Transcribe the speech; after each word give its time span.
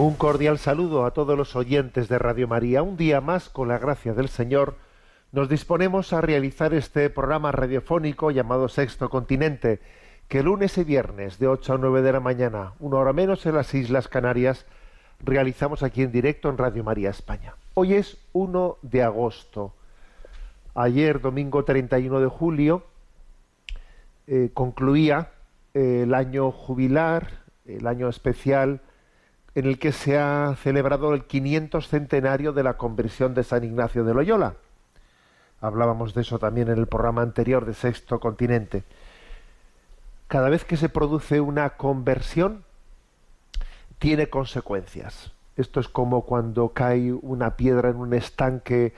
Un 0.00 0.14
cordial 0.14 0.56
saludo 0.56 1.04
a 1.04 1.10
todos 1.10 1.36
los 1.36 1.54
oyentes 1.56 2.08
de 2.08 2.18
Radio 2.18 2.48
María. 2.48 2.82
Un 2.82 2.96
día 2.96 3.20
más, 3.20 3.50
con 3.50 3.68
la 3.68 3.76
gracia 3.76 4.14
del 4.14 4.30
Señor, 4.30 4.76
nos 5.30 5.50
disponemos 5.50 6.14
a 6.14 6.22
realizar 6.22 6.72
este 6.72 7.10
programa 7.10 7.52
radiofónico 7.52 8.30
llamado 8.30 8.70
Sexto 8.70 9.10
Continente, 9.10 9.78
que 10.26 10.42
lunes 10.42 10.78
y 10.78 10.84
viernes 10.84 11.38
de 11.38 11.48
8 11.48 11.74
a 11.74 11.76
9 11.76 12.00
de 12.00 12.12
la 12.12 12.20
mañana, 12.20 12.72
una 12.80 12.96
hora 12.96 13.12
menos 13.12 13.44
en 13.44 13.56
las 13.56 13.74
Islas 13.74 14.08
Canarias, 14.08 14.64
realizamos 15.22 15.82
aquí 15.82 16.02
en 16.02 16.12
directo 16.12 16.48
en 16.48 16.56
Radio 16.56 16.82
María 16.82 17.10
España. 17.10 17.56
Hoy 17.74 17.92
es 17.92 18.16
1 18.32 18.78
de 18.80 19.02
agosto. 19.02 19.74
Ayer, 20.74 21.20
domingo 21.20 21.64
31 21.64 22.20
de 22.20 22.28
julio, 22.28 22.84
eh, 24.26 24.48
concluía 24.54 25.32
eh, 25.74 26.04
el 26.04 26.14
año 26.14 26.52
jubilar, 26.52 27.42
el 27.66 27.86
año 27.86 28.08
especial, 28.08 28.80
en 29.54 29.66
el 29.66 29.78
que 29.78 29.92
se 29.92 30.18
ha 30.18 30.54
celebrado 30.62 31.12
el 31.14 31.24
500 31.24 31.88
centenario 31.88 32.52
de 32.52 32.62
la 32.62 32.76
conversión 32.76 33.34
de 33.34 33.44
San 33.44 33.64
Ignacio 33.64 34.04
de 34.04 34.14
Loyola. 34.14 34.54
Hablábamos 35.60 36.14
de 36.14 36.22
eso 36.22 36.38
también 36.38 36.68
en 36.68 36.78
el 36.78 36.86
programa 36.86 37.22
anterior 37.22 37.66
de 37.66 37.74
Sexto 37.74 38.20
Continente. 38.20 38.84
Cada 40.28 40.48
vez 40.48 40.64
que 40.64 40.76
se 40.76 40.88
produce 40.88 41.40
una 41.40 41.70
conversión, 41.70 42.64
tiene 43.98 44.30
consecuencias. 44.30 45.32
Esto 45.56 45.80
es 45.80 45.88
como 45.88 46.22
cuando 46.22 46.70
cae 46.70 47.12
una 47.12 47.56
piedra 47.56 47.90
en 47.90 47.96
un 47.96 48.14
estanque 48.14 48.94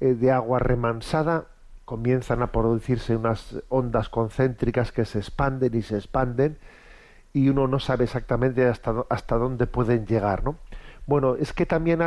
eh, 0.00 0.14
de 0.14 0.32
agua 0.32 0.58
remansada, 0.58 1.44
comienzan 1.84 2.42
a 2.42 2.50
producirse 2.50 3.14
unas 3.14 3.62
ondas 3.68 4.08
concéntricas 4.08 4.90
que 4.90 5.04
se 5.04 5.18
expanden 5.18 5.74
y 5.76 5.82
se 5.82 5.96
expanden, 5.96 6.58
y 7.32 7.48
uno 7.48 7.66
no 7.68 7.78
sabe 7.78 8.04
exactamente 8.04 8.66
hasta, 8.66 9.04
hasta 9.08 9.36
dónde 9.36 9.66
pueden 9.66 10.06
llegar, 10.06 10.44
¿no? 10.44 10.56
Bueno, 11.06 11.36
es 11.36 11.52
que 11.52 11.66
también 11.66 12.00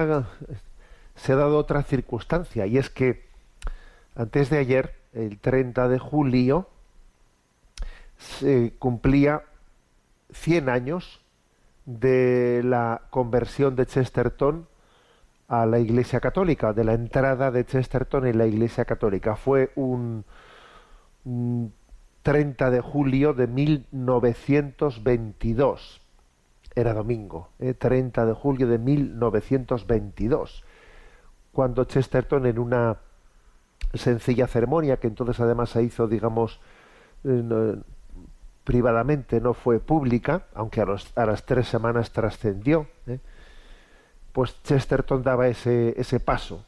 se 1.15 1.33
ha 1.33 1.35
dado 1.35 1.57
otra 1.57 1.83
circunstancia 1.83 2.65
y 2.65 2.77
es 2.77 2.89
que 2.89 3.25
antes 4.15 4.49
de 4.49 4.59
ayer, 4.59 4.95
el 5.13 5.39
30 5.39 5.87
de 5.87 5.99
julio, 5.99 6.67
se 8.17 8.73
cumplía 8.79 9.43
100 10.31 10.69
años 10.69 11.21
de 11.85 12.61
la 12.63 13.01
conversión 13.09 13.75
de 13.75 13.85
Chesterton 13.85 14.67
a 15.47 15.65
la 15.65 15.79
Iglesia 15.79 16.19
Católica, 16.19 16.73
de 16.73 16.83
la 16.83 16.93
entrada 16.93 17.51
de 17.51 17.65
Chesterton 17.65 18.25
en 18.27 18.37
la 18.37 18.45
Iglesia 18.45 18.85
Católica. 18.85 19.35
Fue 19.35 19.71
un 19.75 20.23
30 22.23 22.71
de 22.71 22.81
julio 22.81 23.33
de 23.33 23.47
1922. 23.47 26.01
Era 26.75 26.93
domingo, 26.93 27.49
30 27.77 28.21
¿eh? 28.21 28.25
de 28.25 28.33
julio 28.33 28.67
de 28.67 28.79
1922, 28.79 30.63
cuando 31.51 31.83
Chesterton 31.83 32.47
en 32.47 32.57
una 32.57 32.97
sencilla 33.93 34.47
ceremonia, 34.47 34.97
que 34.97 35.05
entonces 35.05 35.39
además 35.39 35.69
se 35.69 35.83
hizo, 35.83 36.07
digamos, 36.07 36.59
eh, 37.25 37.75
privadamente, 38.63 39.39
no 39.39 39.53
fue 39.53 39.79
pública, 39.79 40.47
aunque 40.55 40.81
a, 40.81 40.85
las 40.85 41.45
tres 41.45 41.67
semanas 41.67 42.11
trascendió, 42.11 42.87
¿eh? 43.05 43.19
pues 44.31 44.59
Chesterton 44.63 45.21
daba 45.21 45.47
ese 45.47 46.19
paso. 46.19 46.65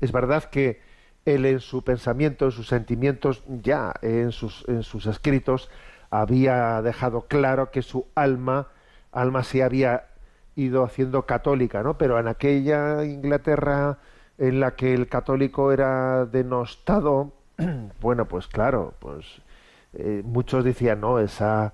Es 0.00 0.12
verdad 0.12 0.44
que 0.44 0.80
él 1.24 1.46
en 1.46 1.60
su 1.60 1.82
pensamiento, 1.82 2.46
en 2.46 2.50
sus 2.52 2.68
sentimientos, 2.68 3.42
ya 3.62 3.94
en 4.02 4.32
sus, 4.32 4.64
en 4.68 4.82
sus 4.82 5.06
escritos, 5.06 5.70
había 6.10 6.80
dejado 6.82 7.22
claro 7.22 7.70
que 7.70 7.82
su 7.82 8.06
alma, 8.14 8.68
alma 9.12 9.42
se 9.42 9.62
había 9.62 10.06
ido 10.56 10.84
haciendo 10.84 11.26
católica, 11.26 11.82
¿no? 11.82 11.98
Pero 11.98 12.18
en 12.18 12.28
aquella 12.28 13.04
Inglaterra 13.04 13.98
en 14.38 14.60
la 14.60 14.74
que 14.74 14.94
el 14.94 15.08
católico 15.08 15.72
era 15.72 16.26
denostado, 16.26 17.32
bueno, 18.00 18.26
pues 18.26 18.46
claro, 18.46 18.94
pues 18.98 19.42
eh, 19.94 20.22
muchos 20.24 20.64
decían, 20.64 21.00
no, 21.00 21.18
esa, 21.18 21.72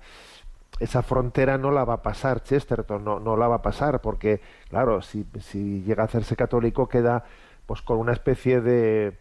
esa 0.79 1.01
frontera 1.03 1.57
no 1.57 1.71
la 1.71 1.83
va 1.83 1.95
a 1.95 2.01
pasar 2.01 2.43
Chesterton, 2.43 3.03
no, 3.03 3.19
no 3.19 3.37
la 3.37 3.47
va 3.47 3.57
a 3.57 3.61
pasar, 3.61 4.01
porque, 4.01 4.41
claro, 4.69 5.01
si, 5.01 5.25
si 5.39 5.81
llega 5.83 6.03
a 6.03 6.05
hacerse 6.05 6.35
católico 6.35 6.87
queda 6.87 7.25
pues 7.65 7.81
con 7.81 7.97
una 7.99 8.13
especie 8.13 8.61
de, 8.61 9.17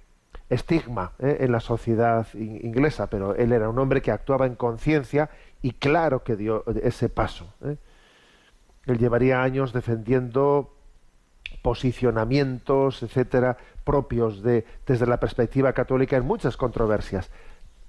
estigma 0.50 1.12
¿eh? 1.21 1.38
en 1.41 1.53
la 1.53 1.61
sociedad 1.61 2.27
inglesa, 2.34 3.09
pero 3.09 3.34
él 3.37 3.53
era 3.53 3.69
un 3.69 3.78
hombre 3.78 4.03
que 4.03 4.11
actuaba 4.11 4.47
en 4.47 4.56
conciencia 4.56 5.31
y 5.62 5.72
claro 5.72 6.25
que 6.25 6.37
dio 6.37 6.65
ese 6.83 7.09
paso. 7.09 7.55
¿eh? 7.65 7.77
Él 8.87 8.99
llevaría 8.99 9.43
años 9.43 9.72
defendiendo 9.72 10.75
posicionamientos, 11.62 13.03
etcétera, 13.03 13.56
propios 13.84 14.43
de 14.43 14.65
desde 14.87 15.06
la 15.06 15.21
perspectiva 15.21 15.72
católica 15.72 16.16
en 16.16 16.27
muchas 16.27 16.56
controversias. 16.56 17.31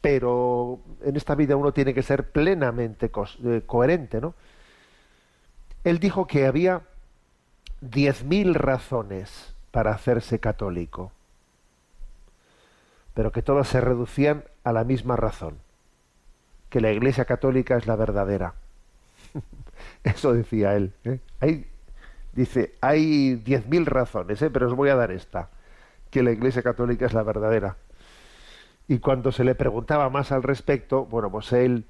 Pero 0.01 0.79
en 1.03 1.15
esta 1.15 1.35
vida 1.35 1.55
uno 1.55 1.73
tiene 1.73 1.93
que 1.93 2.03
ser 2.03 2.31
plenamente 2.31 3.11
eh, 3.43 3.61
coherente, 3.65 4.21
¿no? 4.21 4.35
Él 5.83 5.99
dijo 5.99 6.27
que 6.27 6.45
había 6.45 6.81
diez 7.81 8.23
mil 8.23 8.53
razones 8.53 9.55
para 9.71 9.91
hacerse 9.91 10.39
católico 10.39 11.11
pero 13.13 13.31
que 13.31 13.41
todas 13.41 13.67
se 13.67 13.81
reducían 13.81 14.43
a 14.63 14.73
la 14.73 14.83
misma 14.83 15.15
razón, 15.15 15.55
que 16.69 16.81
la 16.81 16.91
Iglesia 16.91 17.25
Católica 17.25 17.75
es 17.77 17.87
la 17.87 17.95
verdadera. 17.95 18.53
Eso 20.03 20.33
decía 20.33 20.75
él. 20.75 20.93
¿eh? 21.03 21.19
Hay, 21.39 21.65
dice, 22.33 22.75
hay 22.81 23.35
diez 23.35 23.67
mil 23.67 23.85
razones, 23.85 24.41
¿eh? 24.41 24.49
pero 24.49 24.67
os 24.67 24.73
voy 24.73 24.89
a 24.89 24.95
dar 24.95 25.11
esta, 25.11 25.49
que 26.09 26.23
la 26.23 26.31
Iglesia 26.31 26.63
Católica 26.63 27.05
es 27.05 27.13
la 27.13 27.23
verdadera. 27.23 27.77
Y 28.87 28.99
cuando 28.99 29.31
se 29.31 29.43
le 29.43 29.55
preguntaba 29.55 30.09
más 30.09 30.31
al 30.31 30.43
respecto, 30.43 31.05
bueno, 31.05 31.31
pues 31.31 31.51
él 31.53 31.85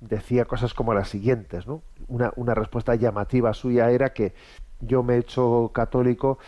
decía 0.00 0.44
cosas 0.44 0.74
como 0.74 0.94
las 0.94 1.08
siguientes, 1.08 1.66
¿no? 1.66 1.82
Una, 2.08 2.32
una 2.36 2.54
respuesta 2.54 2.94
llamativa 2.94 3.54
suya 3.54 3.90
era 3.90 4.12
que 4.12 4.34
yo 4.80 5.02
me 5.02 5.14
he 5.14 5.18
hecho 5.18 5.70
católico 5.72 6.38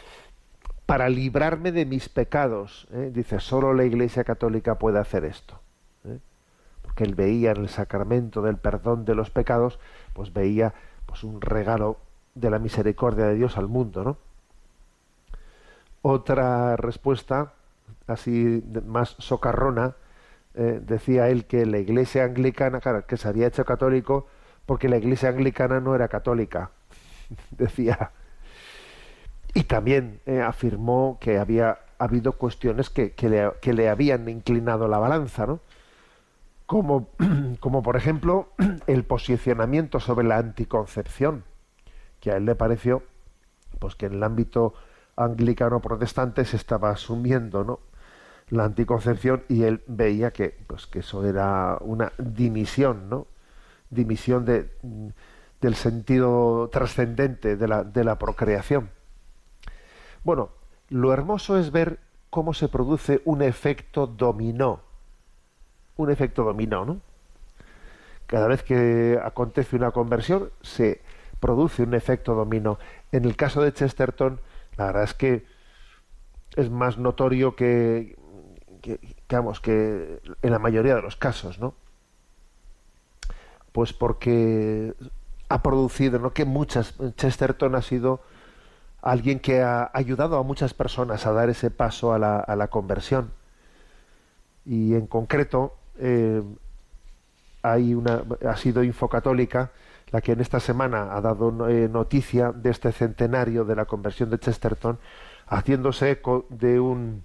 para 0.87 1.09
librarme 1.09 1.73
de 1.73 1.87
mis 1.87 2.09
pecados. 2.09 2.87
¿eh? 2.93 3.11
Dice, 3.13 3.41
solo 3.41 3.73
la 3.75 3.85
Iglesia 3.85 4.25
Católica 4.25 4.79
puede 4.79 4.99
hacer 4.99 5.25
esto. 5.25 5.61
¿eh? 6.05 6.19
Porque 6.83 7.05
él 7.05 7.15
veía 7.15 7.53
en 7.53 7.59
el 7.59 7.69
sacramento 7.69 8.43
del 8.43 8.57
perdón 8.57 9.05
de 9.05 9.15
los 9.15 9.31
pecados, 9.31 9.79
pues 10.13 10.33
veía 10.33 10.75
pues 11.07 11.25
un 11.25 11.41
regalo 11.41 11.99
de 12.35 12.51
la 12.51 12.59
misericordia 12.59 13.27
de 13.27 13.35
Dios 13.35 13.57
al 13.57 13.69
mundo, 13.69 14.05
¿no? 14.05 14.19
Otra 16.03 16.77
respuesta, 16.77 17.55
así 18.07 18.63
más 18.87 19.17
socarrona, 19.19 19.95
eh, 20.55 20.81
decía 20.85 21.29
él 21.29 21.47
que 21.47 21.65
la 21.65 21.79
Iglesia 21.79 22.25
anglicana, 22.25 22.81
claro, 22.81 23.07
que 23.07 23.17
se 23.17 23.27
había 23.27 23.47
hecho 23.47 23.65
católico 23.65 24.27
porque 24.67 24.89
la 24.89 24.99
Iglesia 24.99 25.31
anglicana 25.31 25.81
no 25.81 25.95
era 25.95 26.09
católica. 26.09 26.71
decía, 27.51 28.11
y 29.55 29.65
también 29.65 30.21
eh, 30.27 30.43
afirmó 30.43 31.19
que 31.21 31.39
había 31.39 31.79
habido 31.99 32.33
cuestiones 32.33 32.91
que, 32.91 33.13
que, 33.13 33.29
le, 33.29 33.53
que, 33.63 33.73
le, 33.73 33.89
habían 33.89 34.29
inclinado 34.29 34.89
la 34.89 34.99
balanza, 34.99 35.47
¿no? 35.47 35.61
Como, 36.67 37.09
como 37.61 37.83
por 37.83 37.97
ejemplo 37.97 38.49
el 38.87 39.05
posicionamiento 39.05 40.01
sobre 40.01 40.27
la 40.27 40.39
anticoncepción, 40.39 41.45
que 42.21 42.33
a 42.33 42.37
él 42.37 42.47
le 42.47 42.55
pareció 42.55 43.03
pues 43.79 43.95
que 43.97 44.07
en 44.07 44.15
el 44.15 44.23
ámbito 44.23 44.75
anglicano 45.17 45.81
protestante 45.81 46.45
se 46.45 46.57
estaba 46.57 46.91
asumiendo 46.91 47.65
¿no? 47.65 47.81
la 48.49 48.65
anticoncepción 48.65 49.45
y 49.49 49.65
él 49.65 49.83
veía 49.87 50.33
que 50.33 50.57
pues 50.67 50.87
que 50.87 51.01
eso 51.01 51.25
era 51.27 51.79
una 51.81 52.13
dimisión 52.19 53.09
¿no? 53.09 53.27
dimisión 53.91 54.45
de, 54.45 54.71
del 55.61 55.75
sentido 55.75 56.69
trascendente 56.73 57.57
de 57.57 57.69
la, 57.69 57.85
de 57.85 58.05
la 58.05 58.19
procreación. 58.19 58.91
Bueno, 60.25 60.49
lo 60.89 61.13
hermoso 61.13 61.59
es 61.59 61.71
ver 61.71 62.01
cómo 62.31 62.55
se 62.55 62.69
produce 62.69 63.21
un 63.27 63.43
efecto 63.43 64.07
dominó. 64.07 64.81
Un 65.97 66.11
efecto 66.11 66.43
dominó, 66.43 66.85
¿no? 66.85 67.01
Cada 68.27 68.49
vez 68.49 68.63
que 68.63 69.21
acontece 69.23 69.77
una 69.77 69.91
conversión, 69.91 70.51
se 70.63 71.03
produce 71.41 71.83
un 71.83 71.95
efecto 71.95 72.35
dominó. 72.35 72.79
En 73.13 73.27
el 73.27 73.37
caso 73.37 73.63
de 73.63 73.73
Chesterton, 73.73 74.41
la 74.77 74.87
verdad 74.87 75.05
es 75.05 75.15
que 75.15 75.47
es 76.57 76.71
más 76.71 76.97
notorio 76.97 77.55
que, 77.55 78.17
que, 78.81 78.99
que 79.63 80.21
en 80.43 80.51
la 80.51 80.59
mayoría 80.59 80.95
de 80.95 81.03
los 81.03 81.17
casos, 81.17 81.59
¿no? 81.59 81.75
Pues 83.73 83.93
porque 83.93 84.95
ha 85.51 85.63
producido, 85.63 86.19
¿no? 86.19 86.33
Que 86.33 86.47
muchas 86.47 86.95
Chesterton 87.17 87.75
ha 87.75 87.83
sido 87.83 88.23
alguien 89.05 89.39
que 89.39 89.61
ha 89.61 89.91
ayudado 89.93 90.39
a 90.39 90.43
muchas 90.43 90.73
personas 90.73 91.27
a 91.27 91.33
dar 91.33 91.51
ese 91.51 91.71
paso 91.71 92.15
a 92.15 92.19
la, 92.19 92.41
a 92.41 92.57
la 92.57 92.69
conversión. 92.69 93.33
Y 94.65 94.95
en 94.95 95.07
concreto, 95.07 95.75
eh, 95.99 96.43
hay 97.63 97.95
una, 97.95 98.25
ha 98.49 98.57
sido 98.57 98.83
Infocatólica 98.83 99.73
la 100.11 100.23
que 100.23 100.33
en 100.33 100.41
esta 100.41 100.59
semana 100.59 101.15
ha 101.15 101.21
dado 101.21 101.69
eh, 101.69 101.89
noticia 101.89 102.53
de 102.53 102.71
este 102.71 102.93
centenario 102.93 103.65
de 103.65 103.77
la 103.77 103.85
conversión 103.85 104.31
de 104.31 104.39
Chesterton, 104.39 104.99
haciéndose 105.49 106.13
eco 106.13 106.47
de 106.49 106.81
un 106.81 107.25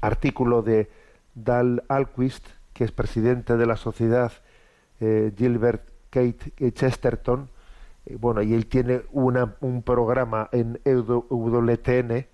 artículo 0.00 0.62
de 0.62 0.90
Dal 1.34 1.84
Alquist, 1.88 2.48
que 2.72 2.82
es 2.82 2.90
presidente 2.90 3.56
de 3.56 3.66
la 3.66 3.76
sociedad 3.76 4.32
eh, 4.98 5.32
Gilbert 5.36 5.88
Kate 6.10 6.72
Chesterton, 6.72 7.48
bueno, 8.18 8.42
y 8.42 8.54
él 8.54 8.66
tiene 8.66 9.02
un 9.12 9.82
programa 9.82 10.48
en 10.52 10.80
WTN, 10.84 12.26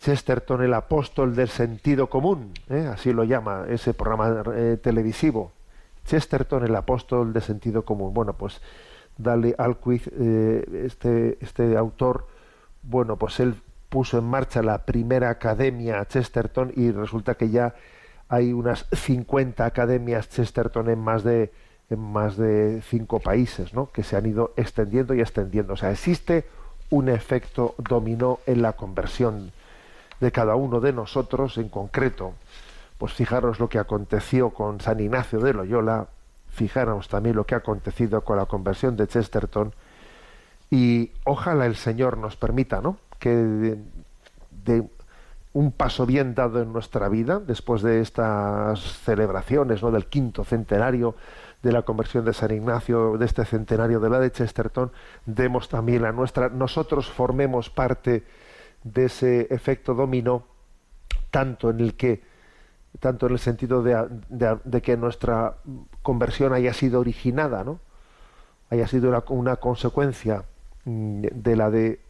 Chesterton, 0.00 0.62
el 0.62 0.74
apóstol 0.74 1.36
del 1.36 1.48
sentido 1.48 2.08
común, 2.08 2.52
¿eh? 2.68 2.88
así 2.92 3.12
lo 3.12 3.24
llama 3.24 3.66
ese 3.68 3.94
programa 3.94 4.42
eh, 4.54 4.78
televisivo. 4.82 5.52
Chesterton, 6.04 6.64
el 6.64 6.74
apóstol 6.74 7.32
del 7.32 7.42
sentido 7.42 7.84
común. 7.84 8.12
Bueno, 8.12 8.32
pues 8.32 8.60
Dale 9.16 9.54
Alquist, 9.56 10.08
este, 10.08 11.38
este 11.40 11.76
autor, 11.76 12.26
bueno, 12.82 13.16
pues 13.16 13.38
él 13.38 13.54
puso 13.88 14.18
en 14.18 14.24
marcha 14.24 14.62
la 14.62 14.86
primera 14.86 15.28
academia 15.28 16.04
Chesterton 16.06 16.72
y 16.74 16.90
resulta 16.90 17.34
que 17.34 17.50
ya 17.50 17.74
hay 18.28 18.54
unas 18.54 18.86
50 18.90 19.66
academias 19.66 20.30
Chesterton 20.30 20.88
en 20.88 20.98
más 20.98 21.22
de 21.22 21.52
en 21.92 22.00
más 22.00 22.36
de 22.36 22.82
cinco 22.82 23.20
países, 23.20 23.74
¿no? 23.74 23.90
que 23.90 24.02
se 24.02 24.16
han 24.16 24.26
ido 24.26 24.52
extendiendo 24.56 25.14
y 25.14 25.20
extendiendo. 25.20 25.74
O 25.74 25.76
sea, 25.76 25.90
existe 25.90 26.46
un 26.90 27.08
efecto 27.08 27.74
dominó 27.78 28.40
en 28.46 28.62
la 28.62 28.74
conversión 28.74 29.52
de 30.20 30.32
cada 30.32 30.54
uno 30.54 30.80
de 30.80 30.92
nosotros 30.92 31.58
en 31.58 31.68
concreto. 31.68 32.34
Pues 32.98 33.12
fijaros 33.12 33.58
lo 33.58 33.68
que 33.68 33.78
aconteció 33.78 34.50
con 34.50 34.80
San 34.80 35.00
Ignacio 35.00 35.40
de 35.40 35.54
Loyola, 35.54 36.06
fijaros 36.48 37.08
también 37.08 37.34
lo 37.34 37.44
que 37.44 37.54
ha 37.54 37.58
acontecido 37.58 38.20
con 38.22 38.36
la 38.36 38.46
conversión 38.46 38.96
de 38.96 39.08
Chesterton 39.08 39.72
y 40.70 41.10
ojalá 41.24 41.66
el 41.66 41.76
Señor 41.76 42.16
nos 42.16 42.36
permita, 42.36 42.80
¿no? 42.80 42.96
Que 43.18 43.30
de, 43.30 43.78
de 44.64 44.88
un 45.52 45.72
paso 45.72 46.06
bien 46.06 46.34
dado 46.34 46.62
en 46.62 46.72
nuestra 46.72 47.08
vida 47.08 47.40
después 47.40 47.82
de 47.82 48.00
estas 48.00 48.80
celebraciones, 48.80 49.82
¿no? 49.82 49.90
Del 49.90 50.06
quinto 50.06 50.44
centenario 50.44 51.14
de 51.62 51.72
la 51.72 51.82
conversión 51.82 52.24
de 52.24 52.32
San 52.32 52.50
Ignacio, 52.50 53.16
de 53.16 53.24
este 53.24 53.44
centenario 53.44 54.00
de 54.00 54.10
la 54.10 54.18
de 54.18 54.32
Chesterton, 54.32 54.90
demos 55.26 55.68
también 55.68 56.02
la 56.02 56.12
nuestra, 56.12 56.48
nosotros 56.48 57.08
formemos 57.10 57.70
parte 57.70 58.24
de 58.82 59.04
ese 59.04 59.46
efecto 59.50 59.94
dominó, 59.94 60.44
tanto 61.30 61.70
en 61.70 61.80
el 61.80 61.94
que, 61.94 62.22
tanto 62.98 63.26
en 63.26 63.32
el 63.32 63.38
sentido 63.38 63.82
de, 63.82 64.82
que 64.82 64.96
nuestra 64.96 65.56
conversión 66.02 66.52
haya 66.52 66.74
sido 66.74 67.00
originada, 67.00 67.62
¿no? 67.62 67.78
haya 68.70 68.88
sido 68.88 69.08
una, 69.08 69.22
una 69.28 69.56
consecuencia 69.56 70.44
mm, 70.84 71.22
de 71.32 71.56
la 71.56 71.70
de 71.70 72.00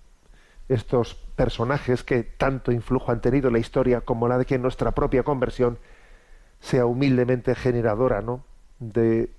estos 0.69 1.15
personajes 1.15 2.05
que 2.05 2.23
tanto 2.23 2.73
influjo 2.73 3.13
han 3.13 3.21
tenido 3.21 3.49
en 3.49 3.55
la 3.55 3.59
historia 3.59 4.01
como 4.01 4.29
la 4.29 4.39
de 4.39 4.47
que 4.47 4.59
nuestra 4.59 4.93
propia 4.93 5.25
conversión 5.25 5.79
sea 6.61 6.87
humildemente 6.87 7.55
generadora 7.55 8.23
¿no? 8.23 8.45
de, 8.79 9.31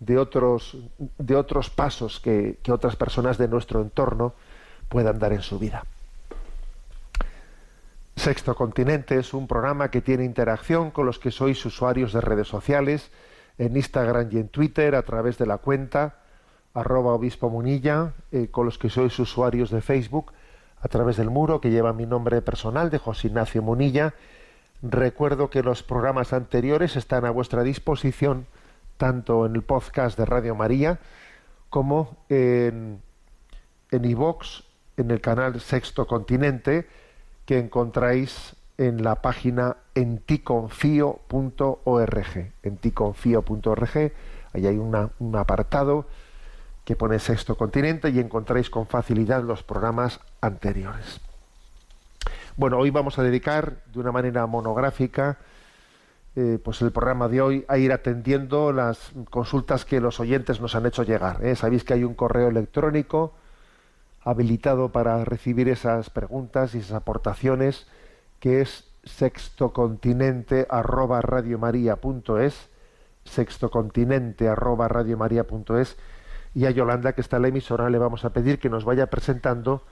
de 0.00 0.18
otros, 0.18 0.76
de 1.18 1.36
otros 1.36 1.70
pasos 1.70 2.20
que, 2.20 2.58
que 2.62 2.72
otras 2.72 2.96
personas 2.96 3.38
de 3.38 3.48
nuestro 3.48 3.80
entorno 3.80 4.34
puedan 4.88 5.18
dar 5.18 5.32
en 5.32 5.42
su 5.42 5.58
vida. 5.58 5.84
Sexto 8.16 8.54
Continente 8.54 9.18
es 9.18 9.32
un 9.32 9.46
programa 9.46 9.90
que 9.90 10.02
tiene 10.02 10.24
interacción 10.24 10.90
con 10.90 11.06
los 11.06 11.18
que 11.18 11.30
sois 11.30 11.64
usuarios 11.64 12.12
de 12.12 12.20
redes 12.20 12.48
sociales, 12.48 13.10
en 13.56 13.76
Instagram 13.76 14.28
y 14.32 14.38
en 14.38 14.48
Twitter, 14.48 14.94
a 14.94 15.02
través 15.02 15.38
de 15.38 15.46
la 15.46 15.58
cuenta 15.58 16.16
arroba 16.74 17.12
obispo 17.12 17.50
munilla, 17.50 18.12
eh, 18.32 18.48
con 18.50 18.64
los 18.66 18.78
que 18.78 18.90
sois 18.90 19.18
usuarios 19.18 19.70
de 19.70 19.80
Facebook, 19.80 20.32
a 20.80 20.88
través 20.88 21.16
del 21.16 21.30
muro 21.30 21.60
que 21.60 21.70
lleva 21.70 21.92
mi 21.92 22.06
nombre 22.06 22.40
personal 22.42 22.90
de 22.90 22.98
José 22.98 23.28
Ignacio 23.28 23.62
Munilla. 23.62 24.14
Recuerdo 24.82 25.50
que 25.50 25.62
los 25.62 25.82
programas 25.82 26.32
anteriores 26.32 26.96
están 26.96 27.24
a 27.24 27.30
vuestra 27.30 27.62
disposición 27.62 28.46
tanto 29.00 29.46
en 29.46 29.56
el 29.56 29.62
podcast 29.62 30.18
de 30.18 30.26
Radio 30.26 30.54
María 30.54 31.00
como 31.70 32.18
en 32.28 33.00
en 33.90 34.04
iVox, 34.04 34.62
en 34.96 35.10
el 35.10 35.20
canal 35.20 35.60
Sexto 35.60 36.06
Continente, 36.06 36.86
que 37.44 37.58
encontráis 37.58 38.54
en 38.78 39.02
la 39.02 39.16
página 39.16 39.76
enticonfío.org. 39.94 42.52
Enticonfío.org, 42.62 44.12
ahí 44.52 44.66
hay 44.66 44.78
un 44.78 45.36
apartado 45.36 46.06
que 46.84 46.96
pone 46.96 47.18
Sexto 47.18 47.56
Continente 47.56 48.10
y 48.10 48.20
encontráis 48.20 48.70
con 48.70 48.86
facilidad 48.86 49.42
los 49.42 49.62
programas 49.62 50.20
anteriores. 50.40 51.20
Bueno, 52.56 52.78
hoy 52.78 52.90
vamos 52.90 53.18
a 53.18 53.22
dedicar 53.22 53.82
de 53.92 54.00
una 54.00 54.12
manera 54.12 54.46
monográfica 54.46 55.38
eh, 56.36 56.58
pues 56.62 56.80
el 56.82 56.92
programa 56.92 57.28
de 57.28 57.40
hoy 57.40 57.64
a 57.66 57.78
ir 57.78 57.92
atendiendo 57.92 58.72
las 58.72 59.12
consultas 59.30 59.84
que 59.84 60.00
los 60.00 60.20
oyentes 60.20 60.60
nos 60.60 60.76
han 60.76 60.86
hecho 60.86 61.02
llegar. 61.02 61.44
¿eh? 61.44 61.56
Sabéis 61.56 61.82
que 61.82 61.94
hay 61.94 62.04
un 62.04 62.14
correo 62.14 62.48
electrónico 62.48 63.34
habilitado 64.22 64.90
para 64.90 65.24
recibir 65.24 65.68
esas 65.68 66.10
preguntas 66.10 66.74
y 66.74 66.78
esas 66.78 66.92
aportaciones 66.92 67.86
que 68.38 68.60
es 68.60 68.84
sextocontinente 69.02 70.66
arroba 70.70 71.20
radiomaria.es 71.20 72.68
sextocontinente 73.24 74.48
arroba 74.48 74.88
radiomaria.es 74.88 75.96
y 76.54 76.66
a 76.66 76.70
Yolanda 76.70 77.12
que 77.12 77.22
está 77.22 77.36
en 77.36 77.42
la 77.42 77.48
emisora 77.48 77.90
le 77.90 77.98
vamos 77.98 78.24
a 78.24 78.30
pedir 78.30 78.58
que 78.58 78.68
nos 78.68 78.84
vaya 78.84 79.08
presentando 79.08 79.82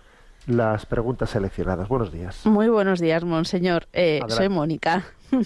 las 0.47 0.87
preguntas 0.87 1.31
seleccionadas. 1.31 1.89
Buenos 1.89 2.13
días. 2.13 2.47
Muy 2.47 2.69
buenos 2.69 3.01
días, 3.01 3.25
monseñor. 3.25 3.87
Eh, 3.93 4.21
soy 4.29 4.49
Mónica. 4.49 5.05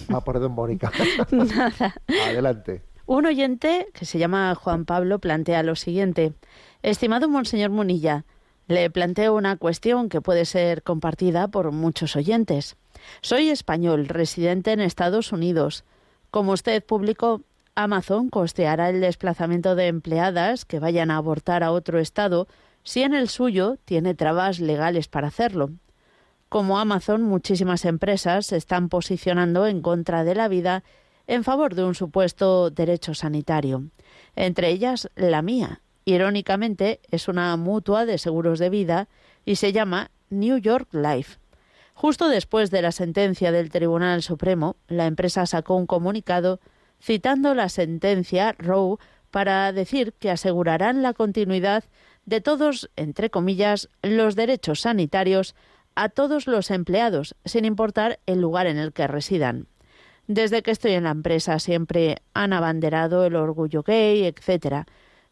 Ah, 0.09 0.21
perdón, 0.21 0.53
Mónica. 0.53 0.91
Nada. 1.31 1.95
Adelante. 2.27 2.83
Un 3.05 3.25
oyente 3.25 3.87
que 3.93 4.05
se 4.05 4.17
llama 4.17 4.55
Juan 4.55 4.85
Pablo 4.85 5.19
plantea 5.19 5.63
lo 5.63 5.75
siguiente. 5.75 6.33
Estimado 6.81 7.27
monseñor 7.27 7.69
Munilla, 7.69 8.25
le 8.67 8.89
planteo 8.89 9.35
una 9.35 9.57
cuestión 9.57 10.07
que 10.07 10.21
puede 10.21 10.45
ser 10.45 10.83
compartida 10.83 11.49
por 11.49 11.71
muchos 11.71 12.15
oyentes. 12.15 12.77
Soy 13.21 13.49
español, 13.49 14.07
residente 14.07 14.71
en 14.71 14.79
Estados 14.79 15.31
Unidos. 15.33 15.83
Como 16.31 16.53
usted 16.53 16.83
publicó, 16.83 17.41
Amazon 17.75 18.29
costeará 18.29 18.89
el 18.89 19.01
desplazamiento 19.01 19.75
de 19.75 19.87
empleadas 19.87 20.63
que 20.63 20.79
vayan 20.79 21.11
a 21.11 21.17
abortar 21.17 21.63
a 21.63 21.71
otro 21.71 21.99
estado 21.99 22.47
si 22.83 23.01
en 23.01 23.13
el 23.13 23.29
suyo 23.29 23.77
tiene 23.85 24.13
trabas 24.13 24.59
legales 24.59 25.07
para 25.07 25.27
hacerlo. 25.27 25.71
Como 26.53 26.77
Amazon, 26.77 27.23
muchísimas 27.23 27.83
empresas 27.83 28.45
se 28.45 28.57
están 28.57 28.87
posicionando 28.87 29.65
en 29.65 29.81
contra 29.81 30.23
de 30.23 30.35
la 30.35 30.47
vida 30.47 30.83
en 31.25 31.43
favor 31.43 31.73
de 31.73 31.83
un 31.83 31.95
supuesto 31.95 32.69
derecho 32.69 33.15
sanitario, 33.15 33.85
entre 34.35 34.69
ellas 34.69 35.09
la 35.15 35.41
mía. 35.41 35.81
Irónicamente, 36.05 36.99
es 37.09 37.27
una 37.27 37.57
mutua 37.57 38.05
de 38.05 38.19
seguros 38.19 38.59
de 38.59 38.69
vida 38.69 39.07
y 39.45 39.55
se 39.55 39.73
llama 39.73 40.11
New 40.29 40.59
York 40.59 40.89
Life. 40.91 41.39
Justo 41.95 42.29
después 42.29 42.69
de 42.69 42.83
la 42.83 42.91
sentencia 42.91 43.51
del 43.51 43.71
Tribunal 43.71 44.21
Supremo, 44.21 44.75
la 44.87 45.07
empresa 45.07 45.47
sacó 45.47 45.75
un 45.75 45.87
comunicado 45.87 46.59
citando 47.01 47.55
la 47.55 47.67
sentencia 47.67 48.53
Roe 48.59 48.97
para 49.31 49.71
decir 49.71 50.13
que 50.19 50.29
asegurarán 50.29 51.01
la 51.01 51.13
continuidad 51.13 51.83
de 52.27 52.41
todos, 52.41 52.91
entre 52.95 53.31
comillas, 53.31 53.89
los 54.03 54.35
derechos 54.35 54.81
sanitarios 54.81 55.55
a 55.95 56.09
todos 56.09 56.47
los 56.47 56.71
empleados, 56.71 57.35
sin 57.45 57.65
importar 57.65 58.19
el 58.25 58.41
lugar 58.41 58.67
en 58.67 58.77
el 58.77 58.93
que 58.93 59.07
residan. 59.07 59.67
Desde 60.27 60.63
que 60.63 60.71
estoy 60.71 60.93
en 60.93 61.03
la 61.03 61.11
empresa 61.11 61.59
siempre 61.59 62.17
han 62.33 62.53
abanderado 62.53 63.25
el 63.25 63.35
orgullo 63.35 63.83
gay, 63.83 64.23
etcétera. 64.23 64.85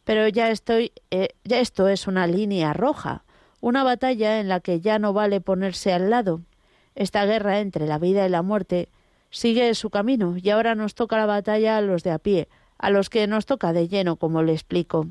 Pero 0.04 0.28
ya 0.28 0.50
estoy, 0.50 0.92
eh, 1.12 1.30
ya 1.44 1.60
esto 1.60 1.88
es 1.88 2.08
una 2.08 2.28
línea 2.28 2.74
roja, 2.74 3.24
una 3.62 3.84
batalla 3.84 4.40
en 4.40 4.50
la 4.50 4.60
que 4.60 4.82
ya 4.82 5.00
no 5.00 5.14
vale 5.14 5.40
ponerse 5.40 5.94
al 5.94 6.10
lado. 6.10 6.42
Esta 6.96 7.26
guerra 7.26 7.60
entre 7.60 7.88
la 7.88 8.00
vida 8.00 8.26
y 8.26 8.30
la 8.30 8.42
muerte 8.42 8.90
sigue 9.30 9.74
su 9.76 9.90
camino 9.90 10.36
y 10.38 10.50
ahora 10.50 10.76
nos 10.76 10.94
toca 10.94 11.18
la 11.18 11.26
batalla 11.26 11.78
a 11.78 11.82
los 11.82 12.04
de 12.04 12.12
a 12.12 12.20
pie, 12.20 12.50
a 12.78 12.90
los 12.90 13.10
que 13.10 13.28
nos 13.28 13.46
toca 13.46 13.72
de 13.72 13.88
lleno, 13.88 14.18
como 14.18 14.44
le 14.44 14.54
explico. 14.54 15.08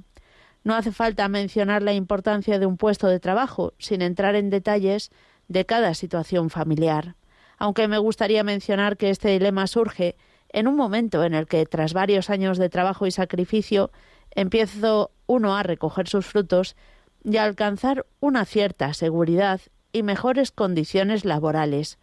No 0.62 0.74
hace 0.74 0.92
falta 0.92 1.26
mencionar 1.28 1.82
la 1.82 1.94
importancia 1.94 2.58
de 2.58 2.66
un 2.66 2.76
puesto 2.76 3.06
de 3.06 3.18
trabajo, 3.18 3.72
sin 3.78 4.02
entrar 4.02 4.34
en 4.34 4.50
detalles 4.50 5.10
de 5.50 5.66
cada 5.66 5.94
situación 5.94 6.48
familiar. 6.48 7.16
Aunque 7.58 7.88
me 7.88 7.98
gustaría 7.98 8.44
mencionar 8.44 8.96
que 8.96 9.10
este 9.10 9.30
dilema 9.30 9.66
surge 9.66 10.16
en 10.48 10.68
un 10.68 10.76
momento 10.76 11.24
en 11.24 11.34
el 11.34 11.48
que, 11.48 11.66
tras 11.66 11.92
varios 11.92 12.30
años 12.30 12.56
de 12.56 12.68
trabajo 12.68 13.04
y 13.06 13.10
sacrificio, 13.10 13.90
empiezo 14.30 15.10
uno 15.26 15.56
a 15.56 15.64
recoger 15.64 16.08
sus 16.08 16.24
frutos 16.24 16.76
y 17.24 17.36
a 17.36 17.44
alcanzar 17.44 18.06
una 18.20 18.44
cierta 18.44 18.94
seguridad 18.94 19.60
y 19.92 20.04
mejores 20.04 20.52
condiciones 20.52 21.24
laborales. 21.24 21.98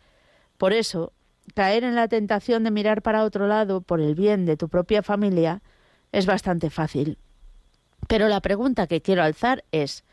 Por 0.58 0.74
eso, 0.74 1.14
caer 1.56 1.86
en 1.86 1.96
la 1.96 2.10
tentación 2.10 2.66
de 2.66 2.72
mirar 2.72 3.02
para 3.02 3.24
otro 3.24 3.48
lado 3.48 3.80
por 3.80 4.02
el 4.02 4.14
bien 4.14 4.46
de 4.46 4.58
tu 4.58 4.68
propia 4.68 5.04
familia 5.04 5.62
es 6.12 6.26
bastante 6.26 6.70
fácil. 6.70 7.18
Pero 8.10 8.28
la 8.28 8.42
pregunta 8.42 8.88
que 8.88 9.02
quiero 9.02 9.24
alzar 9.24 9.64
es, 9.72 10.04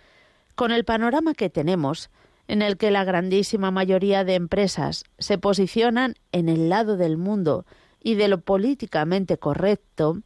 con 0.55 0.71
el 0.71 0.85
panorama 0.85 1.35
que 1.35 1.51
tenemos, 1.51 2.11
en 2.49 2.63
el 2.63 2.77
que 2.77 2.91
la 2.91 3.05
grandísima 3.05 3.71
mayoría 3.71 4.25
de 4.25 4.35
empresas 4.35 5.05
se 5.19 5.39
posicionan 5.39 6.15
en 6.33 6.49
el 6.49 6.69
lado 6.69 6.97
del 6.97 7.17
mundo 7.17 7.65
y 8.03 8.17
de 8.17 8.29
lo 8.29 8.41
políticamente 8.41 9.39
correcto, 9.39 10.19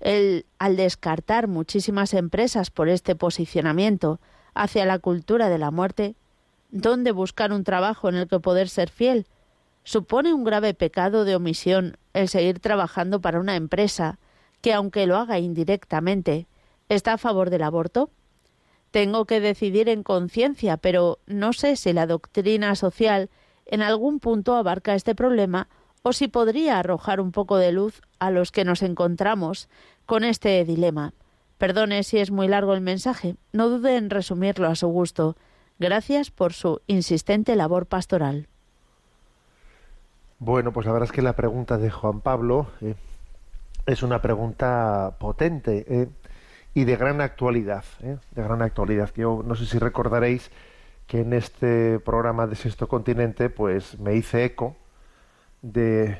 el, 0.00 0.46
al 0.58 0.76
descartar 0.76 1.48
muchísimas 1.48 2.14
empresas 2.14 2.70
por 2.70 2.88
este 2.88 3.14
posicionamiento 3.14 4.20
hacia 4.54 4.86
la 4.86 4.98
cultura 4.98 5.48
de 5.48 5.58
la 5.58 5.70
muerte, 5.70 6.16
¿dónde 6.70 7.12
buscar 7.12 7.52
un 7.52 7.64
trabajo 7.64 8.08
en 8.08 8.16
el 8.16 8.28
que 8.28 8.40
poder 8.40 8.68
ser 8.68 8.90
fiel? 8.90 9.26
¿Supone 9.82 10.32
un 10.32 10.44
grave 10.44 10.72
pecado 10.72 11.24
de 11.24 11.36
omisión 11.36 11.98
el 12.14 12.28
seguir 12.28 12.58
trabajando 12.58 13.20
para 13.20 13.38
una 13.38 13.56
empresa 13.56 14.18
que, 14.62 14.72
aunque 14.72 15.06
lo 15.06 15.16
haga 15.16 15.38
indirectamente, 15.38 16.46
está 16.88 17.14
a 17.14 17.18
favor 17.18 17.50
del 17.50 17.62
aborto? 17.62 18.10
Tengo 18.94 19.24
que 19.24 19.40
decidir 19.40 19.88
en 19.88 20.04
conciencia, 20.04 20.76
pero 20.76 21.18
no 21.26 21.52
sé 21.52 21.74
si 21.74 21.92
la 21.92 22.06
doctrina 22.06 22.76
social 22.76 23.28
en 23.66 23.82
algún 23.82 24.20
punto 24.20 24.54
abarca 24.54 24.94
este 24.94 25.16
problema 25.16 25.66
o 26.02 26.12
si 26.12 26.28
podría 26.28 26.78
arrojar 26.78 27.20
un 27.20 27.32
poco 27.32 27.56
de 27.56 27.72
luz 27.72 28.02
a 28.20 28.30
los 28.30 28.52
que 28.52 28.64
nos 28.64 28.82
encontramos 28.82 29.68
con 30.06 30.22
este 30.22 30.64
dilema. 30.64 31.12
Perdone 31.58 32.04
si 32.04 32.18
es 32.18 32.30
muy 32.30 32.46
largo 32.46 32.72
el 32.72 32.82
mensaje, 32.82 33.34
no 33.50 33.68
dude 33.68 33.96
en 33.96 34.10
resumirlo 34.10 34.68
a 34.68 34.76
su 34.76 34.86
gusto. 34.86 35.34
Gracias 35.80 36.30
por 36.30 36.52
su 36.52 36.80
insistente 36.86 37.56
labor 37.56 37.86
pastoral. 37.86 38.46
Bueno, 40.38 40.72
pues 40.72 40.86
la 40.86 40.92
verdad 40.92 41.08
es 41.08 41.12
que 41.12 41.22
la 41.22 41.34
pregunta 41.34 41.78
de 41.78 41.90
Juan 41.90 42.20
Pablo 42.20 42.68
eh, 42.80 42.94
es 43.86 44.04
una 44.04 44.22
pregunta 44.22 45.16
potente. 45.18 45.84
Eh, 45.88 46.08
y 46.74 46.84
de 46.84 46.96
gran 46.96 47.20
actualidad, 47.20 47.84
¿eh? 48.02 48.18
de 48.32 48.42
gran 48.42 48.60
actualidad. 48.60 49.10
Yo 49.16 49.42
no 49.46 49.54
sé 49.54 49.64
si 49.64 49.78
recordaréis 49.78 50.50
que 51.06 51.20
en 51.20 51.32
este 51.32 52.00
programa 52.00 52.46
de 52.46 52.56
Sexto 52.56 52.88
Continente, 52.88 53.48
pues 53.48 53.98
me 54.00 54.14
hice 54.16 54.44
eco 54.44 54.76
de, 55.62 56.18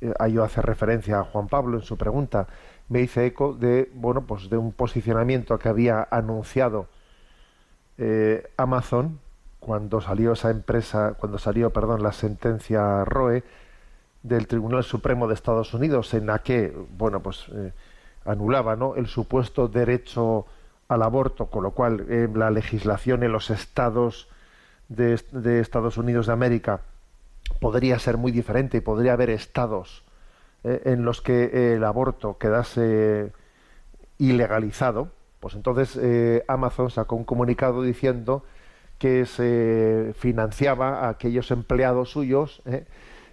eh, 0.00 0.14
ahí 0.20 0.34
yo 0.34 0.44
hace 0.44 0.62
referencia 0.62 1.18
a 1.18 1.24
Juan 1.24 1.48
Pablo 1.48 1.78
en 1.78 1.82
su 1.82 1.96
pregunta, 1.96 2.46
me 2.88 3.00
hice 3.00 3.26
eco 3.26 3.52
de, 3.54 3.90
bueno, 3.94 4.26
pues 4.26 4.48
de 4.48 4.56
un 4.56 4.72
posicionamiento 4.72 5.58
que 5.58 5.68
había 5.68 6.06
anunciado 6.10 6.86
eh, 7.98 8.48
Amazon 8.56 9.18
cuando 9.58 10.00
salió 10.00 10.32
esa 10.32 10.50
empresa, 10.50 11.14
cuando 11.18 11.38
salió, 11.38 11.70
perdón, 11.70 12.02
la 12.02 12.12
sentencia 12.12 13.04
Roe 13.04 13.42
del 14.22 14.46
Tribunal 14.46 14.84
Supremo 14.84 15.26
de 15.26 15.34
Estados 15.34 15.74
Unidos 15.74 16.14
en 16.14 16.26
la 16.26 16.40
que, 16.40 16.72
bueno, 16.96 17.20
pues 17.22 17.50
anulaba 18.26 18.76
¿no? 18.76 18.96
el 18.96 19.06
supuesto 19.06 19.68
derecho 19.68 20.46
al 20.88 21.02
aborto, 21.02 21.46
con 21.46 21.62
lo 21.62 21.72
cual 21.72 22.06
eh, 22.08 22.28
la 22.32 22.50
legislación 22.50 23.22
en 23.22 23.32
los 23.32 23.50
estados 23.50 24.28
de, 24.88 25.14
Estados 25.60 25.96
Unidos 25.98 26.26
de 26.26 26.32
América 26.32 26.80
podría 27.60 27.98
ser 27.98 28.16
muy 28.16 28.32
diferente 28.32 28.78
y 28.78 28.80
podría 28.80 29.14
haber 29.14 29.30
estados 29.30 30.04
eh, 30.64 30.82
en 30.84 31.04
los 31.04 31.20
que 31.20 31.74
el 31.74 31.84
aborto 31.84 32.38
quedase 32.38 33.32
ilegalizado, 34.18 35.10
pues 35.40 35.54
entonces 35.54 35.98
eh, 36.00 36.44
Amazon 36.48 36.90
sacó 36.90 37.16
un 37.16 37.24
comunicado 37.24 37.82
diciendo 37.82 38.44
que 38.98 39.26
se 39.26 40.14
financiaba 40.16 41.00
a 41.00 41.08
aquellos 41.10 41.50
empleados 41.50 42.10
suyos 42.10 42.62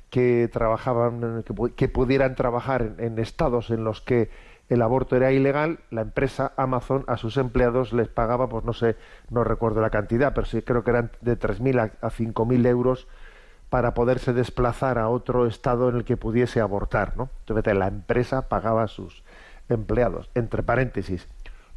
que 0.10 0.50
trabajaban, 0.52 1.44
que, 1.76 1.88
pudieran 1.88 2.36
trabajar 2.36 2.96
en 2.98 3.18
estados 3.18 3.72
en 3.72 3.84
los 3.84 4.02
que 4.02 4.30
el 4.74 4.82
aborto 4.82 5.16
era 5.16 5.32
ilegal, 5.32 5.80
la 5.90 6.02
empresa 6.02 6.54
Amazon 6.58 7.04
a 7.08 7.18
sus 7.18 7.38
empleados 7.38 7.94
les 7.94 8.08
pagaba, 8.08 8.50
pues 8.50 8.66
no 8.66 8.74
sé, 8.74 8.96
no 9.30 9.44
recuerdo 9.44 9.82
la 9.82 9.90
cantidad, 9.90 10.34
pero 10.34 10.46
sí 10.46 10.62
creo 10.62 10.84
que 10.84 10.92
eran 10.92 11.12
de 11.22 11.38
3.000 11.40 11.92
a, 12.02 12.10
5.000 12.10 12.68
euros 12.68 13.08
para 13.70 13.94
poderse 13.94 14.34
desplazar 14.34 15.00
a 15.00 15.10
otro 15.10 15.48
estado 15.48 15.90
en 15.90 15.96
el 15.96 16.04
que 16.04 16.18
pudiese 16.18 16.60
abortar, 16.60 17.18
¿no? 17.18 17.30
Entonces 17.40 17.76
la 17.76 17.88
empresa 17.88 18.48
pagaba 18.50 18.84
a 18.84 18.88
sus 18.88 19.24
empleados. 19.70 20.30
Entre 20.36 20.62
paréntesis, 20.62 21.28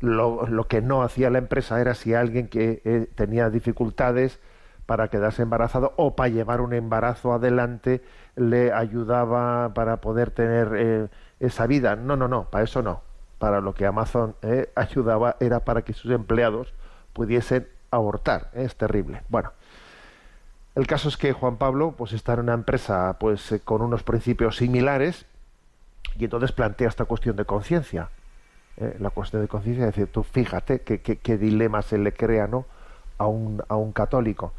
lo, 0.01 0.67
que 0.69 0.83
no 0.83 1.03
hacía 1.03 1.31
la 1.31 1.39
empresa 1.39 1.81
era 1.81 1.95
si 1.95 2.15
alguien 2.15 2.49
que 2.49 2.83
eh, 2.85 3.09
tenía 3.15 3.49
dificultades 3.49 4.41
para 4.87 5.09
quedarse 5.09 5.43
embarazado 5.43 5.93
o 5.97 6.15
para 6.15 6.29
llevar 6.29 6.61
un 6.61 6.73
embarazo 6.73 7.33
adelante 7.33 8.03
le 8.37 8.73
ayudaba 8.73 9.75
para 9.75 10.01
poder 10.01 10.31
tener 10.31 10.73
eh, 10.77 11.09
esa 11.41 11.67
vida. 11.67 11.97
No, 11.97 12.17
no, 12.17 12.29
no, 12.29 12.45
para 12.45 12.65
eso 12.65 12.83
no. 12.83 13.03
Para 13.39 13.61
lo 13.61 13.75
que 13.75 13.85
Amazon 13.85 14.37
eh, 14.43 14.71
ayudaba 14.77 15.37
era 15.41 15.61
para 15.61 15.83
que 15.83 15.93
sus 15.93 16.13
empleados 16.13 16.73
pudiesen 17.13 17.69
abortar. 17.91 18.51
Es 18.55 18.77
terrible. 18.77 19.23
Bueno, 19.29 19.53
el 20.77 20.87
caso 20.87 21.09
es 21.09 21.17
que 21.17 21.33
Juan 21.33 21.57
Pablo 21.57 21.95
pues 21.97 22.13
está 22.13 22.35
en 22.35 22.41
una 22.41 22.55
empresa 22.55 23.17
pues 23.19 23.51
eh, 23.53 23.61
con 23.61 23.83
unos 23.83 24.05
principios 24.05 24.57
similares 24.57 25.27
y 26.17 26.25
entonces 26.25 26.53
plantea 26.53 26.89
esta 26.89 27.05
cuestión 27.07 27.37
de 27.37 27.45
conciencia. 27.45 28.11
la 28.77 29.11
cuestión 29.11 29.43
de 29.43 29.49
conciencia 29.49 29.85
es 29.85 29.95
decir, 29.95 30.13
tú 30.13 30.23
fíjate 30.23 30.81
qué, 30.81 31.01
qué, 31.01 31.39
dilema 31.39 31.83
se 31.83 31.99
le 31.99 32.13
crea 32.13 32.47
¿no? 32.47 32.67
a, 33.19 33.27
un, 33.27 33.63
a 33.69 33.77
un 33.77 33.93
católico. 33.93 34.53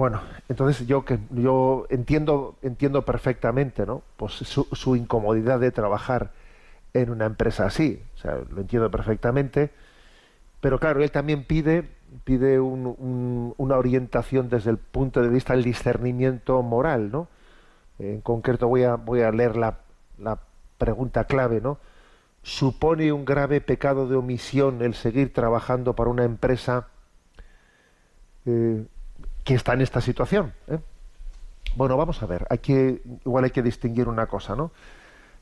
Bueno, 0.00 0.22
entonces 0.48 0.86
yo 0.86 1.04
que 1.04 1.18
yo 1.28 1.86
entiendo 1.90 2.56
entiendo 2.62 3.04
perfectamente, 3.04 3.84
¿no? 3.84 4.02
Pues 4.16 4.32
su, 4.32 4.96
incomodidad 4.96 5.60
de 5.60 5.72
trabajar 5.72 6.30
en 6.94 7.10
una 7.10 7.26
empresa 7.26 7.66
así, 7.66 8.02
o 8.14 8.16
sea, 8.16 8.36
lo 8.50 8.62
entiendo 8.62 8.90
perfectamente. 8.90 9.70
Pero 10.62 10.78
claro, 10.78 11.02
él 11.02 11.10
también 11.10 11.44
pide 11.44 11.86
pide 12.24 12.58
una 12.60 13.76
orientación 13.76 14.48
desde 14.48 14.70
el 14.70 14.78
punto 14.78 15.20
de 15.20 15.28
vista 15.28 15.52
del 15.52 15.64
discernimiento 15.64 16.62
moral, 16.62 17.10
¿no? 17.12 17.28
En 17.98 18.22
concreto 18.22 18.68
voy 18.68 18.84
a 18.84 18.94
voy 18.94 19.20
a 19.20 19.30
leer 19.30 19.58
la, 19.58 19.80
la 20.16 20.38
pregunta 20.78 21.24
clave, 21.24 21.60
¿no? 21.60 21.76
¿Supone 22.42 23.12
un 23.12 23.26
grave 23.26 23.60
pecado 23.60 24.08
de 24.08 24.16
omisión 24.16 24.80
el 24.80 24.94
seguir 24.94 25.34
trabajando 25.34 25.94
para 25.94 26.08
una 26.08 26.24
empresa 26.24 26.88
eh, 28.46 28.86
que 29.44 29.54
está 29.54 29.72
en 29.72 29.80
esta 29.80 30.00
situación. 30.00 30.52
¿eh? 30.68 30.78
Bueno, 31.76 31.96
vamos 31.96 32.22
a 32.22 32.26
ver, 32.26 32.46
hay 32.50 32.58
que, 32.58 33.02
igual 33.24 33.44
hay 33.44 33.50
que 33.50 33.62
distinguir 33.62 34.08
una 34.08 34.26
cosa, 34.26 34.56
¿no? 34.56 34.72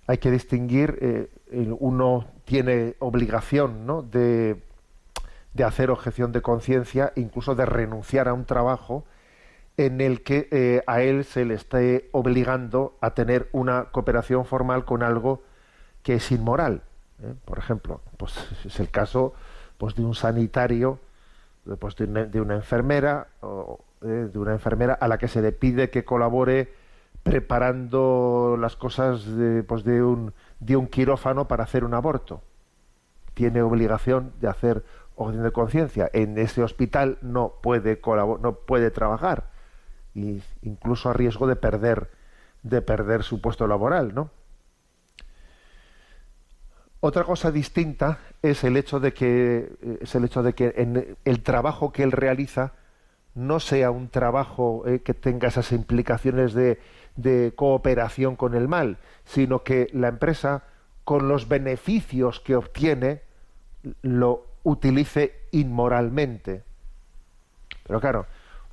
Hay 0.07 0.19
que 0.19 0.31
distinguir, 0.31 0.99
eh, 1.00 1.28
uno 1.81 2.26
tiene 2.45 2.97
obligación 2.99 3.87
¿no? 3.87 4.02
de, 4.02 4.62
hacer 5.62 5.90
objeción 5.90 6.33
de 6.33 6.40
conciencia, 6.40 7.12
incluso 7.17 7.55
de 7.55 7.67
renunciar 7.67 8.28
a 8.28 8.33
un 8.33 8.47
trabajo 8.47 9.05
en 9.76 10.00
el 10.00 10.23
que 10.23 10.49
eh, 10.50 10.83
a 10.87 11.02
él 11.02 11.25
se 11.25 11.45
le 11.45 11.55
esté 11.55 12.09
obligando 12.12 12.97
a 13.00 13.11
tener 13.11 13.49
una 13.52 13.87
cooperación 13.90 14.47
formal 14.47 14.85
con 14.85 15.02
algo 15.02 15.43
que 16.02 16.14
es 16.14 16.31
inmoral. 16.31 16.83
Por 17.45 17.59
ejemplo, 17.59 18.00
pues 18.17 18.35
es 18.64 18.81
el 18.81 18.90
caso 18.90 19.35
pues, 19.76 19.95
de 19.95 20.05
un 20.05 20.14
sanitario, 20.14 21.00
pues, 21.78 21.97
de, 21.97 22.05
una, 22.05 22.25
de 22.25 22.40
una 22.40 22.55
enfermera 22.55 23.26
o, 23.40 23.81
eh, 24.02 24.28
de 24.33 24.38
una 24.38 24.52
enfermera 24.52 24.95
a 24.95 25.09
la 25.09 25.19
que 25.19 25.28
se 25.28 25.43
le 25.43 25.52
pide 25.52 25.90
que 25.90 26.05
colabore 26.05 26.73
preparando 27.23 28.57
las 28.59 28.76
cosas 28.76 29.25
de, 29.26 29.62
pues 29.62 29.85
de, 29.85 30.02
un, 30.02 30.33
de 30.61 30.76
un 30.76 30.87
quirófano 30.87 31.49
para 31.49 31.64
hacer 31.64 31.85
un 31.85 31.95
aborto. 31.95 32.43
Tiene 33.35 33.62
obligación 33.62 34.33
de 34.40 34.49
hacer 34.49 34.85
orden 35.14 35.43
de 35.43 35.52
conciencia. 35.52 36.11
En 36.12 36.38
ese 36.38 36.62
hospital 36.62 37.19
no 37.23 37.55
puede 37.62 38.00
no 38.40 38.52
puede 38.67 38.90
trabajar, 38.90 39.50
y 40.14 40.43
incluso 40.62 41.11
a 41.11 41.12
riesgo 41.12 41.47
de 41.47 41.57
perder, 41.57 42.11
de 42.62 42.83
perder 42.83 43.23
su 43.23 43.40
puesto 43.40 43.67
laboral, 43.67 44.14
¿no? 44.14 44.31
Otra 47.00 47.23
cosa 47.23 47.52
distinta 47.52 48.19
es 48.43 48.64
el 48.64 48.76
hecho 48.76 48.99
de 48.99 49.12
que 49.12 49.99
es 50.00 50.14
el 50.14 50.25
hecho 50.25 50.43
de 50.43 50.55
que 50.55 50.75
en 50.76 51.17
el 51.25 51.43
trabajo 51.43 51.93
que 51.93 52.02
él 52.02 52.11
realiza 52.11 52.73
no 53.38 53.61
sea 53.61 53.90
un 53.90 54.09
trabajo 54.09 54.85
eh, 54.87 55.00
que 55.00 55.14
tenga 55.14 55.49
esas 55.49 55.73
implicaciones 55.73 56.54
de, 56.54 56.78
cooperación 57.57 58.37
con 58.37 58.54
el 58.54 58.68
mal, 58.68 58.99
sino 59.25 59.64
que 59.64 59.88
la 59.92 60.07
empresa, 60.09 60.62
con 61.04 61.28
los 61.28 61.49
beneficios 61.49 62.38
que 62.38 62.54
obtiene, 62.54 63.23
lo 64.02 64.47
utilice 64.62 65.35
inmoralmente. 65.50 66.62
Pero 67.87 68.00
claro, 68.00 68.26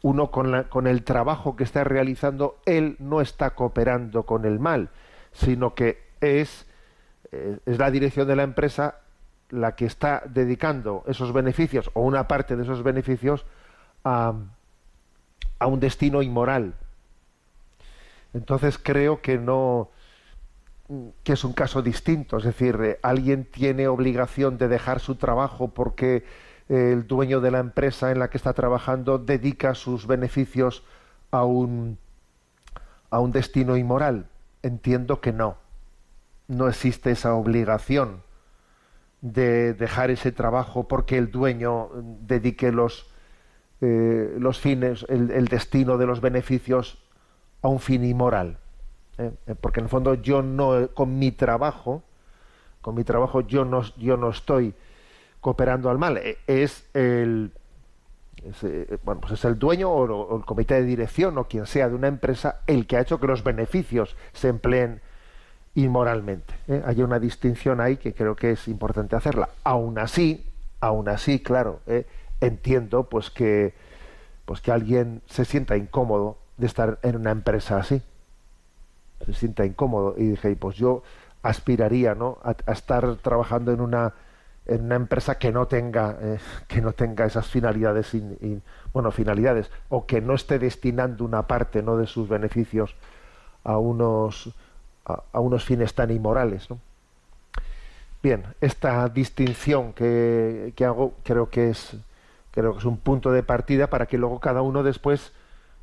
uno 0.03 0.29
con, 0.29 0.51
la- 0.51 0.65
con 0.65 0.86
el 0.86 1.03
trabajo 1.03 1.55
que 1.55 1.63
está 1.63 1.84
realizando, 1.84 2.60
él 2.65 2.98
no 3.00 3.19
está 3.22 3.55
cooperando 3.55 4.24
con 4.24 4.45
el 4.45 4.60
mal, 4.60 4.89
sino 5.31 5.74
que 5.74 6.03
es, 6.22 6.67
eh, 7.31 7.57
es 7.65 7.79
la 7.79 7.89
dirección 7.89 8.27
de 8.27 8.36
la 8.36 8.43
empresa 8.43 9.00
la 9.50 9.75
que 9.75 9.86
está 9.86 10.24
dedicando 10.27 11.03
esos 11.07 11.34
beneficios 11.34 11.89
o 11.93 12.01
una 12.01 12.27
parte 12.27 12.55
de 12.55 12.63
esos 12.63 12.84
beneficios 12.84 13.45
a, 14.03 14.34
a 15.60 15.68
un 15.68 15.80
destino 15.80 16.22
inmoral. 16.22 16.76
Entonces 18.34 18.78
creo 18.78 19.22
que 19.22 19.38
no 19.38 19.90
que 21.24 21.34
es 21.34 21.44
un 21.44 21.54
caso 21.54 21.82
distinto, 21.82 22.38
es 22.38 22.44
decir, 22.44 22.78
eh, 22.84 23.00
alguien 23.02 23.46
tiene 23.46 23.88
obligación 23.88 24.60
de 24.60 24.68
dejar 24.68 25.00
su 25.00 25.16
trabajo 25.16 25.70
porque 25.70 26.24
eh, 26.70 26.92
el 26.94 27.08
dueño 27.08 27.42
de 27.42 27.50
la 27.50 27.58
empresa 27.58 28.12
en 28.12 28.20
la 28.20 28.30
que 28.30 28.38
está 28.38 28.54
trabajando 28.54 29.18
dedica 29.18 29.74
sus 29.74 30.06
beneficios 30.06 30.84
a 31.32 31.44
un 31.44 31.98
a 33.10 33.20
un 33.20 33.32
destino 33.32 33.78
inmoral. 33.78 34.28
Entiendo 34.62 35.22
que 35.22 35.32
no. 35.32 35.58
No 36.48 36.68
existe 36.68 37.12
esa 37.12 37.34
obligación 37.34 38.22
de 39.22 39.74
dejar 39.74 40.12
ese 40.12 40.32
trabajo 40.32 40.88
porque 40.88 41.18
el 41.18 41.32
dueño 41.32 41.88
mm, 41.88 42.28
dedique 42.28 42.72
los 42.72 43.08
eh, 43.82 44.36
los 44.39 44.60
fines, 44.60 45.05
el, 45.10 45.48
destino 45.48 45.98
de 45.98 46.05
los 46.05 46.22
beneficios 46.22 46.98
a 47.62 47.67
un 47.67 47.79
fin 47.79 48.05
inmoral. 48.05 48.58
¿eh? 49.17 49.32
Eh, 49.48 49.55
Porque 49.60 49.79
en 49.79 49.86
el 49.86 49.89
fondo 49.89 50.13
yo 50.15 50.41
no, 50.41 50.89
con 50.94 51.20
mi 51.20 51.32
trabajo, 51.32 52.03
con 52.82 52.96
mi 52.96 53.03
trabajo 53.03 53.41
yo 53.41 53.65
no, 53.65 53.84
yo 53.98 54.17
no 54.17 54.29
estoy 54.29 54.74
cooperando 55.41 55.89
al 55.89 55.98
mal. 55.98 56.17
Eh, 56.17 56.38
Es 56.48 56.86
el, 56.94 57.51
bueno, 59.03 59.22
pues 59.22 59.34
es 59.34 59.46
el 59.46 59.60
dueño 59.60 59.91
o, 59.91 60.38
el 60.38 60.46
comité 60.46 60.75
de 60.75 60.84
dirección 60.84 61.38
o 61.38 61.46
quien 61.46 61.65
sea 61.65 61.89
de 61.89 61.96
una 61.96 62.08
empresa 62.08 62.62
el 62.67 62.88
que 62.88 62.98
ha 62.98 63.01
hecho 63.01 63.20
que 63.20 63.27
los 63.27 63.44
beneficios 63.44 64.15
se 64.34 64.48
empleen 64.50 65.01
inmoralmente. 65.74 66.53
Hay 66.86 67.01
una 67.01 67.20
distinción 67.20 67.82
ahí 67.82 67.98
que 67.98 68.13
creo 68.13 68.36
que 68.36 68.51
es 68.51 68.67
importante 68.70 69.17
hacerla. 69.17 69.50
Aún 69.63 70.00
así, 70.00 70.46
aún 70.79 71.10
así, 71.10 71.39
claro. 71.39 71.82
Entiendo 72.42 73.04
pues 73.04 73.30
que 73.30 73.74
pues 74.46 74.62
que 74.62 74.72
alguien 74.72 75.22
se 75.27 75.44
sienta 75.46 75.75
incómodo 75.75 76.38
de 76.58 76.68
estar 76.68 77.00
en 77.01 77.15
una 77.15 77.32
empresa 77.32 77.77
así. 77.77 78.01
Se 79.25 79.34
sienta 79.34 79.65
incómodo 79.65 80.13
y 80.18 80.25
dije, 80.27 80.56
pues 80.56 80.75
yo 80.77 81.01
aspiraría, 81.42 82.15
¿no? 82.15 82.38
a, 82.44 82.56
estar 82.72 83.15
trabajando 83.18 83.72
en 83.72 83.82
una 83.82 84.13
en 84.68 84.86
una 84.86 84.96
empresa 84.96 85.38
que 85.38 85.51
no 85.51 85.68
tenga 85.68 86.18
eh, 86.20 86.39
que 86.68 86.82
no 86.82 86.94
tenga 86.94 87.25
esas 87.25 87.46
finalidades 87.48 88.15
in- 88.15 88.38
in- 88.42 88.63
bueno 88.94 89.12
finalidades 89.12 89.70
o 89.89 90.08
que 90.08 90.22
no 90.22 90.34
esté 90.34 90.58
destinando 90.58 91.24
una 91.24 91.44
parte 91.46 91.84
no 91.84 91.98
de 91.98 92.08
sus 92.08 92.27
beneficios 92.27 92.96
a 93.63 93.77
unos 93.77 94.50
a, 95.06 95.22
a 95.34 95.39
unos 95.39 95.63
fines 95.65 95.94
tan 95.94 96.10
inmorales 96.10 96.68
¿no? 96.72 96.80
bien 98.24 98.44
esta 98.60 99.08
distinción 99.10 99.94
que, 99.94 100.74
que 100.75 100.84
hago 100.86 101.13
creo 101.24 101.50
que 101.52 101.69
es 101.69 101.95
creo 102.56 102.74
que 102.74 102.80
es 102.80 102.86
un 102.86 102.98
punto 102.98 103.32
de 103.32 103.44
partida 103.44 103.88
para 103.88 104.08
que 104.08 104.18
luego 104.18 104.39
cada 104.39 104.62
uno 104.62 104.82
después 104.82 105.34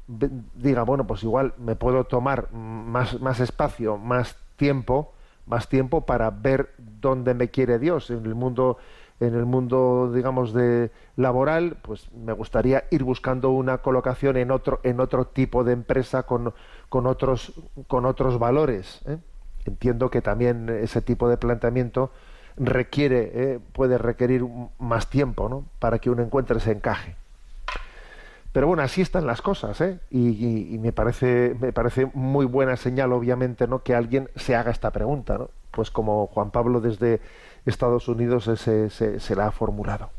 diga 0.08 0.82
bueno 0.82 1.06
pues 1.06 1.22
igual 1.22 1.54
me 1.58 1.76
puedo 1.76 2.04
tomar 2.04 2.52
más 2.52 3.20
más 3.20 3.38
espacio 3.38 3.98
más 3.98 4.36
tiempo 4.56 5.12
más 5.46 5.68
tiempo 5.68 6.06
para 6.06 6.30
ver 6.30 6.70
dónde 6.78 7.34
me 7.34 7.48
quiere 7.48 7.78
Dios 7.78 8.10
en 8.10 8.24
el 8.26 8.34
mundo 8.34 8.78
en 9.20 9.34
el 9.34 9.44
mundo 9.44 10.10
digamos 10.12 10.52
de 10.52 10.90
laboral 11.16 11.76
pues 11.82 12.10
me 12.12 12.32
gustaría 12.32 12.84
ir 12.90 13.04
buscando 13.04 13.50
una 13.50 13.78
colocación 13.78 14.36
en 14.36 14.50
otro 14.50 14.80
en 14.82 14.98
otro 14.98 15.26
tipo 15.26 15.62
de 15.62 15.72
empresa 15.72 16.24
con, 16.24 16.52
con 16.88 17.06
otros 17.06 17.52
con 17.86 18.06
otros 18.06 18.38
valores 18.38 19.02
¿eh? 19.06 19.18
entiendo 19.64 20.10
que 20.10 20.22
también 20.22 20.68
ese 20.68 21.00
tipo 21.00 21.28
de 21.28 21.36
planteamiento 21.36 22.10
requiere 22.56 23.30
eh, 23.34 23.60
puede 23.72 23.98
requerir 23.98 24.44
más 24.78 25.08
tiempo 25.08 25.48
¿no? 25.48 25.64
para 25.78 25.98
que 25.98 26.10
uno 26.10 26.22
encuentre 26.22 26.58
ese 26.58 26.72
encaje 26.72 27.16
pero 28.52 28.66
bueno, 28.66 28.82
así 28.82 29.00
están 29.00 29.26
las 29.26 29.40
cosas, 29.40 29.80
¿eh? 29.80 29.98
Y, 30.10 30.78
me 30.78 30.92
parece 30.92 31.56
me 31.58 31.72
parece 31.72 32.10
muy 32.12 32.44
buena 32.44 32.76
señal, 32.76 33.12
obviamente, 33.12 33.66
¿no? 33.66 33.82
Que 33.82 33.94
alguien 33.94 34.28
se 34.36 34.54
haga 34.54 34.70
esta 34.70 34.90
pregunta, 34.90 35.38
¿no? 35.38 35.50
Pues 35.70 35.90
como 35.90 36.26
Juan 36.26 36.50
Pablo 36.50 36.82
desde 36.82 37.22
Estados 37.64 38.08
Unidos 38.08 38.44
se, 38.44 38.90
se 38.90 39.36
la 39.36 39.46
ha 39.46 39.52
formulado. 39.52 40.10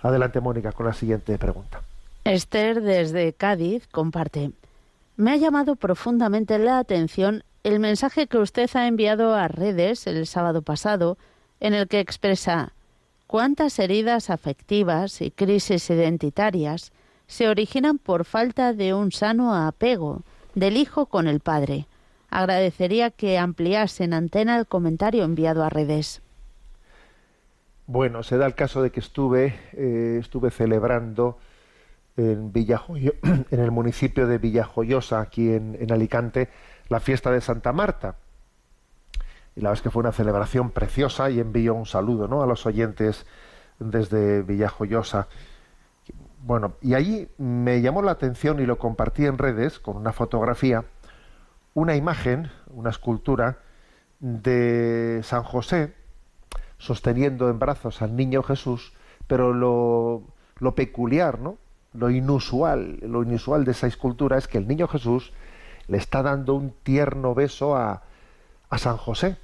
Adelante, 0.00 0.40
Mónica, 0.40 0.72
con 0.72 0.86
la 0.86 0.92
siguiente 0.92 1.38
pregunta. 1.38 1.82
Esther 2.24 2.82
desde 2.82 3.32
Cádiz 3.32 3.86
comparte. 3.86 4.50
Me 5.16 5.32
ha 5.32 5.36
llamado 5.36 5.76
profundamente 5.76 6.58
la 6.58 6.80
atención 6.80 7.44
el 7.64 7.80
mensaje 7.80 8.26
que 8.26 8.38
usted 8.38 8.68
ha 8.74 8.86
enviado 8.86 9.34
a 9.34 9.48
redes 9.48 10.06
el 10.06 10.26
sábado 10.26 10.62
pasado, 10.62 11.18
en 11.60 11.74
el 11.74 11.88
que 11.88 12.00
expresa 12.00 12.72
cuántas 13.26 13.78
heridas 13.78 14.30
afectivas 14.30 15.20
y 15.20 15.30
crisis 15.30 15.90
identitarias 15.90 16.92
se 17.26 17.48
originan 17.48 17.98
por 17.98 18.24
falta 18.24 18.72
de 18.72 18.94
un 18.94 19.12
sano 19.12 19.54
apego 19.54 20.22
del 20.54 20.76
hijo 20.76 21.06
con 21.06 21.28
el 21.28 21.40
padre. 21.40 21.86
Agradecería 22.30 23.10
que 23.10 23.38
ampliase 23.38 24.04
en 24.04 24.14
antena 24.14 24.58
el 24.58 24.66
comentario 24.66 25.24
enviado 25.24 25.64
a 25.64 25.70
redes. 25.70 26.22
Bueno, 27.86 28.22
se 28.22 28.36
da 28.36 28.46
el 28.46 28.54
caso 28.54 28.82
de 28.82 28.90
que 28.90 29.00
estuve 29.00 29.54
eh, 29.72 30.18
estuve 30.20 30.50
celebrando 30.50 31.38
en 32.18 32.52
en 32.54 33.60
el 33.60 33.70
municipio 33.70 34.26
de 34.26 34.38
Villajoyosa, 34.38 35.20
aquí 35.20 35.52
en, 35.52 35.76
en 35.80 35.92
Alicante, 35.92 36.48
la 36.88 37.00
fiesta 37.00 37.30
de 37.30 37.40
Santa 37.40 37.72
Marta. 37.72 38.16
Y 39.54 39.60
la 39.60 39.70
verdad 39.70 39.78
es 39.78 39.82
que 39.82 39.90
fue 39.90 40.00
una 40.00 40.12
celebración 40.12 40.70
preciosa 40.70 41.30
y 41.30 41.40
envío 41.40 41.74
un 41.74 41.86
saludo 41.86 42.28
¿no? 42.28 42.42
a 42.42 42.46
los 42.46 42.66
oyentes 42.66 43.24
desde 43.78 44.42
Villajoyosa. 44.42 45.28
Bueno, 46.44 46.74
y 46.80 46.94
allí 46.94 47.28
me 47.38 47.80
llamó 47.80 48.02
la 48.02 48.12
atención 48.12 48.60
y 48.60 48.66
lo 48.66 48.78
compartí 48.78 49.26
en 49.26 49.38
redes 49.38 49.78
con 49.78 49.96
una 49.96 50.12
fotografía, 50.12 50.84
una 51.74 51.96
imagen, 51.96 52.50
una 52.70 52.90
escultura 52.90 53.58
de 54.20 55.20
San 55.22 55.42
José 55.42 55.94
sosteniendo 56.78 57.50
en 57.50 57.58
brazos 57.58 58.02
al 58.02 58.14
niño 58.16 58.42
Jesús, 58.42 58.92
pero 59.26 59.52
lo, 59.52 60.22
lo 60.58 60.74
peculiar, 60.74 61.40
¿no? 61.40 61.58
Lo 61.92 62.10
inusual, 62.10 62.98
lo 63.02 63.22
inusual 63.22 63.64
de 63.64 63.72
esa 63.72 63.86
escultura 63.86 64.36
es 64.36 64.46
que 64.46 64.58
el 64.58 64.68
niño 64.68 64.88
Jesús 64.88 65.32
le 65.86 65.96
está 65.96 66.22
dando 66.22 66.54
un 66.54 66.72
tierno 66.82 67.34
beso 67.34 67.76
a, 67.76 68.02
a 68.68 68.78
San 68.78 68.96
José. 68.96 69.36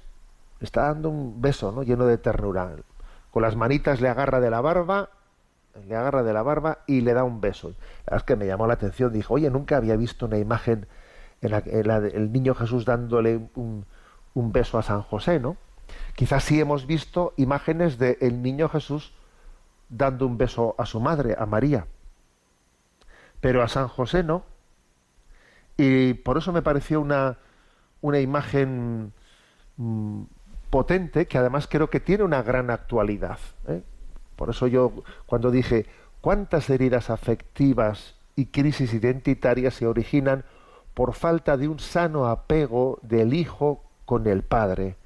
Le 0.60 0.64
está 0.64 0.82
dando 0.82 1.10
un 1.10 1.40
beso, 1.40 1.72
¿no? 1.72 1.82
Lleno 1.82 2.06
de 2.06 2.18
ternura. 2.18 2.76
Con 3.30 3.42
las 3.42 3.56
manitas 3.56 4.00
le 4.00 4.08
agarra 4.08 4.40
de 4.40 4.50
la 4.50 4.60
barba, 4.60 5.08
le 5.88 5.96
agarra 5.96 6.22
de 6.22 6.32
la 6.32 6.42
barba 6.42 6.78
y 6.86 7.00
le 7.00 7.14
da 7.14 7.24
un 7.24 7.40
beso. 7.40 7.68
La 7.68 7.74
verdad 8.04 8.16
es 8.18 8.22
que 8.22 8.36
me 8.36 8.46
llamó 8.46 8.66
la 8.66 8.74
atención. 8.74 9.12
Dijo, 9.12 9.34
oye, 9.34 9.50
nunca 9.50 9.76
había 9.76 9.96
visto 9.96 10.26
una 10.26 10.38
imagen 10.38 10.86
en 11.40 11.50
la 11.50 11.62
que 11.62 11.80
el 11.80 12.32
niño 12.32 12.54
Jesús 12.54 12.84
dándole 12.84 13.48
un, 13.54 13.84
un 14.34 14.52
beso 14.52 14.78
a 14.78 14.82
San 14.82 15.02
José, 15.02 15.40
¿no? 15.40 15.56
Quizás 16.14 16.44
sí 16.44 16.60
hemos 16.60 16.86
visto 16.86 17.34
imágenes 17.36 17.98
de 17.98 18.18
el 18.20 18.42
niño 18.42 18.68
Jesús 18.68 19.14
dando 19.88 20.26
un 20.26 20.38
beso 20.38 20.74
a 20.78 20.86
su 20.86 21.00
madre, 21.00 21.36
a 21.38 21.46
María. 21.46 21.86
Pero 23.44 23.62
a 23.62 23.68
San 23.68 23.88
José 23.88 24.22
no. 24.22 24.42
Y 25.76 26.14
por 26.14 26.38
eso 26.38 26.50
me 26.50 26.62
pareció 26.62 26.98
una, 26.98 27.36
una 28.00 28.18
imagen 28.18 29.12
mm, 29.76 30.22
potente 30.70 31.26
que 31.26 31.36
además 31.36 31.68
creo 31.70 31.90
que 31.90 32.00
tiene 32.00 32.24
una 32.24 32.42
gran 32.42 32.70
actualidad. 32.70 33.38
¿eh? 33.68 33.82
Por 34.34 34.48
eso 34.48 34.66
yo 34.66 34.94
cuando 35.26 35.50
dije 35.50 35.84
cuántas 36.22 36.70
heridas 36.70 37.10
afectivas 37.10 38.14
y 38.34 38.46
crisis 38.46 38.94
identitarias 38.94 39.74
se 39.74 39.86
originan 39.86 40.46
por 40.94 41.12
falta 41.12 41.58
de 41.58 41.68
un 41.68 41.80
sano 41.80 42.28
apego 42.28 42.98
del 43.02 43.34
hijo 43.34 43.84
con 44.06 44.26
el 44.26 44.42
padre. 44.42 44.96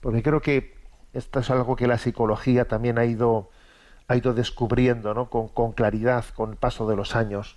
Porque 0.00 0.22
creo 0.22 0.40
que 0.40 0.74
esto 1.12 1.40
es 1.40 1.50
algo 1.50 1.76
que 1.76 1.86
la 1.86 1.98
psicología 1.98 2.66
también 2.66 2.96
ha 2.96 3.04
ido, 3.04 3.50
ha 4.08 4.16
ido 4.16 4.34
descubriendo 4.34 5.14
¿no? 5.14 5.28
con, 5.28 5.72
claridad 5.72 6.24
con 6.34 6.50
el 6.50 6.56
paso 6.56 6.88
de 6.88 6.96
los 6.96 7.16
años, 7.16 7.56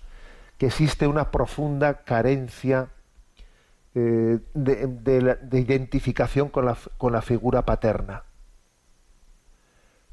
que 0.58 0.68
existe 0.68 1.08
una 1.08 1.32
profunda 1.32 2.04
carencia 2.04 2.90
eh, 3.94 4.40
de, 4.54 5.60
identificación 5.60 6.50
con 6.50 6.66
la, 6.66 7.22
figura 7.22 7.64
paterna. 7.64 8.24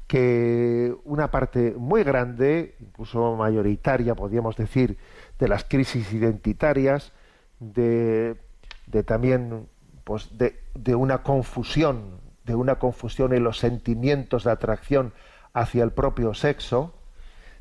Que 0.07 0.93
una 1.05 1.31
parte 1.31 1.73
muy 1.77 2.03
grande, 2.03 2.75
incluso 2.79 3.35
mayoritaria, 3.35 4.15
podríamos 4.15 4.55
decir, 4.57 4.97
de 5.39 5.47
las 5.47 5.63
crisis 5.63 6.11
identitarias, 6.13 7.13
de, 7.59 8.37
también 9.05 9.67
pues 10.03 10.29
de 10.37 10.95
una 10.95 11.23
confusión, 11.23 12.19
de 12.43 12.55
una 12.55 12.75
confusión 12.75 13.33
en 13.33 13.43
los 13.43 13.59
sentimientos 13.59 14.43
de 14.43 14.51
atracción 14.51 15.13
hacia 15.53 15.83
el 15.83 15.91
propio 15.91 16.33
sexo, 16.33 16.93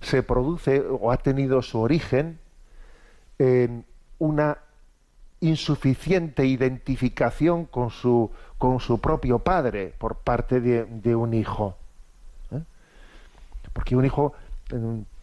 se 0.00 0.22
produce 0.22 0.80
o 0.80 1.12
ha 1.12 1.18
tenido 1.18 1.62
su 1.62 1.80
origen 1.80 2.38
en 3.38 3.84
una 4.18 4.58
insuficiente 5.40 6.46
identificación 6.46 7.66
con 7.66 7.90
su, 7.90 8.30
con 8.58 8.80
su 8.80 9.00
propio 9.00 9.40
padre 9.40 9.94
por 9.98 10.16
parte 10.16 10.60
de, 10.60 11.16
un 11.16 11.34
hijo. 11.34 11.76
¿eh? 12.52 12.62
Porque 13.72 13.96
un 13.96 14.04
hijo, 14.04 14.34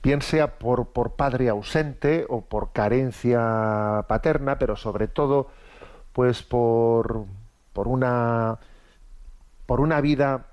bien 0.04 0.22
sea 0.22 0.60
por, 0.60 0.88
por 0.88 1.14
padre 1.14 1.50
ausente 1.50 2.26
o 2.30 2.42
por 2.42 2.72
carencia 2.72 4.06
paterna, 4.08 4.60
pero 4.60 4.76
sobre 4.76 5.08
todo 5.08 5.48
pues 6.14 6.44
por, 6.44 7.26
por 7.74 7.88
una 7.88 8.60
por 9.66 9.82
una 9.82 10.02
vida 10.02 10.48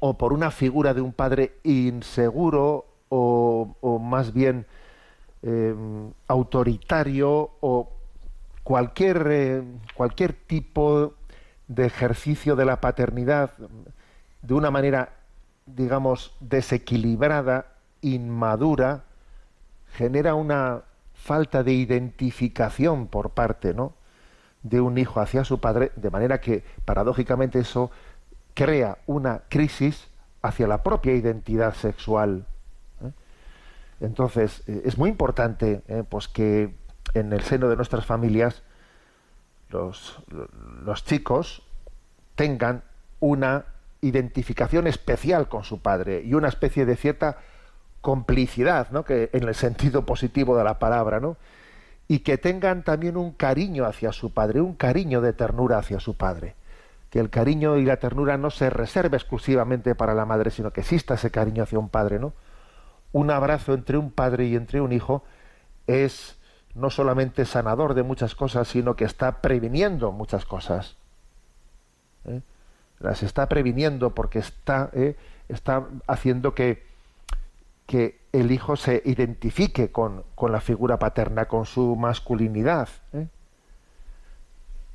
o 0.00 0.16
por 0.16 0.32
una 0.32 0.50
figura 0.50 0.94
de 0.94 1.00
un 1.00 1.12
padre 1.12 1.58
inseguro 1.64 2.86
o, 3.08 3.76
o 3.80 3.98
más 3.98 4.32
bien 4.32 4.66
eh, 5.42 5.74
autoritario 6.26 7.50
o 7.60 7.90
cualquier 8.64 9.26
eh, 9.30 9.62
cualquier 9.94 10.32
tipo 10.32 11.14
de 11.68 11.86
ejercicio 11.86 12.56
de 12.56 12.64
la 12.64 12.80
paternidad 12.80 13.52
de 14.42 14.54
una 14.54 14.70
manera 14.70 15.10
digamos 15.66 16.34
desequilibrada 16.40 17.66
inmadura 18.02 19.04
genera 19.92 20.34
una 20.34 20.82
falta 21.14 21.62
de 21.62 21.72
identificación 21.72 23.06
por 23.06 23.30
parte 23.30 23.74
no 23.74 23.92
de 24.62 24.80
un 24.80 24.98
hijo 24.98 25.20
hacia 25.20 25.44
su 25.44 25.60
padre 25.60 25.92
de 25.96 26.10
manera 26.10 26.40
que 26.40 26.64
paradójicamente 26.84 27.60
eso 27.60 27.90
crea 28.58 28.98
una 29.06 29.42
crisis 29.48 30.08
hacia 30.42 30.66
la 30.66 30.82
propia 30.82 31.14
identidad 31.14 31.74
sexual 31.74 32.44
¿eh? 33.04 33.12
entonces 34.00 34.64
eh, 34.66 34.82
es 34.84 34.98
muy 34.98 35.10
importante 35.10 35.82
eh, 35.86 36.02
pues 36.08 36.26
que 36.26 36.74
en 37.14 37.32
el 37.32 37.42
seno 37.42 37.68
de 37.68 37.76
nuestras 37.76 38.04
familias 38.04 38.64
los, 39.70 40.20
los 40.82 41.04
chicos 41.04 41.62
tengan 42.34 42.82
una 43.20 43.66
identificación 44.00 44.88
especial 44.88 45.48
con 45.48 45.62
su 45.62 45.80
padre 45.80 46.22
y 46.24 46.34
una 46.34 46.48
especie 46.48 46.84
de 46.84 46.96
cierta 46.96 47.38
complicidad, 48.00 48.90
¿no? 48.90 49.04
que 49.04 49.30
en 49.32 49.46
el 49.46 49.54
sentido 49.54 50.04
positivo 50.04 50.56
de 50.56 50.64
la 50.64 50.80
palabra, 50.80 51.20
¿no? 51.20 51.36
y 52.08 52.20
que 52.20 52.38
tengan 52.38 52.82
también 52.82 53.16
un 53.16 53.30
cariño 53.30 53.84
hacia 53.84 54.10
su 54.10 54.32
padre, 54.32 54.60
un 54.60 54.74
cariño 54.74 55.20
de 55.20 55.32
ternura 55.32 55.78
hacia 55.78 56.00
su 56.00 56.16
padre. 56.16 56.56
Que 57.10 57.20
el 57.20 57.30
cariño 57.30 57.76
y 57.78 57.84
la 57.84 57.96
ternura 57.96 58.36
no 58.36 58.50
se 58.50 58.70
reserve 58.70 59.16
exclusivamente 59.16 59.94
para 59.94 60.14
la 60.14 60.26
madre, 60.26 60.50
sino 60.50 60.72
que 60.72 60.82
exista 60.82 61.14
ese 61.14 61.30
cariño 61.30 61.62
hacia 61.62 61.78
un 61.78 61.88
padre, 61.88 62.18
¿no? 62.18 62.32
Un 63.12 63.30
abrazo 63.30 63.72
entre 63.74 63.96
un 63.96 64.10
padre 64.10 64.46
y 64.46 64.56
entre 64.56 64.80
un 64.80 64.92
hijo 64.92 65.24
es 65.86 66.38
no 66.74 66.90
solamente 66.90 67.44
sanador 67.44 67.94
de 67.94 68.02
muchas 68.02 68.34
cosas, 68.34 68.68
sino 68.68 68.94
que 68.94 69.04
está 69.04 69.40
previniendo 69.40 70.12
muchas 70.12 70.44
cosas. 70.44 70.96
¿eh? 72.26 72.42
Las 73.00 73.22
está 73.22 73.48
previniendo 73.48 74.14
porque 74.14 74.40
está, 74.40 74.90
¿eh? 74.92 75.16
está 75.48 75.86
haciendo 76.06 76.54
que, 76.54 76.84
que 77.86 78.20
el 78.32 78.52
hijo 78.52 78.76
se 78.76 79.02
identifique 79.04 79.90
con, 79.90 80.24
con 80.34 80.52
la 80.52 80.60
figura 80.60 80.98
paterna, 80.98 81.46
con 81.46 81.64
su 81.64 81.96
masculinidad. 81.96 82.88
¿eh? 83.12 83.26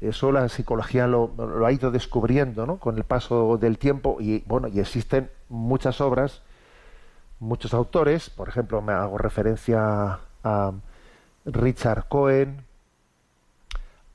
Eso 0.03 0.31
la 0.31 0.49
psicología 0.49 1.07
lo, 1.07 1.31
ha 1.65 1.71
ido 1.71 1.91
descubriendo 1.91 2.65
¿no? 2.65 2.77
con 2.77 2.97
el 2.97 3.03
paso 3.03 3.57
del 3.57 3.77
tiempo 3.77 4.17
y 4.19 4.43
bueno, 4.45 4.67
y 4.67 4.79
existen 4.79 5.29
muchas 5.49 6.01
obras, 6.01 6.41
muchos 7.39 7.73
autores, 7.73 8.29
por 8.29 8.49
ejemplo, 8.49 8.81
me 8.81 8.93
hago 8.93 9.17
referencia 9.17 10.19
a 10.43 10.71
Richard 11.45 12.07
Cohen, 12.07 12.65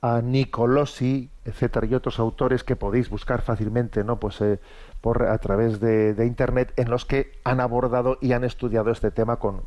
a 0.01 0.21
Nicolosi, 0.21 1.29
etcétera, 1.43 1.85
y 1.87 1.95
otros 1.95 2.19
autores 2.19 2.63
que 2.63 2.75
podéis 2.75 3.09
buscar 3.09 3.41
fácilmente, 3.41 4.03
¿no? 4.03 4.19
Pues 4.19 4.39
eh, 4.41 4.59
por 5.01 5.23
a 5.23 5.37
través 5.39 5.79
de, 5.79 6.13
de, 6.13 6.25
internet, 6.25 6.71
en 6.77 6.89
los 6.89 7.05
que 7.05 7.39
han 7.43 7.59
abordado 7.59 8.17
y 8.21 8.31
han 8.33 8.43
estudiado 8.43 8.91
este 8.91 9.11
tema 9.11 9.37
con, 9.37 9.63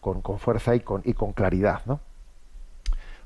con, 0.00 0.20
con 0.22 0.38
fuerza 0.38 0.74
y 0.74 0.80
con, 0.80 1.02
y 1.04 1.14
con 1.14 1.32
claridad, 1.32 1.82
¿no? 1.86 2.00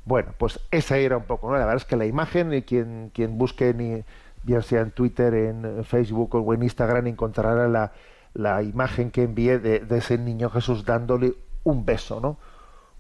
Bueno, 0.09 0.33
pues 0.39 0.59
esa 0.71 0.97
era 0.97 1.19
un 1.19 1.25
poco, 1.25 1.49
¿no? 1.49 1.53
La 1.53 1.67
verdad 1.67 1.77
es 1.77 1.85
que 1.85 1.97
la 1.97 2.07
imagen, 2.07 2.55
y 2.55 2.63
quien, 2.63 3.11
quien 3.13 3.37
busque, 3.37 3.75
ni, 3.75 4.05
bien 4.43 4.63
sea 4.63 4.81
en 4.81 4.91
Twitter, 4.91 5.35
en 5.35 5.85
Facebook 5.85 6.35
o 6.35 6.55
en 6.55 6.63
Instagram, 6.63 7.07
encontrará 7.09 7.69
la, 7.69 7.93
la 8.33 8.63
imagen 8.63 9.11
que 9.11 9.25
envié 9.25 9.59
de, 9.59 9.81
de 9.81 9.99
ese 9.99 10.17
niño 10.17 10.49
Jesús 10.49 10.87
dándole 10.87 11.35
un 11.63 11.85
beso, 11.85 12.21
¿no? 12.21 12.39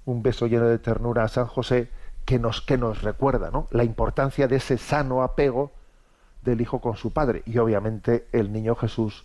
Un 0.05 0.23
beso 0.23 0.47
lleno 0.47 0.67
de 0.67 0.79
ternura 0.79 1.25
a 1.25 1.29
San 1.29 1.47
José 1.47 1.89
que 2.29 2.39
nos, 2.39 2.61
que 2.61 2.77
nos 2.77 3.01
recuerda 3.01 3.51
¿no? 3.51 3.69
la 3.71 3.85
importancia 3.85 4.49
de 4.49 4.57
ese 4.57 4.77
sano 4.77 5.23
apego 5.23 5.73
del 6.43 6.61
hijo 6.61 6.79
con 6.83 6.95
su 6.95 7.11
padre 7.11 7.43
y 7.47 7.57
obviamente 7.57 8.29
el 8.33 8.53
niño 8.53 8.75
Jesús 8.75 9.25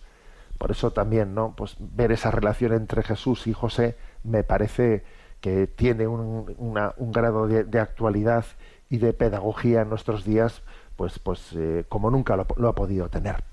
por 0.56 0.70
eso 0.70 0.90
también 0.90 1.34
no 1.34 1.52
pues 1.54 1.76
ver 1.78 2.12
esa 2.12 2.30
relación 2.30 2.72
entre 2.72 3.02
Jesús 3.02 3.46
y 3.46 3.52
José 3.52 3.98
me 4.22 4.42
parece 4.42 5.04
que 5.44 5.66
tiene 5.66 6.06
un, 6.06 6.54
un 6.96 7.12
grado 7.12 7.46
de, 7.46 7.64
de, 7.64 7.78
actualidad 7.78 8.46
y 8.88 8.96
de 8.96 9.12
pedagogía 9.12 9.82
en 9.82 9.90
nuestros 9.90 10.24
días 10.24 10.62
pues 10.96 11.18
pues 11.18 11.50
eh, 11.54 11.84
como 11.90 12.10
nunca 12.10 12.34
lo, 12.34 12.46
lo 12.56 12.68
ha 12.68 12.74
podido 12.74 13.10
tener 13.10 13.44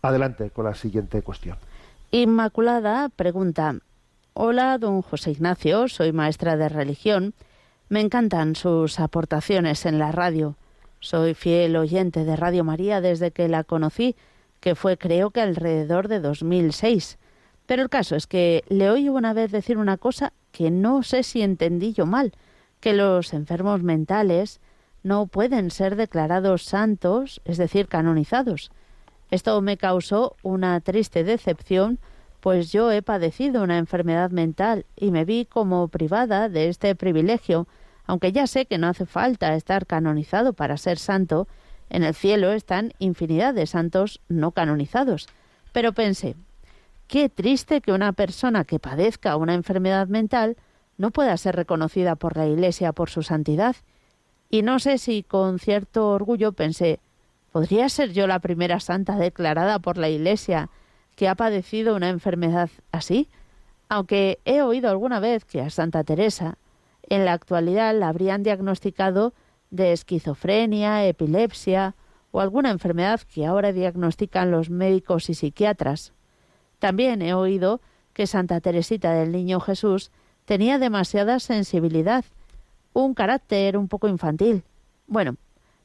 adelante 0.00 0.48
con 0.48 0.64
la 0.64 0.74
siguiente 0.74 1.20
cuestión 1.20 1.58
Inmaculada 2.10 3.10
pregunta 3.10 3.76
Hola, 4.32 4.78
don 4.78 5.02
José 5.02 5.32
Ignacio, 5.32 5.88
soy 5.88 6.12
maestra 6.12 6.56
de 6.56 6.70
religión 6.70 7.34
me 7.90 8.00
encantan 8.00 8.56
sus 8.56 8.98
aportaciones 8.98 9.86
en 9.86 9.98
la 9.98 10.10
radio. 10.10 10.56
Soy 11.00 11.34
fiel 11.34 11.76
oyente 11.76 12.24
de 12.24 12.34
Radio 12.34 12.64
María 12.64 13.00
desde 13.00 13.30
que 13.30 13.46
la 13.48 13.62
conocí, 13.62 14.16
que 14.60 14.74
fue 14.74 14.96
creo 14.96 15.30
que 15.30 15.40
alrededor 15.40 16.08
de 16.08 16.20
2006. 16.20 17.18
Pero 17.66 17.82
el 17.82 17.88
caso 17.88 18.16
es 18.16 18.26
que 18.26 18.64
le 18.68 18.90
oí 18.90 19.08
una 19.08 19.34
vez 19.34 19.52
decir 19.52 19.78
una 19.78 19.98
cosa 19.98 20.32
que 20.56 20.70
no 20.70 21.02
sé 21.02 21.22
si 21.22 21.42
entendí 21.42 21.92
yo 21.92 22.06
mal, 22.06 22.32
que 22.80 22.94
los 22.94 23.34
enfermos 23.34 23.82
mentales 23.82 24.58
no 25.02 25.26
pueden 25.26 25.70
ser 25.70 25.96
declarados 25.96 26.62
santos, 26.62 27.42
es 27.44 27.58
decir, 27.58 27.88
canonizados. 27.88 28.70
Esto 29.30 29.60
me 29.60 29.76
causó 29.76 30.34
una 30.42 30.80
triste 30.80 31.24
decepción, 31.24 31.98
pues 32.40 32.72
yo 32.72 32.90
he 32.90 33.02
padecido 33.02 33.62
una 33.62 33.76
enfermedad 33.76 34.30
mental 34.30 34.86
y 34.96 35.10
me 35.10 35.26
vi 35.26 35.44
como 35.44 35.88
privada 35.88 36.48
de 36.48 36.68
este 36.68 36.94
privilegio, 36.94 37.68
aunque 38.06 38.32
ya 38.32 38.46
sé 38.46 38.64
que 38.64 38.78
no 38.78 38.86
hace 38.86 39.04
falta 39.04 39.56
estar 39.56 39.84
canonizado 39.84 40.54
para 40.54 40.78
ser 40.78 40.98
santo, 40.98 41.48
en 41.90 42.02
el 42.02 42.14
cielo 42.14 42.52
están 42.52 42.94
infinidad 42.98 43.52
de 43.52 43.66
santos 43.66 44.22
no 44.28 44.52
canonizados. 44.52 45.28
Pero 45.72 45.92
pensé, 45.92 46.34
qué 47.08 47.28
triste 47.28 47.80
que 47.80 47.92
una 47.92 48.12
persona 48.12 48.64
que 48.64 48.78
padezca 48.78 49.36
una 49.36 49.54
enfermedad 49.54 50.08
mental 50.08 50.56
no 50.98 51.10
pueda 51.10 51.36
ser 51.36 51.56
reconocida 51.56 52.16
por 52.16 52.36
la 52.36 52.46
Iglesia 52.46 52.92
por 52.92 53.10
su 53.10 53.22
santidad. 53.22 53.76
Y 54.50 54.62
no 54.62 54.78
sé 54.78 54.98
si 54.98 55.22
con 55.22 55.58
cierto 55.58 56.10
orgullo 56.10 56.52
pensé, 56.52 57.00
¿podría 57.52 57.88
ser 57.88 58.12
yo 58.12 58.26
la 58.26 58.38
primera 58.38 58.80
santa 58.80 59.16
declarada 59.16 59.78
por 59.78 59.98
la 59.98 60.08
Iglesia 60.08 60.70
que 61.16 61.28
ha 61.28 61.34
padecido 61.34 61.96
una 61.96 62.08
enfermedad 62.08 62.70
así? 62.92 63.28
Aunque 63.88 64.40
he 64.44 64.62
oído 64.62 64.90
alguna 64.90 65.20
vez 65.20 65.44
que 65.44 65.60
a 65.60 65.70
Santa 65.70 66.04
Teresa 66.04 66.58
en 67.08 67.24
la 67.24 67.32
actualidad 67.32 67.94
la 67.94 68.08
habrían 68.08 68.42
diagnosticado 68.42 69.32
de 69.70 69.92
esquizofrenia, 69.92 71.06
epilepsia 71.06 71.94
o 72.32 72.40
alguna 72.40 72.70
enfermedad 72.70 73.20
que 73.20 73.46
ahora 73.46 73.72
diagnostican 73.72 74.50
los 74.50 74.70
médicos 74.70 75.30
y 75.30 75.34
psiquiatras. 75.34 76.12
También 76.78 77.22
he 77.22 77.34
oído 77.34 77.80
que 78.12 78.26
Santa 78.26 78.60
Teresita 78.60 79.12
del 79.12 79.32
Niño 79.32 79.60
Jesús 79.60 80.10
tenía 80.44 80.78
demasiada 80.78 81.38
sensibilidad, 81.40 82.24
un 82.92 83.14
carácter 83.14 83.76
un 83.76 83.88
poco 83.88 84.08
infantil. 84.08 84.62
Bueno, 85.06 85.36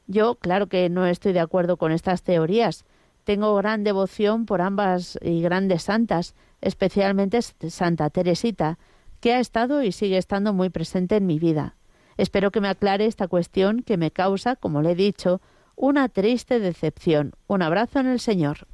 yo 0.06 0.36
claro 0.36 0.66
que 0.68 0.88
no 0.88 1.06
estoy 1.06 1.32
de 1.32 1.40
acuerdo 1.40 1.76
con 1.76 1.92
estas 1.92 2.22
teorías. 2.22 2.84
Tengo 3.24 3.54
gran 3.56 3.84
devoción 3.84 4.46
por 4.46 4.62
ambas 4.62 5.18
y 5.22 5.42
grandes 5.42 5.84
santas, 5.84 6.34
especialmente 6.60 7.40
Santa 7.42 8.10
Teresita, 8.10 8.78
que 9.20 9.34
ha 9.34 9.40
estado 9.40 9.82
y 9.82 9.92
sigue 9.92 10.18
estando 10.18 10.52
muy 10.52 10.70
presente 10.70 11.16
en 11.16 11.26
mi 11.26 11.38
vida. 11.38 11.76
Espero 12.16 12.50
que 12.50 12.60
me 12.60 12.68
aclare 12.68 13.06
esta 13.06 13.28
cuestión 13.28 13.82
que 13.82 13.96
me 13.96 14.10
causa, 14.10 14.56
como 14.56 14.82
le 14.82 14.92
he 14.92 14.94
dicho, 14.94 15.40
una 15.76 16.08
triste 16.08 16.60
decepción. 16.60 17.32
Un 17.46 17.62
abrazo 17.62 18.00
en 18.00 18.06
el 18.06 18.20
Señor. 18.20 18.66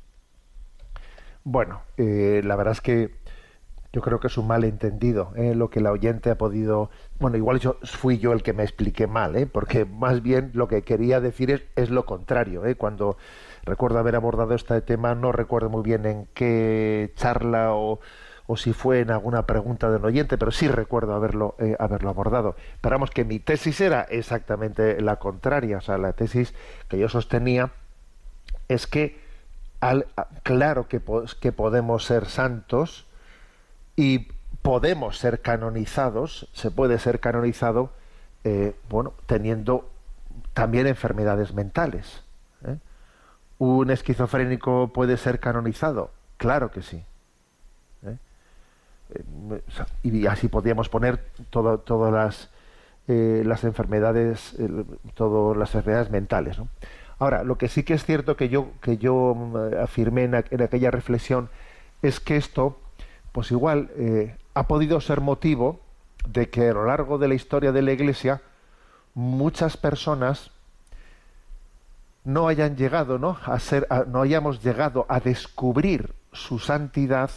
Bueno, 1.44 1.83
eh, 1.96 2.42
la 2.44 2.57
verdad 2.57 2.72
es 2.72 2.81
que 2.81 3.18
yo 3.92 4.03
creo 4.03 4.20
que 4.20 4.27
es 4.27 4.37
un 4.37 4.46
malentendido 4.46 5.33
¿eh? 5.37 5.55
lo 5.55 5.70
que 5.70 5.81
la 5.81 5.92
oyente 5.92 6.31
ha 6.31 6.37
podido 6.37 6.90
bueno 7.18 7.37
igual 7.37 7.59
yo 7.59 7.79
fui 7.83 8.18
yo 8.18 8.33
el 8.33 8.42
que 8.42 8.53
me 8.53 8.62
expliqué 8.62 9.07
mal 9.07 9.35
¿eh? 9.37 9.46
porque 9.46 9.85
más 9.87 10.22
bien 10.22 10.51
lo 10.55 10.68
que 10.68 10.83
quería 10.83 11.20
decir 11.20 11.51
es, 11.51 11.62
es 11.77 11.90
lo 11.90 12.05
contrario 12.05 12.66
¿eh? 12.66 12.74
cuando 12.74 13.16
recuerdo 13.64 13.98
haber 13.98 14.16
abordado 14.16 14.55
este 14.55 14.81
tema 14.83 15.14
no 15.14 15.33
recuerdo 15.33 15.70
muy 15.70 15.83
bien 15.83 16.05
en 16.07 16.29
qué 16.35 17.12
charla 17.16 17.72
o, 17.74 18.01
o 18.46 18.57
si 18.57 18.72
fue 18.72 19.01
en 19.01 19.11
alguna 19.11 19.46
pregunta 19.46 19.90
del 19.90 20.05
oyente 20.05 20.37
pero 20.37 20.51
sí 20.51 20.68
recuerdo 20.68 21.14
haberlo 21.14 21.55
eh, 21.59 21.74
haberlo 21.79 22.11
abordado 22.11 22.57
esperamos 22.74 23.11
que 23.11 23.24
mi 23.24 23.38
tesis 23.38 23.81
era 23.81 24.03
exactamente 24.03 25.01
la 25.01 25.16
contraria 25.16 25.79
o 25.79 25.81
sea 25.81 25.96
la 25.96 26.12
tesis 26.12 26.55
que 26.88 26.98
yo 26.98 27.09
sostenía 27.09 27.72
es 28.68 28.87
que 28.87 29.27
al, 29.80 30.06
claro 30.42 30.88
que, 30.88 31.00
podemos 31.00 32.04
ser 32.04 32.26
santos 32.26 33.06
y 33.96 34.28
podemos 34.62 35.18
ser 35.18 35.40
canonizados, 35.40 36.48
se 36.52 36.70
puede 36.70 36.98
ser 36.98 37.20
canonizado, 37.20 37.90
eh, 38.44 38.74
bueno, 38.88 39.14
teniendo 39.26 39.88
también 40.52 40.86
enfermedades 40.86 41.54
mentales. 41.54 42.24
¿eh? 42.64 42.76
¿Un 43.58 43.90
esquizofrénico 43.90 44.92
puede 44.92 45.16
ser 45.16 45.40
canonizado? 45.40 46.10
Claro 46.36 46.70
que 46.70 46.82
sí. 46.82 47.04
¿eh? 48.02 48.16
Y 50.02 50.26
así 50.26 50.48
podríamos 50.48 50.88
poner 50.88 51.24
todas 51.50 52.12
las, 52.12 52.50
las 53.06 53.64
enfermedades, 53.64 54.56
todas 55.14 55.56
las 55.56 55.74
enfermedades 55.74 56.10
mentales. 56.10 56.58
Ahora, 57.18 57.42
lo 57.42 57.59
que 57.59 57.68
sí 57.68 57.83
que 57.83 57.94
es 57.94 58.04
cierto 58.04 58.37
que 58.37 58.48
yo, 58.48 58.70
que 58.81 58.96
yo 58.96 59.37
afirmé 59.83 60.24
en 60.24 60.35
aquella 60.62 60.90
reflexión 60.90 61.48
es 62.02 62.20
que 62.20 62.37
esto 62.37 62.78
pues 63.33 63.50
igual 63.50 63.90
eh, 63.96 64.37
ha 64.54 64.66
podido 64.66 65.00
ser 65.00 65.20
motivo 65.20 65.81
de 66.28 66.50
que 66.50 66.68
a 66.68 66.72
lo 66.72 66.87
largo 66.87 67.18
de 67.18 67.28
la 67.28 67.35
historia 67.35 67.72
de 67.72 67.83
la 67.83 67.92
Iglesia 67.92 68.42
muchas 69.14 69.76
personas 69.76 70.50
no 72.24 72.48
hayan 72.48 72.76
llegado, 72.76 73.18
¿no? 73.18 73.38
A 73.44 73.59
ser, 73.59 73.87
no 74.09 74.22
hayamos 74.22 74.62
llegado 74.62 75.07
a 75.09 75.20
descubrir 75.20 76.14
su 76.33 76.59
santidad 76.59 77.31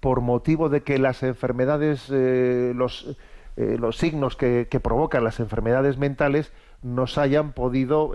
por 0.00 0.20
motivo 0.20 0.68
de 0.68 0.82
que 0.82 0.98
las 0.98 1.22
enfermedades, 1.22 2.08
eh, 2.10 2.72
los, 2.74 3.16
eh, 3.56 3.76
los 3.78 3.96
signos 3.96 4.36
que, 4.36 4.66
que, 4.68 4.80
provocan 4.80 5.24
las 5.24 5.40
enfermedades 5.40 5.96
mentales 5.96 6.52
nos 6.82 7.16
hayan 7.16 7.52
podido, 7.52 8.12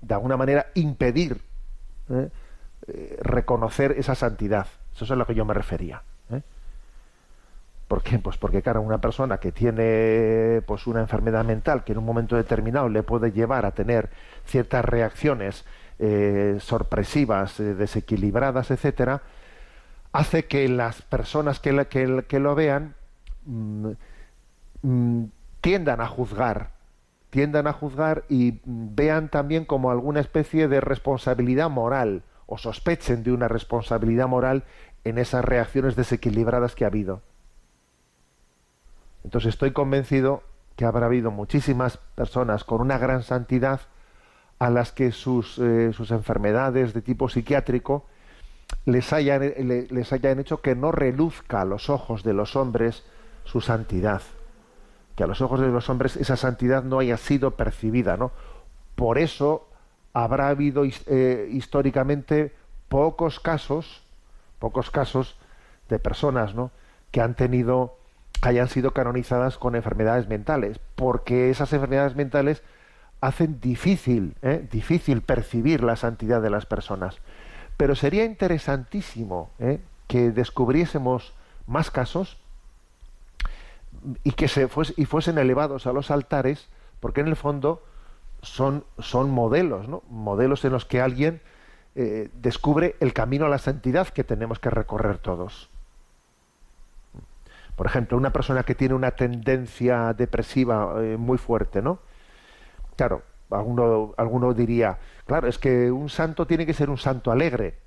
de 0.00 0.14
alguna 0.14 0.36
manera, 0.36 0.66
impedir 0.74 1.40
reconocer 3.22 3.92
esa 3.92 4.14
santidad. 4.14 4.66
Eso 4.94 5.04
es 5.04 5.10
a 5.10 5.16
lo 5.16 5.26
que 5.26 5.34
yo 5.34 5.44
me 5.44 5.54
refería. 5.54 6.02
¿eh? 6.30 6.42
¿Por 7.88 8.02
qué? 8.02 8.18
Pues 8.18 8.36
porque, 8.36 8.62
claro, 8.62 8.82
una 8.82 9.00
persona 9.00 9.38
que 9.38 9.52
tiene 9.52 10.62
pues 10.66 10.86
una 10.86 11.00
enfermedad 11.00 11.44
mental 11.44 11.84
que 11.84 11.92
en 11.92 11.98
un 11.98 12.04
momento 12.04 12.36
determinado 12.36 12.88
le 12.88 13.02
puede 13.02 13.32
llevar 13.32 13.66
a 13.66 13.72
tener 13.72 14.10
ciertas 14.44 14.84
reacciones 14.84 15.64
eh, 15.98 16.58
sorpresivas, 16.60 17.58
eh, 17.60 17.74
desequilibradas, 17.74 18.70
etcétera, 18.70 19.22
hace 20.12 20.46
que 20.46 20.68
las 20.68 21.02
personas 21.02 21.60
que, 21.60 21.86
que, 22.28 22.40
lo 22.40 22.54
vean 22.54 22.94
mm, 23.44 23.90
mm, 24.82 25.24
tiendan 25.60 26.00
a 26.00 26.06
juzgar, 26.06 26.70
tiendan 27.30 27.66
a 27.66 27.72
juzgar 27.72 28.24
y 28.28 28.60
vean 28.64 29.28
también 29.28 29.64
como 29.64 29.90
alguna 29.90 30.20
especie 30.20 30.68
de 30.68 30.80
responsabilidad 30.80 31.70
moral 31.70 32.24
o 32.46 32.58
sospechen 32.58 33.22
de 33.22 33.32
una 33.32 33.48
responsabilidad 33.48 34.28
moral 34.28 34.64
en 35.04 35.18
esas 35.18 35.44
reacciones 35.44 35.96
desequilibradas 35.96 36.74
que 36.74 36.84
ha 36.84 36.88
habido. 36.88 37.22
Entonces 39.24 39.50
estoy 39.50 39.72
convencido 39.72 40.42
que 40.76 40.84
habrá 40.84 41.06
habido 41.06 41.30
muchísimas 41.30 41.98
personas 42.14 42.64
con 42.64 42.80
una 42.80 42.98
gran 42.98 43.22
santidad 43.22 43.80
a 44.58 44.70
las 44.70 44.92
que 44.92 45.12
sus, 45.12 45.58
eh, 45.58 45.92
sus 45.92 46.10
enfermedades 46.10 46.92
de 46.92 47.02
tipo 47.02 47.28
psiquiátrico 47.28 48.06
les 48.84 49.12
hayan, 49.12 49.42
les 49.90 50.12
hayan 50.12 50.40
hecho 50.40 50.60
que 50.60 50.74
no 50.74 50.92
reluzca 50.92 51.62
a 51.62 51.64
los 51.64 51.90
ojos 51.90 52.22
de 52.22 52.34
los 52.34 52.56
hombres 52.56 53.04
su 53.44 53.60
santidad. 53.60 54.22
Que 55.20 55.24
a 55.24 55.26
los 55.26 55.42
ojos 55.42 55.60
de 55.60 55.68
los 55.68 55.90
hombres 55.90 56.16
esa 56.16 56.38
santidad 56.38 56.82
no 56.82 56.98
haya 56.98 57.18
sido 57.18 57.50
percibida, 57.50 58.16
¿no? 58.16 58.32
Por 58.94 59.18
eso 59.18 59.68
habrá 60.14 60.48
habido 60.48 60.84
eh, 60.86 61.46
históricamente 61.52 62.54
pocos 62.88 63.38
casos 63.38 64.02
pocos 64.58 64.90
casos 64.90 65.36
de 65.90 65.98
personas 65.98 66.54
¿no? 66.54 66.70
que 67.10 67.20
han 67.20 67.34
tenido 67.34 67.98
hayan 68.40 68.68
sido 68.68 68.92
canonizadas 68.92 69.58
con 69.58 69.76
enfermedades 69.76 70.26
mentales, 70.26 70.80
porque 70.94 71.50
esas 71.50 71.70
enfermedades 71.74 72.16
mentales 72.16 72.62
hacen 73.20 73.60
difícil, 73.60 74.36
¿eh? 74.40 74.66
difícil 74.72 75.20
percibir 75.20 75.84
la 75.84 75.96
santidad 75.96 76.40
de 76.40 76.48
las 76.48 76.64
personas. 76.64 77.18
Pero 77.76 77.94
sería 77.94 78.24
interesantísimo 78.24 79.50
¿eh? 79.58 79.80
que 80.08 80.30
descubriésemos 80.30 81.34
más 81.66 81.90
casos 81.90 82.39
y 84.24 84.32
que 84.32 84.48
se 84.48 84.68
y 84.96 85.04
fuesen 85.04 85.38
elevados 85.38 85.86
a 85.86 85.92
los 85.92 86.10
altares, 86.10 86.68
porque 87.00 87.20
en 87.20 87.28
el 87.28 87.36
fondo 87.36 87.82
son, 88.42 88.84
son 88.98 89.30
modelos, 89.30 89.88
¿no? 89.88 90.02
modelos 90.08 90.64
en 90.64 90.72
los 90.72 90.84
que 90.84 91.00
alguien 91.00 91.40
eh, 91.94 92.30
descubre 92.34 92.96
el 93.00 93.12
camino 93.12 93.46
a 93.46 93.48
la 93.48 93.58
santidad 93.58 94.08
que 94.08 94.24
tenemos 94.24 94.58
que 94.58 94.70
recorrer 94.70 95.18
todos. 95.18 95.70
Por 97.76 97.86
ejemplo, 97.86 98.16
una 98.16 98.32
persona 98.32 98.62
que 98.62 98.74
tiene 98.74 98.94
una 98.94 99.12
tendencia 99.12 100.12
depresiva 100.12 100.94
eh, 100.98 101.16
muy 101.16 101.38
fuerte, 101.38 101.80
¿no? 101.80 101.98
Claro, 102.96 103.22
alguno, 103.50 104.14
alguno 104.16 104.52
diría, 104.54 104.98
claro, 105.26 105.48
es 105.48 105.58
que 105.58 105.90
un 105.90 106.08
santo 106.08 106.46
tiene 106.46 106.66
que 106.66 106.74
ser 106.74 106.90
un 106.90 106.98
santo 106.98 107.32
alegre. 107.32 107.78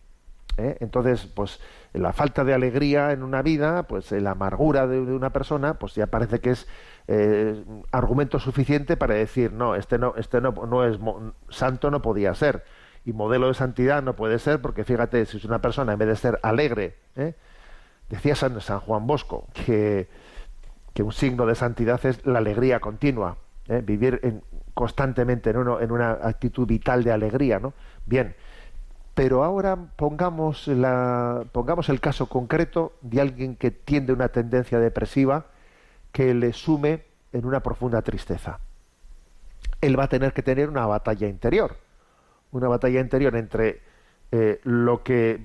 ¿eh? 0.58 0.78
Entonces, 0.80 1.26
pues 1.28 1.60
la 1.94 2.12
falta 2.12 2.44
de 2.44 2.54
alegría 2.54 3.12
en 3.12 3.24
una 3.24 3.42
vida, 3.42 3.84
pues 3.84 4.12
la 4.12 4.32
amargura 4.32 4.88
de, 4.88 5.00
una 5.00 5.32
persona, 5.32 5.76
pues 5.76 5.96
ya 5.96 6.08
parece 6.08 6.40
que 6.40 6.52
es 6.52 6.68
argumento 7.92 8.40
suficiente 8.40 8.98
para 8.98 9.14
decir, 9.14 9.54
no, 9.54 9.76
este 9.76 9.98
no, 10.00 10.16
este 10.18 10.42
no, 10.42 10.52
no 10.52 10.86
es 10.86 10.98
santo, 11.50 11.92
no 11.92 12.02
podía 12.02 12.34
ser 12.34 12.64
y 13.06 13.14
modelo 13.14 13.48
de 13.48 13.54
santidad 13.54 14.02
no 14.02 14.16
puede 14.16 14.40
ser 14.40 14.62
porque 14.62 14.84
fíjate, 14.84 15.26
si 15.26 15.38
es 15.38 15.46
una 15.46 15.62
persona 15.62 15.94
en 15.94 16.00
vez 16.00 16.08
de 16.08 16.16
ser 16.16 16.40
alegre, 16.42 16.98
¿eh? 17.16 17.34
decía 18.10 18.36
San, 18.36 18.60
San, 18.62 18.80
Juan 18.80 19.08
Bosco 19.08 19.48
que, 19.54 20.08
que, 20.94 21.04
un 21.04 21.12
signo 21.12 21.46
de 21.46 21.56
santidad 21.56 22.04
es 22.06 22.26
la 22.26 22.40
alegría 22.40 22.80
continua, 22.80 23.38
¿eh? 23.68 23.82
vivir 23.84 24.20
en, 24.24 24.42
constantemente 24.74 25.50
en, 25.50 25.58
uno, 25.58 25.82
en 25.82 25.92
una 25.92 26.12
actitud 26.12 26.66
vital 26.66 27.04
de 27.04 27.12
alegría, 27.12 27.60
¿no? 27.60 27.74
Bien, 28.06 28.36
pero 29.14 29.44
ahora 29.44 29.76
pongamos, 29.96 30.68
la, 30.68 31.44
pongamos 31.52 31.90
el 31.90 32.00
caso 32.00 32.28
concreto 32.28 32.94
de 33.02 33.22
alguien 33.22 33.56
que 33.56 33.72
tiende 33.72 34.14
una 34.14 34.30
tendencia 34.30 34.80
depresiva 34.80 35.46
que 36.12 36.34
le 36.34 36.54
sume 36.54 37.04
en 37.32 37.46
una 37.46 37.62
profunda 37.62 38.02
tristeza. 38.02 38.60
Él 39.82 40.00
va 40.00 40.06
a 40.06 40.10
tener 40.10 40.34
que 40.34 40.42
tener 40.42 40.70
una 40.70 40.86
batalla 40.86 41.28
interior 41.28 41.78
una 42.54 42.68
batalla 42.68 43.02
interior 43.02 43.36
entre 43.36 43.82
eh, 44.32 44.62
lo 44.64 45.04
que 45.04 45.42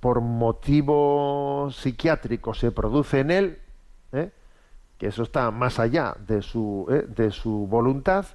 por 0.00 0.20
motivo 0.20 1.68
psiquiátrico 1.70 2.54
se 2.54 2.72
produce 2.72 3.20
en 3.20 3.30
él, 3.30 3.58
¿eh? 4.12 4.30
que 4.98 5.08
eso 5.08 5.22
está 5.22 5.50
más 5.50 5.78
allá 5.78 6.16
de 6.26 6.42
su, 6.42 6.86
¿eh? 6.90 7.04
de 7.08 7.30
su 7.30 7.66
voluntad, 7.66 8.26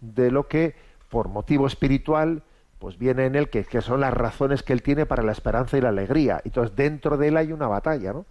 de 0.00 0.30
lo 0.30 0.48
que 0.48 0.74
por 1.08 1.28
motivo 1.28 1.66
espiritual 1.66 2.42
pues 2.82 2.98
viene 2.98 3.26
en 3.26 3.36
él, 3.36 3.48
que, 3.48 3.80
son 3.80 4.00
las 4.00 4.12
razones 4.12 4.64
que 4.64 4.72
él 4.72 4.82
tiene 4.82 5.06
para 5.06 5.22
la 5.22 5.30
esperanza 5.30 5.78
y 5.78 5.80
la 5.80 5.90
alegría. 5.90 6.42
Entonces 6.44 6.74
dentro 6.74 7.16
de 7.16 7.28
él 7.28 7.36
hay 7.36 7.52
una 7.52 7.68
batalla, 7.68 8.12
¿no? 8.12 8.26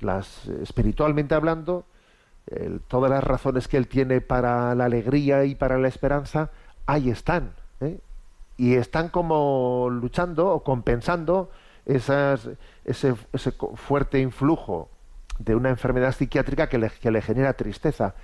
Las, 0.00 0.48
espiritualmente 0.48 1.36
hablando, 1.36 1.86
todas 2.88 3.10
las 3.10 3.22
razones 3.22 3.68
que 3.68 3.76
él 3.76 3.86
tiene 3.86 4.20
para 4.20 4.74
la 4.74 4.86
alegría 4.86 5.44
y 5.44 5.54
para 5.54 5.78
la 5.78 5.86
esperanza, 5.86 6.50
ahí 6.84 7.10
están. 7.10 7.52
¿eh? 7.80 8.00
y 8.56 8.74
están 8.74 9.08
como 9.08 9.88
luchando 9.90 10.48
o 10.48 10.62
compensando 10.62 11.50
esas, 11.84 12.48
ese, 12.84 13.14
ese, 13.32 13.52
fuerte 13.52 14.18
influjo 14.18 14.88
de 15.38 15.54
una 15.54 15.68
enfermedad 15.68 16.12
psiquiátrica 16.12 16.68
que 16.68 16.78
le, 16.78 16.90
que 16.90 17.10
le 17.10 17.22
genera 17.22 17.52
tristeza. 17.52 18.14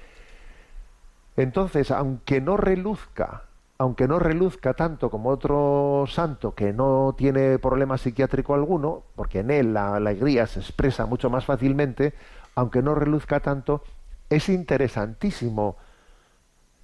Entonces, 1.37 1.90
aunque 1.90 2.40
no 2.40 2.57
reluzca, 2.57 3.44
aunque 3.83 4.07
no 4.07 4.21
reluzca 4.21 4.75
tanto 4.75 5.11
como 5.11 5.31
otro 5.31 6.05
santo 6.07 6.55
que 6.55 6.73
no 6.73 7.16
tiene 7.18 7.59
problema 7.59 7.99
psiquiátrico 7.99 8.55
alguno, 8.55 9.03
porque 9.16 9.40
en 9.40 9.51
él 9.51 9.75
la, 9.75 9.97
alegría 9.97 10.47
se 10.47 10.61
expresa 10.61 11.05
mucho 11.05 11.31
más 11.31 11.47
fácilmente, 11.47 12.14
aunque 12.55 12.81
no 12.81 12.95
reluzca 12.95 13.40
tanto, 13.40 13.83
es 14.31 14.49
interesantísimo 14.49 15.77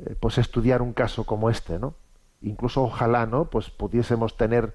eh, 0.00 0.16
pues 0.18 0.38
estudiar 0.38 0.82
un 0.82 0.92
caso 0.92 1.22
como 1.22 1.50
este, 1.50 1.78
¿no? 1.78 1.94
Incluso 2.42 2.82
ojalá, 2.82 3.26
¿no? 3.26 3.44
Pues 3.44 3.70
pudiésemos 3.70 4.36
tener, 4.36 4.74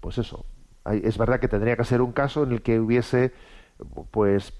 pues 0.00 0.18
eso. 0.18 0.44
Es 0.86 1.18
verdad 1.18 1.38
que 1.38 1.46
tendría 1.46 1.76
que 1.76 1.84
ser 1.84 2.02
un 2.02 2.10
caso 2.10 2.42
en 2.42 2.50
el 2.50 2.62
que 2.62 2.80
hubiese, 2.80 3.32
pues, 4.10 4.52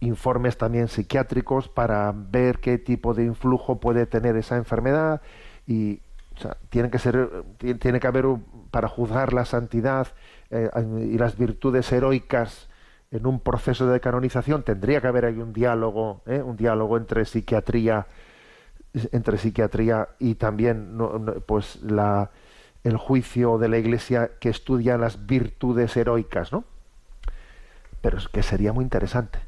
informes 0.00 0.56
también 0.56 0.88
psiquiátricos 0.88 1.68
para 1.68 2.14
ver 2.16 2.60
qué 2.60 2.78
tipo 2.78 3.12
de 3.12 3.24
influjo 3.24 3.78
puede 3.78 4.06
tener 4.06 4.36
esa 4.36 4.56
enfermedad 4.56 5.20
y 5.66 6.00
tiene 6.68 6.90
que 6.90 6.98
ser 6.98 7.44
tiene 7.58 8.00
que 8.00 8.06
haber 8.06 8.26
para 8.70 8.88
juzgar 8.88 9.32
la 9.32 9.44
santidad 9.44 10.08
eh, 10.50 10.70
y 11.00 11.18
las 11.18 11.36
virtudes 11.36 11.90
heroicas 11.92 12.68
en 13.10 13.26
un 13.26 13.40
proceso 13.40 13.86
de 13.86 14.00
canonización 14.00 14.62
tendría 14.62 15.00
que 15.00 15.06
haber 15.06 15.24
ahí 15.24 15.38
un 15.38 15.52
diálogo 15.52 16.22
¿eh? 16.26 16.42
un 16.42 16.56
diálogo 16.56 16.96
entre 16.96 17.24
psiquiatría 17.24 18.06
entre 19.12 19.38
psiquiatría 19.38 20.08
y 20.18 20.34
también 20.34 20.96
pues 21.46 21.82
la 21.82 22.30
el 22.82 22.96
juicio 22.96 23.58
de 23.58 23.68
la 23.68 23.78
iglesia 23.78 24.32
que 24.40 24.50
estudia 24.50 24.98
las 24.98 25.26
virtudes 25.26 25.96
heroicas 25.96 26.52
no 26.52 26.64
pero 28.00 28.18
es 28.18 28.28
que 28.28 28.42
sería 28.42 28.72
muy 28.72 28.84
interesante 28.84 29.38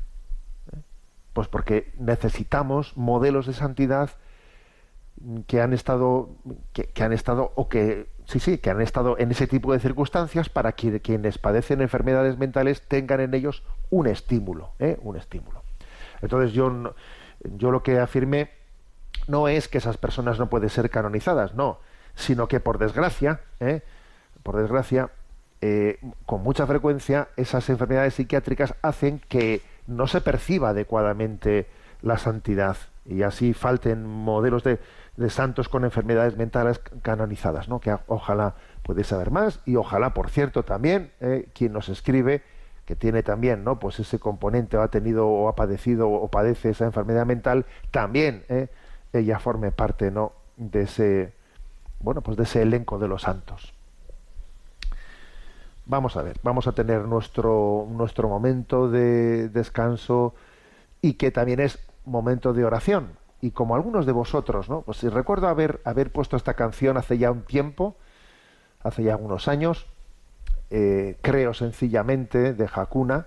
pues 1.33 1.49
porque 1.49 1.92
necesitamos 1.99 2.96
modelos 2.96 3.46
de 3.46 3.53
santidad 3.53 4.11
que 5.46 5.61
han 5.61 5.72
estado, 5.72 6.31
que, 6.72 7.02
han 7.02 7.12
estado, 7.12 7.52
o 7.55 7.68
que 7.68 8.07
sí, 8.26 8.38
sí, 8.38 8.59
que 8.59 8.70
han 8.70 8.81
estado 8.81 9.18
en 9.18 9.31
ese 9.31 9.46
tipo 9.46 9.72
de 9.72 9.81
circunstancias 9.81 10.48
para 10.48 10.72
que 10.72 11.00
quienes 11.00 11.38
padecen 11.38 11.81
enfermedades 11.81 12.38
mentales 12.38 12.83
tengan 12.83 13.20
en 13.20 13.35
ellos 13.35 13.62
un 13.90 14.07
estímulo, 14.07 14.70
¿eh? 14.79 14.98
un 15.02 15.16
estímulo. 15.16 15.62
Entonces 16.22 16.52
yo, 16.52 16.94
yo 17.57 17.70
lo 17.70 17.83
que 17.83 17.98
afirmé 17.98 18.50
no 19.26 19.48
es 19.48 19.68
que 19.68 19.79
esas 19.79 19.96
personas 19.96 20.38
no 20.38 20.48
pueden 20.48 20.68
ser 20.68 20.90
canonizadas, 20.90 21.55
no, 21.55 21.79
sino 22.14 22.48
que 22.48 22.61
por 22.61 22.79
desgracia, 22.79 23.40
¿eh? 23.61 23.83
por 24.42 24.57
desgracia, 24.57 25.11
eh, 25.62 25.98
con 26.26 26.42
mucha 26.42 26.66
frecuencia 26.66 27.29
esas 27.37 27.68
enfermedades 27.70 28.14
psiquiátricas 28.14 28.74
hacen 28.83 29.20
que 29.29 29.62
no 29.87 30.07
se 30.07 30.20
perciba 30.20 30.70
adecuadamente 30.70 31.66
la 32.02 32.18
santidad 32.18 32.76
y 33.07 33.22
así 33.22 33.55
falten 33.55 34.07
modelos 34.07 34.64
de, 34.64 34.79
santos 35.31 35.68
con 35.68 35.85
enfermedades 35.85 36.37
mentales 36.37 36.81
canonizadas, 37.02 37.68
¿no? 37.68 37.81
Que 37.81 37.96
ojalá 38.07 38.55
pudiese 38.83 39.11
saber 39.11 39.31
más 39.31 39.61
y 39.64 39.76
ojalá, 39.76 40.14
por 40.14 40.31
cierto, 40.31 40.62
también 40.62 41.12
eh, 41.20 41.48
quien 41.55 41.72
nos 41.72 41.88
escribe 41.88 42.42
que 42.85 42.96
tiene 42.96 43.22
también, 43.22 43.64
¿no? 43.64 43.79
Pues 43.79 43.98
ese 43.98 44.18
componente 44.18 44.76
o 44.76 44.83
ha 44.83 44.88
tenido 44.88 45.26
o 45.26 45.48
ha 45.48 45.57
padecido 45.57 46.09
o 46.09 46.29
padece 46.29 46.70
esa 46.70 46.85
enfermedad 46.85 47.26
mental, 47.26 47.66
también 47.90 48.44
eh, 48.48 48.68
ella 49.12 49.38
forme 49.38 49.72
parte, 49.72 50.11
¿no? 50.11 50.33
De 50.57 50.83
ese, 50.83 51.33
bueno, 51.98 52.20
pues 52.20 52.37
de 52.37 52.44
ese 52.44 52.62
elenco 52.62 52.98
de 52.98 53.09
los 53.09 53.22
santos. 53.22 53.74
Vamos 55.85 56.16
a 56.16 56.22
ver, 56.22 56.37
vamos 56.42 56.66
a 56.66 56.72
tener 56.72 57.02
nuestro, 57.02 57.87
nuestro 57.90 58.29
momento 58.29 58.88
de 58.88 59.48
descanso 59.48 60.35
y 61.00 61.14
que 61.14 61.31
también 61.31 61.61
es 61.61 61.79
momento 62.05 62.52
de 62.52 62.64
oración. 62.64 63.11
Y 63.40 63.51
como 63.51 63.75
algunos 63.77 64.07
de 64.07 64.12
vosotros, 64.12 64.68
¿no? 64.68 64.83
Pues 64.83 64.99
si 64.99 65.09
recuerdo 65.09 65.49
haber, 65.49 65.81
haber 65.85 66.11
puesto 66.11 66.37
esta 66.37 66.55
canción 66.55 66.96
hace 66.96 67.18
ya 67.18 67.31
un 67.31 67.42
tiempo, 67.42 67.96
hace 68.83 69.03
ya 69.03 69.12
algunos 69.12 69.49
años, 69.49 69.87
eh, 70.70 71.16
creo 71.22 71.55
sencillamente, 71.55 72.55
de 72.55 72.68
Hakuna, 72.72 73.27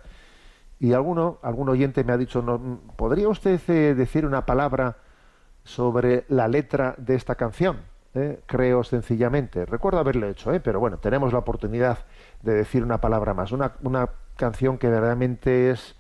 y 0.79 0.93
alguno, 0.93 1.39
algún 1.41 1.69
oyente 1.69 2.03
me 2.03 2.13
ha 2.13 2.17
dicho, 2.17 2.41
¿no, 2.41 2.79
¿podría 2.95 3.27
usted 3.27 3.59
eh, 3.69 3.95
decir 3.95 4.25
una 4.25 4.45
palabra 4.45 4.97
sobre 5.63 6.25
la 6.29 6.47
letra 6.47 6.95
de 6.97 7.15
esta 7.15 7.35
canción? 7.35 7.77
¿Eh? 8.15 8.39
Creo 8.45 8.83
sencillamente. 8.83 9.65
Recuerdo 9.65 9.99
haberlo 9.99 10.27
hecho, 10.27 10.51
pero 10.63 10.79
bueno, 10.79 10.97
tenemos 10.97 11.31
la 11.31 11.39
oportunidad 11.39 11.99
de 12.41 12.53
decir 12.53 12.83
una 12.83 12.99
palabra 12.99 13.33
más. 13.33 13.51
Una, 13.51 13.73
una 13.83 14.09
canción 14.35 14.77
que 14.77 14.87
verdaderamente 14.87 15.69
es, 15.71 15.95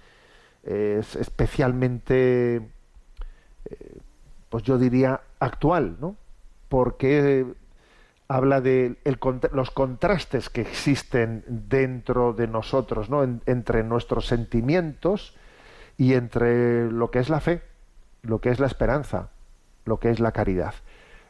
es 0.63 1.15
especialmente, 1.15 2.69
eh, 3.69 3.97
pues 4.49 4.63
yo 4.63 4.77
diría, 4.77 5.21
actual, 5.39 5.97
¿no? 5.99 6.15
Porque 6.67 7.45
habla 8.29 8.61
de 8.61 8.95
los 9.51 9.71
contrastes 9.71 10.49
que 10.49 10.61
existen 10.61 11.43
dentro 11.47 12.33
de 12.33 12.47
nosotros, 12.47 13.09
¿no? 13.09 13.23
entre 13.23 13.83
nuestros 13.83 14.27
sentimientos 14.27 15.35
y 15.97 16.13
entre 16.13 16.91
lo 16.91 17.09
que 17.09 17.19
es 17.19 17.29
la 17.29 17.39
fe, 17.39 17.63
lo 18.21 18.39
que 18.39 18.49
es 18.49 18.59
la 18.59 18.67
esperanza, 18.67 19.29
lo 19.85 19.99
que 19.99 20.11
es 20.11 20.19
la 20.19 20.31
caridad. 20.31 20.75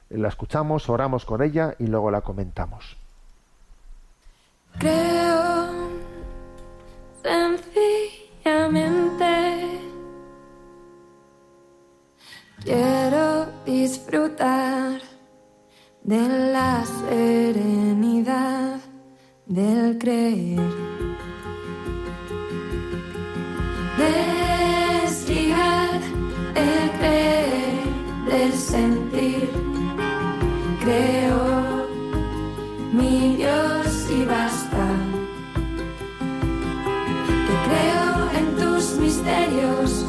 La 0.10 0.28
escuchamos, 0.28 0.89
oramos 0.89 1.23
con 1.23 1.41
ella 1.41 1.75
y 1.80 1.88
luego 1.88 2.12
la 2.12 2.19
comentamos. 2.21 2.97
Creo 4.78 5.69
sencillamente. 7.23 9.88
Quiero 12.63 13.48
disfrutar 13.65 15.02
de 16.04 16.52
la 16.52 16.84
serenidad 17.08 18.80
del 19.45 19.98
creer. 19.98 20.60
Desligar 23.98 26.02
el 26.56 26.91
creer 27.00 27.84
del 28.30 28.54
sentir. 28.54 29.50
Creo 30.82 31.88
mi 32.91 33.38
Dios 33.38 34.10
y 34.12 34.26
basta. 34.26 34.88
Que 37.48 37.56
creo 37.67 38.30
en 38.38 38.45
tus 38.58 38.98
misterios 38.98 40.06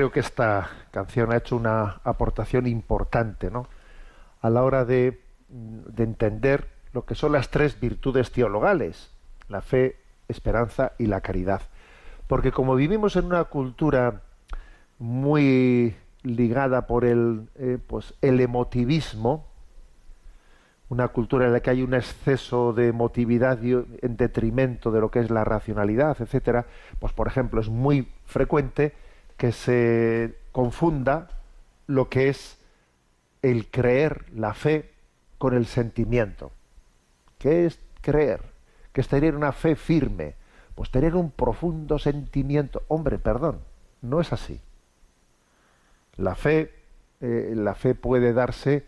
Creo 0.00 0.12
que 0.12 0.20
esta 0.20 0.70
canción 0.92 1.30
ha 1.30 1.36
hecho 1.36 1.56
una 1.56 2.00
aportación 2.04 2.66
importante, 2.66 3.50
¿no? 3.50 3.66
A 4.40 4.48
la 4.48 4.62
hora 4.62 4.86
de, 4.86 5.20
de 5.50 6.04
entender 6.04 6.68
lo 6.94 7.04
que 7.04 7.14
son 7.14 7.32
las 7.32 7.50
tres 7.50 7.78
virtudes 7.78 8.32
teologales, 8.32 9.10
la 9.50 9.60
fe, 9.60 9.98
esperanza 10.26 10.92
y 10.96 11.04
la 11.04 11.20
caridad. 11.20 11.60
Porque 12.28 12.50
como 12.50 12.76
vivimos 12.76 13.14
en 13.16 13.26
una 13.26 13.44
cultura 13.44 14.22
muy 14.98 15.94
ligada 16.22 16.86
por 16.86 17.04
el, 17.04 17.50
eh, 17.56 17.76
pues, 17.86 18.14
el 18.22 18.40
emotivismo, 18.40 19.48
una 20.88 21.08
cultura 21.08 21.44
en 21.44 21.52
la 21.52 21.60
que 21.60 21.68
hay 21.68 21.82
un 21.82 21.92
exceso 21.92 22.72
de 22.72 22.88
emotividad 22.88 23.62
en 23.62 24.16
detrimento 24.16 24.92
de 24.92 25.00
lo 25.02 25.10
que 25.10 25.18
es 25.18 25.28
la 25.30 25.44
racionalidad, 25.44 26.16
etcétera, 26.22 26.64
pues 26.98 27.12
por 27.12 27.26
ejemplo 27.26 27.60
es 27.60 27.68
muy 27.68 28.08
frecuente 28.24 28.94
que 29.40 29.52
se 29.52 30.36
confunda 30.52 31.28
lo 31.86 32.10
que 32.10 32.28
es 32.28 32.58
el 33.40 33.70
creer, 33.70 34.26
la 34.34 34.52
fe, 34.52 34.90
con 35.38 35.54
el 35.54 35.64
sentimiento. 35.64 36.52
¿Qué 37.38 37.64
es 37.64 37.80
creer? 38.02 38.42
Que 38.92 39.00
es 39.00 39.08
tener 39.08 39.34
una 39.34 39.52
fe 39.52 39.76
firme, 39.76 40.34
pues 40.74 40.90
tener 40.90 41.16
un 41.16 41.30
profundo 41.30 41.98
sentimiento. 41.98 42.82
Hombre, 42.88 43.18
perdón, 43.18 43.60
no 44.02 44.20
es 44.20 44.30
así. 44.34 44.60
La 46.18 46.34
fe, 46.34 46.74
eh, 47.22 47.54
la 47.56 47.74
fe 47.74 47.94
puede 47.94 48.34
darse 48.34 48.84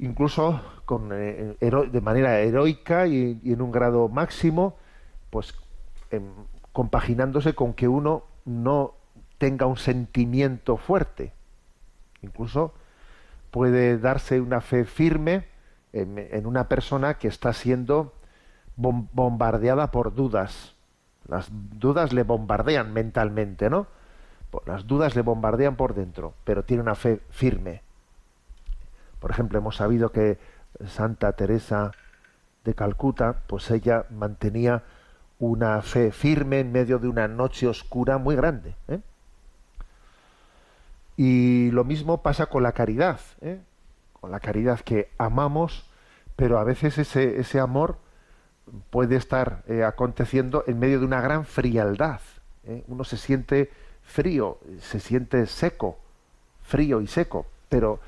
incluso 0.00 0.60
con, 0.84 1.10
eh, 1.12 1.54
de 1.60 2.00
manera 2.00 2.40
heroica 2.40 3.06
y, 3.06 3.38
y 3.44 3.52
en 3.52 3.62
un 3.62 3.70
grado 3.70 4.08
máximo, 4.08 4.78
pues 5.30 5.54
em, 6.10 6.24
compaginándose 6.72 7.54
con 7.54 7.72
que 7.72 7.86
uno 7.86 8.29
no 8.44 8.94
tenga 9.38 9.66
un 9.66 9.76
sentimiento 9.76 10.76
fuerte. 10.76 11.32
Incluso 12.22 12.74
puede 13.50 13.98
darse 13.98 14.40
una 14.40 14.60
fe 14.60 14.84
firme 14.84 15.46
en, 15.92 16.46
una 16.46 16.68
persona 16.68 17.14
que 17.14 17.28
está 17.28 17.52
siendo 17.52 18.12
bom- 18.76 19.08
bombardeada 19.12 19.90
por 19.90 20.14
dudas. 20.14 20.74
Las 21.26 21.48
dudas 21.50 22.12
le 22.12 22.22
bombardean 22.22 22.92
mentalmente, 22.92 23.70
¿no? 23.70 23.86
Las 24.66 24.86
dudas 24.86 25.14
le 25.16 25.22
bombardean 25.22 25.76
por 25.76 25.94
dentro, 25.94 26.34
pero 26.44 26.64
tiene 26.64 26.82
una 26.82 26.94
fe 26.94 27.20
firme. 27.30 27.82
Por 29.20 29.30
ejemplo, 29.30 29.58
hemos 29.58 29.76
sabido 29.76 30.10
que 30.10 30.38
Santa 30.86 31.32
Teresa 31.32 31.92
de 32.64 32.74
Calcuta, 32.74 33.36
pues 33.46 33.70
ella 33.70 34.06
mantenía 34.10 34.82
una 35.40 35.82
fe 35.82 36.12
firme 36.12 36.60
en 36.60 36.70
medio 36.70 36.98
de 36.98 37.08
una 37.08 37.26
noche 37.26 37.66
oscura 37.66 38.18
muy 38.18 38.36
grande. 38.36 38.74
¿eh? 38.88 39.00
Y 41.16 41.70
lo 41.72 41.84
mismo 41.84 42.22
pasa 42.22 42.46
con 42.46 42.62
la 42.62 42.72
caridad, 42.72 43.20
¿eh? 43.40 43.60
con 44.20 44.30
la 44.30 44.40
caridad 44.40 44.80
que 44.80 45.10
amamos, 45.18 45.84
pero 46.36 46.58
a 46.58 46.64
veces 46.64 46.98
ese, 46.98 47.40
ese 47.40 47.58
amor 47.58 47.96
puede 48.90 49.16
estar 49.16 49.62
eh, 49.66 49.82
aconteciendo 49.82 50.64
en 50.66 50.78
medio 50.78 51.00
de 51.00 51.06
una 51.06 51.20
gran 51.20 51.44
frialdad. 51.44 52.20
¿eh? 52.64 52.84
Uno 52.86 53.04
se 53.04 53.16
siente 53.16 53.70
frío, 54.02 54.58
se 54.80 55.00
siente 55.00 55.46
seco, 55.46 55.98
frío 56.62 57.00
y 57.00 57.06
seco, 57.06 57.46
pero 57.68 58.00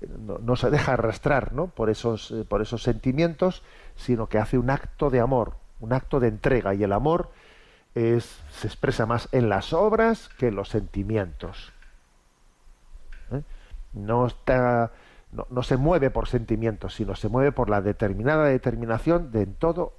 eh, 0.00 0.08
no, 0.18 0.38
no 0.38 0.56
se 0.56 0.70
deja 0.70 0.92
arrastrar 0.94 1.52
¿no? 1.52 1.68
por, 1.68 1.90
esos, 1.90 2.34
por 2.48 2.62
esos 2.62 2.82
sentimientos, 2.82 3.62
sino 3.96 4.28
que 4.28 4.38
hace 4.38 4.58
un 4.58 4.70
acto 4.70 5.10
de 5.10 5.20
amor, 5.20 5.54
un 5.80 5.92
acto 5.92 6.20
de 6.20 6.28
entrega. 6.28 6.74
Y 6.74 6.82
el 6.84 6.92
amor 6.92 7.30
es, 7.94 8.40
se 8.50 8.66
expresa 8.66 9.06
más 9.06 9.28
en 9.32 9.48
las 9.48 9.72
obras 9.72 10.28
que 10.38 10.48
en 10.48 10.56
los 10.56 10.68
sentimientos. 10.68 11.72
¿eh? 13.32 13.42
No 13.92 14.26
está 14.26 14.92
no, 15.32 15.46
no 15.50 15.62
se 15.64 15.76
mueve 15.76 16.10
por 16.10 16.28
sentimientos, 16.28 16.94
sino 16.94 17.16
se 17.16 17.28
mueve 17.28 17.50
por 17.52 17.68
la 17.68 17.80
determinada 17.82 18.44
determinación 18.44 19.32
de 19.32 19.42
en 19.42 19.54
todo, 19.54 19.94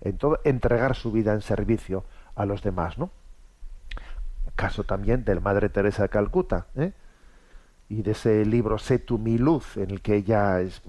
en 0.00 0.18
todo 0.18 0.40
entregar 0.44 0.96
su 0.96 1.12
vida 1.12 1.32
en 1.34 1.40
servicio 1.40 2.04
a 2.34 2.46
los 2.46 2.62
demás, 2.62 2.98
¿no? 2.98 3.10
Caso 4.56 4.82
también 4.84 5.24
del 5.24 5.40
Madre 5.40 5.68
Teresa 5.68 6.02
de 6.02 6.08
Calcuta, 6.08 6.66
¿eh? 6.74 6.92
y 7.88 8.02
de 8.02 8.12
ese 8.12 8.44
libro 8.44 8.78
Sé 8.78 8.98
tu 8.98 9.18
mi 9.18 9.38
luz, 9.38 9.76
en 9.76 9.90
el 9.90 10.00
que 10.00 10.16
ella 10.16 10.60
es- 10.60 10.82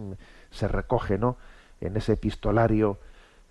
se 0.49 0.67
recoge, 0.67 1.17
¿no? 1.19 1.37
En 1.81 1.97
ese 1.97 2.13
epistolario 2.13 2.99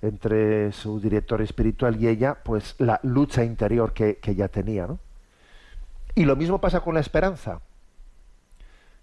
entre 0.02 0.72
su 0.72 1.00
director 1.00 1.42
espiritual 1.42 2.00
y 2.00 2.08
ella, 2.08 2.38
pues 2.42 2.74
la 2.78 3.00
lucha 3.02 3.44
interior 3.44 3.92
que, 3.92 4.16
que 4.16 4.32
ella 4.32 4.48
tenía, 4.48 4.86
¿no? 4.86 4.98
Y 6.14 6.24
lo 6.24 6.36
mismo 6.36 6.60
pasa 6.60 6.80
con 6.80 6.94
la 6.94 7.00
esperanza 7.00 7.60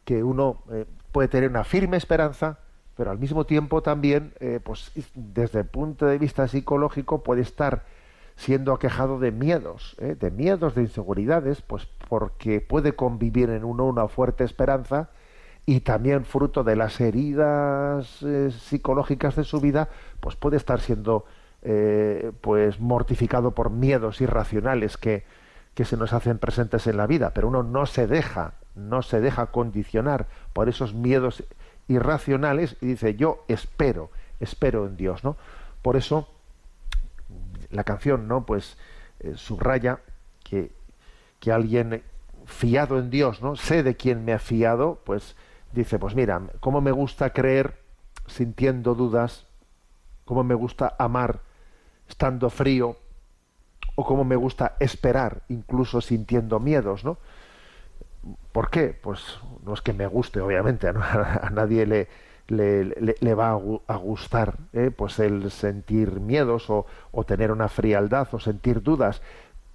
que 0.07 0.23
uno 0.23 0.63
eh, 0.71 0.85
puede 1.11 1.27
tener 1.27 1.49
una 1.49 1.65
firme 1.65 1.97
esperanza, 1.97 2.59
pero 2.95 3.11
al 3.11 3.19
mismo 3.19 3.45
tiempo 3.45 3.81
también, 3.81 4.33
eh, 4.39 4.61
pues 4.63 4.91
desde 5.13 5.59
el 5.59 5.65
punto 5.65 6.05
de 6.05 6.17
vista 6.17 6.47
psicológico, 6.47 7.23
puede 7.23 7.41
estar 7.41 7.83
siendo 8.37 8.71
aquejado 8.71 9.19
de 9.19 9.31
miedos, 9.31 9.97
¿eh? 9.99 10.15
de 10.17 10.31
miedos, 10.31 10.75
de 10.75 10.83
inseguridades, 10.83 11.61
pues 11.61 11.87
porque 12.07 12.61
puede 12.61 12.93
convivir 12.93 13.49
en 13.49 13.65
uno 13.65 13.85
una 13.85 14.07
fuerte 14.07 14.45
esperanza 14.45 15.09
y 15.69 15.81
también 15.81 16.23
fruto 16.23 16.63
de 16.63 16.77
las 16.77 17.01
heridas 17.01 18.23
eh, 18.23 18.51
psicológicas 18.51 19.35
de 19.35 19.43
su 19.43 19.59
vida, 19.59 19.89
pues 20.21 20.37
puede 20.37 20.55
estar 20.55 20.79
siendo 20.79 21.25
eh, 21.61 22.31
pues 22.39 22.79
mortificado 22.79 23.51
por 23.51 23.69
miedos 23.69 24.21
irracionales 24.21 24.95
que, 24.95 25.25
que 25.73 25.83
se 25.83 25.97
nos 25.97 26.13
hacen 26.13 26.39
presentes 26.39 26.87
en 26.87 26.95
la 26.95 27.05
vida, 27.05 27.33
pero 27.33 27.49
uno 27.49 27.63
no 27.63 27.85
se 27.85 28.07
deja, 28.07 28.53
no 28.75 29.01
se 29.01 29.19
deja 29.19 29.47
condicionar 29.47 30.27
por 30.53 30.69
esos 30.69 30.93
miedos 30.93 31.43
irracionales 31.89 32.77
y 32.79 32.85
dice 32.85 33.15
yo 33.15 33.43
espero, 33.49 34.09
espero 34.39 34.87
en 34.87 34.95
Dios, 34.95 35.25
¿no? 35.25 35.35
Por 35.81 35.97
eso 35.97 36.29
la 37.71 37.83
canción, 37.83 38.29
¿no? 38.29 38.45
Pues 38.45 38.77
eh, 39.19 39.33
subraya 39.35 39.99
que, 40.45 40.71
que 41.41 41.51
alguien 41.51 42.03
fiado 42.45 42.99
en 42.99 43.09
Dios, 43.09 43.41
¿no? 43.41 43.57
Sé 43.57 43.83
de 43.83 43.97
quién 43.97 44.23
me 44.23 44.31
ha 44.31 44.39
fiado, 44.39 45.01
pues 45.03 45.35
dice, 45.73 45.99
pues 45.99 46.15
mira, 46.15 46.41
cómo 46.59 46.81
me 46.81 46.91
gusta 46.91 47.31
creer 47.31 47.79
sintiendo 48.27 48.95
dudas, 48.95 49.45
cómo 50.25 50.43
me 50.43 50.55
gusta 50.55 50.95
amar 50.97 51.39
estando 52.07 52.49
frío, 52.49 52.97
o 53.99 54.05
cómo 54.05 54.23
me 54.23 54.35
gusta 54.35 54.75
esperar 54.79 55.41
incluso 55.49 56.01
sintiendo 56.01 56.59
miedos, 56.59 57.03
¿no? 57.03 57.17
¿Por 58.51 58.69
qué? 58.69 58.95
Pues 59.01 59.39
no 59.65 59.73
es 59.73 59.81
que 59.81 59.91
me 59.91 60.05
guste, 60.05 60.39
obviamente, 60.39 60.87
a 60.87 61.49
nadie 61.51 61.87
le, 61.87 62.07
le, 62.47 63.33
va 63.33 63.51
a, 63.87 63.95
gustar 63.97 64.57
¿eh? 64.73 64.91
pues 64.95 65.17
el 65.17 65.49
sentir 65.49 66.19
miedos 66.19 66.69
o, 66.69 66.85
o, 67.11 67.23
tener 67.23 67.51
una 67.51 67.69
frialdad 67.69 68.27
o 68.31 68.39
sentir 68.39 68.83
dudas, 68.83 69.23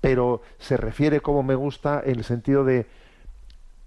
pero 0.01 0.41
se 0.59 0.77
refiere 0.77 1.21
como 1.21 1.43
me 1.43 1.57
gusta 1.57 2.01
en 2.05 2.17
el 2.17 2.25
sentido 2.25 2.65
de 2.65 2.87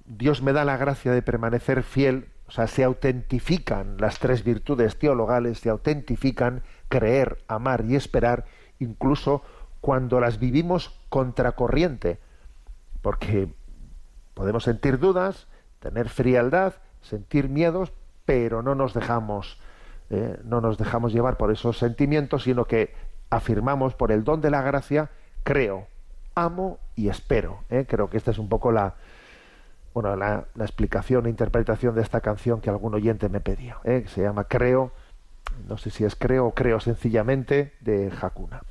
Dios 0.06 0.42
me 0.42 0.54
da 0.54 0.66
la 0.66 0.78
gracia 0.78 1.12
de 1.12 1.22
permanecer 1.22 1.84
fiel, 1.84 2.30
o 2.48 2.52
sea, 2.52 2.68
se 2.68 2.84
autentifican 2.84 3.98
las 3.98 4.20
tres 4.20 4.44
virtudes 4.44 4.98
teologales, 5.00 5.60
se 5.60 5.70
autentifican 5.70 6.62
creer, 6.90 7.44
amar 7.48 7.86
y 7.88 7.96
esperar, 7.96 8.46
incluso 8.80 9.42
cuando 9.82 10.20
las 10.20 10.40
vivimos 10.40 11.00
contracorriente, 11.10 12.20
porque 13.02 13.54
podemos 14.34 14.64
sentir 14.64 15.00
dudas, 15.00 15.48
tener 15.80 16.10
frialdad, 16.10 16.74
sentir 17.02 17.50
miedos, 17.50 17.92
pero 18.26 18.62
no 18.62 18.76
nos 18.76 18.94
dejamos 18.94 19.60
eh, 20.12 20.40
no 20.44 20.62
nos 20.62 20.78
dejamos 20.78 21.14
llevar 21.14 21.38
por 21.38 21.52
esos 21.52 21.80
sentimientos, 21.80 22.44
sino 22.44 22.66
que 22.66 22.94
afirmamos 23.30 23.96
por 23.96 24.12
el 24.12 24.24
don 24.24 24.40
de 24.40 24.52
la 24.52 24.62
gracia, 24.62 25.10
creo, 25.44 25.88
amo 26.36 26.80
y 26.96 27.10
espero. 27.10 27.64
¿eh? 27.70 27.86
Creo 27.88 28.10
que 28.10 28.18
esta 28.18 28.32
es 28.32 28.38
un 28.38 28.48
poco 28.48 28.72
la 28.72 28.96
bueno 29.96 30.16
la, 30.18 30.46
explicación 30.60 31.26
e 31.26 31.30
interpretación 31.30 31.96
de 31.96 32.02
esta 32.02 32.20
canción 32.20 32.60
que 32.60 32.70
algún 32.70 32.94
oyente 32.94 33.30
me 33.30 33.40
pedía. 33.40 33.78
¿eh? 33.86 34.04
se 34.08 34.22
llama 34.22 34.44
Creo, 34.44 34.92
no 35.70 35.78
sé 35.78 35.90
si 35.90 36.04
es 36.04 36.16
Creo 36.16 36.48
o 36.48 36.54
Creo 36.54 36.82
sencillamente 36.82 37.74
de 37.80 38.12
Hakuna. 38.22 38.62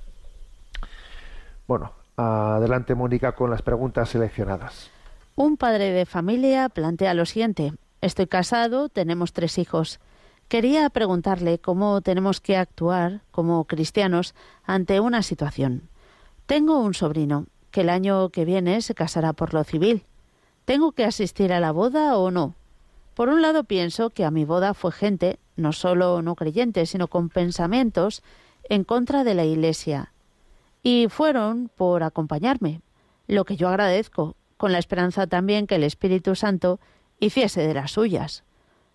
Bueno, 1.66 1.92
adelante 2.18 2.94
Mónica 2.94 3.32
con 3.32 3.50
las 3.50 3.62
preguntas 3.62 4.10
seleccionadas. 4.10 4.90
Un 5.34 5.56
padre 5.56 5.90
de 5.92 6.04
familia 6.04 6.68
plantea 6.68 7.14
lo 7.14 7.24
siguiente. 7.24 7.72
Estoy 8.02 8.26
casado, 8.26 8.90
tenemos 8.90 9.32
tres 9.32 9.56
hijos. 9.56 10.00
Quería 10.48 10.90
preguntarle 10.90 11.58
cómo 11.58 12.02
tenemos 12.02 12.42
que 12.42 12.58
actuar 12.58 13.22
como 13.30 13.64
cristianos 13.64 14.34
ante 14.62 15.00
una 15.00 15.22
situación. 15.22 15.88
Tengo 16.44 16.80
un 16.80 16.92
sobrino 16.92 17.46
que 17.70 17.80
el 17.80 17.88
año 17.88 18.28
que 18.28 18.44
viene 18.44 18.82
se 18.82 18.94
casará 18.94 19.32
por 19.32 19.54
lo 19.54 19.64
civil. 19.64 20.04
¿Tengo 20.64 20.92
que 20.92 21.04
asistir 21.04 21.52
a 21.52 21.60
la 21.60 21.72
boda 21.72 22.16
o 22.16 22.30
no? 22.30 22.54
Por 23.14 23.28
un 23.28 23.42
lado 23.42 23.64
pienso 23.64 24.10
que 24.10 24.24
a 24.24 24.30
mi 24.30 24.46
boda 24.46 24.72
fue 24.72 24.92
gente, 24.92 25.38
no 25.56 25.72
solo 25.72 26.22
no 26.22 26.34
creyente, 26.36 26.86
sino 26.86 27.08
con 27.08 27.28
pensamientos 27.28 28.22
en 28.70 28.84
contra 28.84 29.24
de 29.24 29.34
la 29.34 29.44
Iglesia. 29.44 30.12
Y 30.82 31.08
fueron 31.10 31.70
por 31.76 32.02
acompañarme, 32.02 32.80
lo 33.26 33.44
que 33.44 33.56
yo 33.56 33.68
agradezco, 33.68 34.36
con 34.56 34.72
la 34.72 34.78
esperanza 34.78 35.26
también 35.26 35.66
que 35.66 35.74
el 35.74 35.84
Espíritu 35.84 36.34
Santo 36.34 36.80
hiciese 37.20 37.66
de 37.66 37.74
las 37.74 37.90
suyas. 37.90 38.42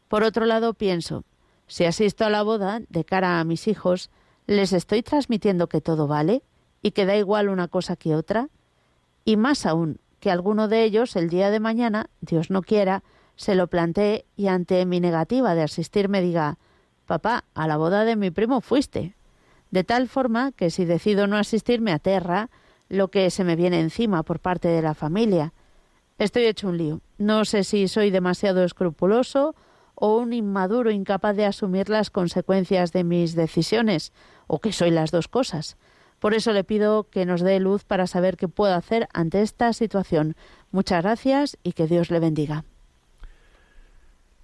Por 0.07 0.23
otro 0.23 0.45
lado, 0.45 0.73
pienso, 0.73 1.23
si 1.67 1.85
asisto 1.85 2.25
a 2.25 2.31
la 2.31 2.41
boda 2.41 2.81
de 2.89 3.05
cara 3.05 3.39
a 3.39 3.43
mis 3.43 3.67
hijos, 3.67 4.09
¿les 4.47 4.73
estoy 4.73 5.03
transmitiendo 5.03 5.69
que 5.69 5.81
todo 5.81 6.07
vale 6.07 6.41
y 6.81 6.91
que 6.91 7.05
da 7.05 7.15
igual 7.15 7.47
una 7.47 7.67
cosa 7.67 7.95
que 7.95 8.15
otra? 8.15 8.49
Y 9.23 9.37
más 9.37 9.67
aún, 9.67 9.99
que 10.19 10.31
alguno 10.31 10.67
de 10.67 10.83
ellos 10.83 11.15
el 11.15 11.29
día 11.29 11.49
de 11.49 11.59
mañana, 11.59 12.09
Dios 12.21 12.49
no 12.49 12.61
quiera, 12.61 13.03
se 13.35 13.55
lo 13.55 13.67
plantee 13.67 14.25
y 14.35 14.47
ante 14.47 14.85
mi 14.85 14.99
negativa 14.99 15.55
de 15.55 15.63
asistir 15.63 16.09
me 16.09 16.21
diga, 16.21 16.57
papá, 17.05 17.45
a 17.53 17.67
la 17.67 17.77
boda 17.77 18.05
de 18.05 18.15
mi 18.15 18.31
primo 18.31 18.61
fuiste. 18.61 19.15
De 19.71 19.83
tal 19.83 20.07
forma 20.07 20.51
que 20.51 20.69
si 20.69 20.85
decido 20.85 21.27
no 21.27 21.37
asistir 21.37 21.81
me 21.81 21.91
aterra 21.91 22.49
lo 22.89 23.09
que 23.09 23.29
se 23.29 23.43
me 23.43 23.55
viene 23.55 23.79
encima 23.79 24.23
por 24.23 24.39
parte 24.39 24.67
de 24.67 24.81
la 24.81 24.93
familia, 24.93 25.53
Estoy 26.19 26.47
hecho 26.47 26.67
un 26.67 26.77
lío. 26.77 26.99
No 27.17 27.45
sé 27.45 27.63
si 27.63 27.87
soy 27.87 28.09
demasiado 28.09 28.65
escrupuloso 28.65 29.55
o 29.95 30.17
un 30.17 30.33
inmaduro 30.33 30.91
incapaz 30.91 31.35
de 31.35 31.45
asumir 31.45 31.89
las 31.89 32.09
consecuencias 32.09 32.91
de 32.91 33.05
mis 33.05 33.35
decisiones, 33.35 34.11
o 34.45 34.59
que 34.59 34.73
soy 34.73 34.91
las 34.91 35.11
dos 35.11 35.29
cosas. 35.29 35.77
Por 36.19 36.33
eso 36.33 36.51
le 36.53 36.63
pido 36.63 37.05
que 37.09 37.25
nos 37.25 37.41
dé 37.41 37.59
luz 37.59 37.83
para 37.83 38.07
saber 38.07 38.37
qué 38.37 38.47
puedo 38.47 38.73
hacer 38.75 39.07
ante 39.13 39.41
esta 39.41 39.73
situación. 39.73 40.35
Muchas 40.71 41.03
gracias 41.03 41.57
y 41.63 41.73
que 41.73 41.87
Dios 41.87 42.11
le 42.11 42.19
bendiga. 42.19 42.63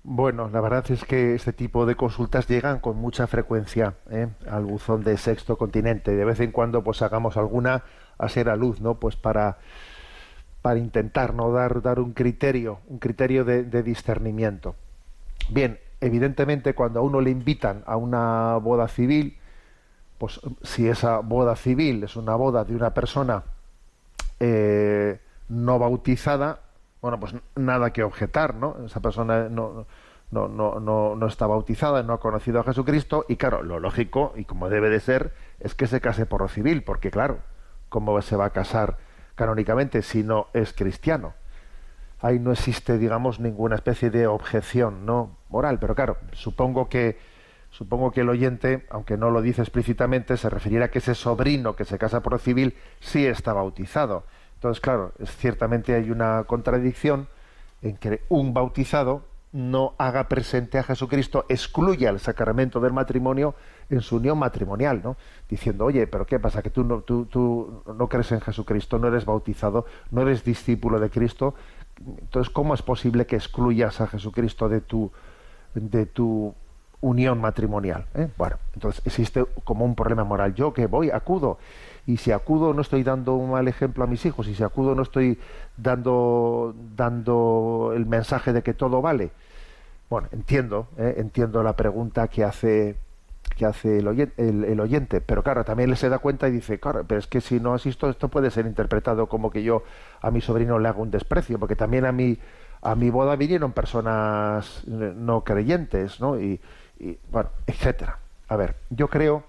Bueno, 0.04 0.50
la 0.50 0.62
verdad 0.62 0.86
es 0.92 1.04
que 1.04 1.34
este 1.34 1.52
tipo 1.52 1.86
de 1.86 1.96
consultas 1.96 2.48
llegan 2.48 2.80
con 2.80 2.98
mucha 2.98 3.26
frecuencia 3.26 3.96
¿eh? 4.12 4.28
al 4.48 4.66
buzón 4.66 5.04
de 5.04 5.18
Sexto 5.18 5.58
Continente. 5.58 6.16
De 6.16 6.26
vez 6.26 6.40
en 6.40 6.52
cuando, 6.52 6.84
pues 6.84 7.02
hagamos 7.02 7.38
alguna 7.38 7.84
a 8.18 8.30
ser 8.30 8.50
a 8.50 8.56
luz, 8.56 8.82
¿no? 8.82 8.96
Pues 9.00 9.16
para 9.16 9.58
para 10.66 10.80
intentar 10.80 11.36
no 11.36 11.52
dar, 11.52 11.84
dar 11.84 12.00
un 12.00 12.14
criterio, 12.14 12.80
un 12.88 12.98
criterio 12.98 13.46
de, 13.46 13.84
discernimiento. 13.84 14.74
Bien, 15.52 15.78
evidentemente 16.02 16.74
cuando 16.74 17.02
a 17.02 17.04
uno 17.04 17.22
le 17.22 17.30
invitan 17.30 17.84
a 17.86 17.98
una 17.98 18.58
boda 18.58 18.88
civil, 18.88 19.38
pues 20.18 20.40
si 20.64 20.88
esa 20.88 21.20
boda 21.20 21.56
civil 21.56 22.04
es 22.04 22.16
una 22.16 22.36
boda 22.36 22.64
de 22.64 22.76
una 22.76 22.94
persona 22.94 23.44
eh, 24.40 25.20
no 25.50 25.80
bautizada, 25.80 26.60
bueno, 27.02 27.20
pues 27.20 27.36
nada 27.56 27.92
que 27.92 28.04
objetar, 28.04 28.56
¿no? 28.56 28.78
Esa 28.86 29.00
persona 29.00 29.50
no, 29.50 29.86
no, 30.32 30.48
no, 30.48 30.80
no, 30.80 31.16
no 31.16 31.28
está 31.28 31.48
bautizada, 31.48 32.04
no 32.04 32.14
ha 32.14 32.20
conocido 32.20 32.60
a 32.60 32.64
Jesucristo, 32.64 33.26
y 33.30 33.36
claro, 33.36 33.64
lo 33.64 33.80
lógico, 33.80 34.34
y 34.36 34.46
como 34.46 34.70
debe 34.70 34.90
de 34.90 35.00
ser, 35.00 35.34
es 35.60 35.76
que 35.76 35.88
se 35.88 36.02
case 36.02 36.26
por 36.26 36.42
lo 36.42 36.48
civil, 36.48 36.84
porque 36.84 37.12
claro, 37.12 37.40
¿cómo 37.90 38.20
se 38.22 38.36
va 38.36 38.46
a 38.46 38.50
casar 38.50 38.98
canónicamente 39.36 40.02
si 40.02 40.24
no 40.24 40.48
es 40.54 40.74
cristiano. 40.74 41.34
Ahí 42.22 42.40
no 42.40 42.52
existe, 42.52 42.98
digamos, 42.98 43.40
ninguna 43.40 43.76
especie 43.76 44.10
de 44.10 44.26
objeción 44.26 45.06
no 45.06 45.38
moral, 45.50 45.78
pero 45.80 45.94
claro, 45.94 46.18
supongo 46.32 46.90
que 46.90 47.20
supongo 47.76 48.12
que 48.12 48.22
el 48.22 48.30
oyente, 48.30 48.86
aunque 48.90 49.18
no 49.18 49.32
lo 49.32 49.42
dice 49.42 49.62
explícitamente, 49.62 50.38
se 50.38 50.50
referirá 50.50 50.86
a 50.86 50.88
que 50.88 51.00
ese 51.00 51.14
sobrino 51.14 51.76
que 51.76 51.84
se 51.84 51.98
casa 51.98 52.22
por 52.22 52.40
civil 52.40 52.76
sí 53.02 53.26
está 53.26 53.52
bautizado. 53.52 54.24
Entonces, 54.54 54.80
claro, 54.80 55.12
ciertamente 55.26 55.94
hay 55.94 56.10
una 56.10 56.46
contradicción 56.46 57.28
en 57.82 57.98
que 57.98 58.22
un 58.30 58.54
bautizado 58.54 59.24
no 59.52 59.94
haga 59.98 60.30
presente 60.30 60.78
a 60.78 60.84
Jesucristo, 60.84 61.46
excluya 61.50 62.10
el 62.10 62.20
sacramento 62.20 62.80
del 62.80 62.94
matrimonio 62.94 63.56
en 63.90 64.00
su 64.02 64.18
unión 64.18 64.40
matrimonial, 64.40 65.02
¿no? 65.04 65.18
Diciendo, 65.50 65.86
oye, 65.86 66.08
pero 66.08 66.26
¿qué 66.26 66.40
pasa? 66.40 66.62
Que 66.62 66.70
tú 66.70 66.86
no, 66.86 67.02
tú, 67.02 67.26
tú 67.26 67.84
no 67.94 68.08
crees 68.08 68.32
en 68.32 68.40
Jesucristo, 68.40 69.00
no 69.00 69.10
eres 69.10 69.26
bautizado, 69.26 69.86
no 70.12 70.22
eres 70.22 70.46
discípulo 70.46 71.00
de 71.00 71.10
Cristo. 71.10 71.56
Entonces, 72.00 72.52
¿cómo 72.52 72.74
es 72.74 72.82
posible 72.82 73.26
que 73.26 73.36
excluyas 73.36 74.00
a 74.00 74.08
Jesucristo 74.08 74.70
de 74.70 74.80
tu, 74.82 75.12
de 75.74 76.06
tu 76.06 76.54
unión 77.02 77.40
matrimonial? 77.40 78.06
¿eh? 78.16 78.28
Bueno, 78.38 78.58
entonces 78.74 79.02
existe 79.06 79.46
como 79.64 79.86
un 79.86 79.96
problema 79.96 80.24
moral. 80.24 80.54
Yo 80.56 80.74
que 80.74 80.88
voy, 80.88 81.10
acudo, 81.10 81.58
y 82.06 82.18
si 82.18 82.32
acudo 82.32 82.74
no 82.74 82.82
estoy 82.82 83.04
dando 83.04 83.36
un 83.36 83.52
mal 83.52 83.68
ejemplo 83.68 84.04
a 84.04 84.08
mis 84.08 84.26
hijos, 84.26 84.48
y 84.48 84.56
si 84.56 84.64
acudo 84.64 84.96
no 84.96 85.04
estoy 85.04 85.40
dando, 85.78 86.76
dando 86.96 87.94
el 87.96 88.06
mensaje 88.06 88.54
de 88.54 88.64
que 88.64 88.74
todo 88.74 89.02
vale 89.02 89.32
bueno, 90.10 90.28
entiendo, 90.32 90.88
¿eh? 90.98 91.16
entiendo 91.18 91.64
la 91.64 91.76
pregunta 91.76 92.28
que 92.28 92.44
hace 92.44 92.96
que 93.58 93.66
hace 93.66 94.00
el 94.00 94.80
oyente, 94.80 95.22
pero 95.22 95.42
claro, 95.42 95.64
también 95.64 95.90
le 95.90 95.96
se 95.96 96.10
da 96.10 96.20
cuenta 96.20 96.50
y 96.50 96.52
dice, 96.52 96.80
claro, 96.80 97.06
pero 97.08 97.20
es 97.20 97.28
que 97.28 97.40
si 97.40 97.60
no 97.60 97.74
asisto, 97.74 98.10
esto 98.10 98.28
puede 98.28 98.52
ser 98.52 98.66
interpretado 98.66 99.28
como 99.28 99.50
que 99.50 99.64
yo 99.64 99.84
a 100.22 100.30
mi 100.30 100.42
sobrino 100.42 100.78
le 100.78 100.90
hago 100.90 101.02
un 101.02 101.12
desprecio, 101.12 101.58
porque 101.58 101.76
también 101.76 102.06
a 102.06 102.12
mi, 102.12 102.38
a 102.82 102.96
mi 102.96 103.10
boda 103.12 103.38
vinieron 103.38 103.72
personas 103.72 104.84
eh, 104.88 105.14
no 105.16 105.44
creyentes, 105.46 106.20
¿no? 106.20 106.40
Y, 106.40 106.60
bueno, 107.32 107.50
etcétera. 107.68 108.20
A 108.48 108.56
ver, 108.56 108.76
yo 108.90 109.10
creo 109.10 109.44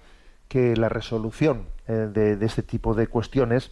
que 0.47 0.75
la 0.75 0.89
resolución 0.89 1.67
eh, 1.87 2.09
de, 2.11 2.45
este 2.45 2.63
tipo 2.63 2.93
de 2.93 3.07
cuestiones 3.07 3.71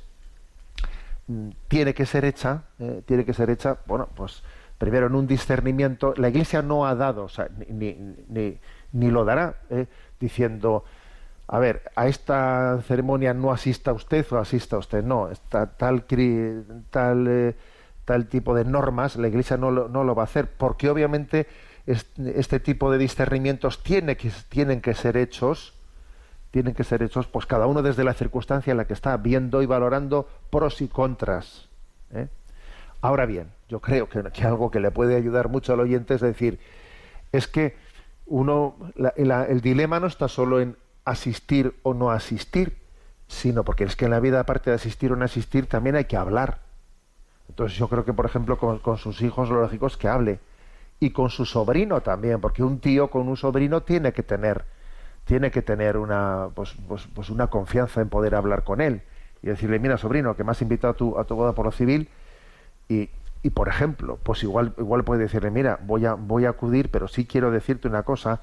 mm, 1.27 1.49
tiene 1.67 1.93
que 1.93 2.05
ser 2.05 2.25
hecha, 2.25 2.63
tiene 3.05 3.25
que 3.25 3.33
ser 3.33 3.49
hecha, 3.49 3.77
bueno, 3.85 4.09
pues 4.15 4.43
primero 4.77 5.07
en 5.07 5.15
un 5.15 5.27
discernimiento, 5.27 6.13
la 6.17 6.29
Iglesia 6.29 6.61
no 6.61 6.85
ha 6.85 6.95
dado, 6.95 7.23
o 7.23 7.29
sea, 7.29 7.49
ni, 7.69 7.93
ni, 8.27 8.57
ni, 8.91 9.09
lo 9.09 9.25
dará, 9.25 9.55
¿eh? 9.69 9.87
diciendo, 10.19 10.83
a 11.47 11.59
ver, 11.59 11.83
a 11.95 12.07
esta 12.07 12.81
ceremonia 12.87 13.33
no 13.33 13.51
asista 13.51 13.93
usted 13.93 14.25
o 14.31 14.37
asista 14.37 14.77
usted, 14.77 15.03
no, 15.03 15.29
está 15.29 15.67
tal, 15.77 16.05
tal, 16.89 17.27
eh, 17.27 17.55
tal 18.03 18.27
tipo 18.27 18.53
de 18.53 18.65
normas, 18.65 19.15
la 19.15 19.27
Iglesia 19.27 19.57
no 19.57 19.71
lo, 19.71 19.87
no 19.87 20.03
lo 20.03 20.15
va 20.15 20.23
a 20.23 20.25
hacer, 20.25 20.49
porque 20.51 20.89
obviamente 20.89 21.47
este, 21.85 22.59
tipo 22.59 22.91
de 22.91 22.97
discernimientos 22.97 23.83
tiene 23.83 24.17
que, 24.17 24.31
tienen 24.49 24.81
que 24.81 24.93
ser 24.93 25.17
hechos, 25.17 25.73
tienen 26.51 26.73
que 26.73 26.83
ser 26.83 27.03
hechos, 27.03 27.27
pues 27.27 27.45
cada 27.45 27.67
uno 27.67 27.81
desde 27.81 28.03
la 28.03 28.13
circunstancia 28.13 28.71
en 28.71 28.77
la 28.77 28.85
que 28.85 28.93
está, 28.93 29.15
viendo 29.17 29.61
y 29.61 29.65
valorando 29.65 30.27
pros 30.49 30.81
y 30.81 30.87
contras. 30.87 31.67
¿eh? 32.11 32.27
Ahora 33.01 33.25
bien, 33.25 33.51
yo 33.69 33.81
creo 33.81 34.09
que, 34.09 34.19
algo 34.43 34.71
que 34.71 34.79
le 34.79 34.91
puede 34.91 35.15
ayudar 35.15 35.49
mucho 35.49 35.73
al 35.73 35.79
oyente 35.79 36.15
es 36.15 36.21
decir, 36.21 36.59
es 37.31 37.47
que 37.47 37.75
uno, 38.25 38.75
el 39.15 39.61
dilema 39.61 39.99
no 39.99 40.07
está 40.07 40.27
solo 40.27 40.59
en 40.59 40.77
asistir 41.03 41.75
o 41.83 41.93
no 41.93 42.09
asistir, 42.09 42.77
sino 43.27 43.63
porque 43.63 43.83
es 43.83 43.95
que 43.95 44.05
en 44.05 44.11
la 44.11 44.19
vida, 44.19 44.39
aparte 44.39 44.71
de 44.71 44.77
asistir 44.77 45.11
o 45.11 45.15
no 45.15 45.25
asistir, 45.25 45.67
también 45.67 45.95
hay 45.95 46.05
que 46.05 46.17
hablar. 46.17 46.59
Entonces 47.49 47.77
yo 47.77 47.87
creo 47.87 48.05
que, 48.05 48.13
por 48.13 48.25
ejemplo, 48.25 48.57
con, 48.57 48.79
con 48.79 48.97
sus 48.97 49.21
hijos 49.21 49.49
lo 49.49 49.61
lógico 49.61 49.85
es 49.85 49.97
que 49.97 50.07
hable. 50.07 50.39
Y 50.99 51.11
con 51.11 51.29
su 51.29 51.45
sobrino 51.45 52.01
también, 52.01 52.39
porque 52.41 52.63
un 52.63 52.79
tío 52.79 53.09
con 53.09 53.27
un 53.27 53.37
sobrino 53.37 53.83
tiene 53.83 54.13
que 54.13 54.23
tener, 54.23 54.65
tiene 55.25 55.51
que 55.51 55.61
tener 55.61 55.97
una, 55.97 56.49
pues, 56.55 56.75
pues, 56.87 57.07
pues 57.13 57.29
una 57.29 57.47
confianza 57.47 58.01
en 58.01 58.09
poder 58.09 58.35
hablar 58.35 58.63
con 58.63 58.81
él 58.81 59.01
y 59.41 59.47
decirle, 59.47 59.79
mira, 59.79 59.97
sobrino, 59.97 60.35
que 60.35 60.43
me 60.43 60.51
has 60.51 60.61
invitado 60.61 60.93
a 60.93 60.97
tu, 60.97 61.19
a 61.19 61.25
tu 61.25 61.35
boda 61.35 61.53
por 61.53 61.65
lo 61.65 61.71
civil 61.71 62.09
y, 62.87 63.09
y 63.43 63.49
por 63.51 63.67
ejemplo, 63.67 64.17
pues 64.23 64.41
igual, 64.43 64.73
igual 64.77 65.03
puede 65.03 65.23
decirle, 65.23 65.51
mira, 65.51 65.79
voy 65.83 66.05
a, 66.05 66.13
voy 66.13 66.45
a 66.45 66.49
acudir, 66.49 66.89
pero 66.91 67.07
sí 67.07 67.25
quiero 67.25 67.51
decirte 67.51 67.87
una 67.87 68.03
cosa, 68.03 68.41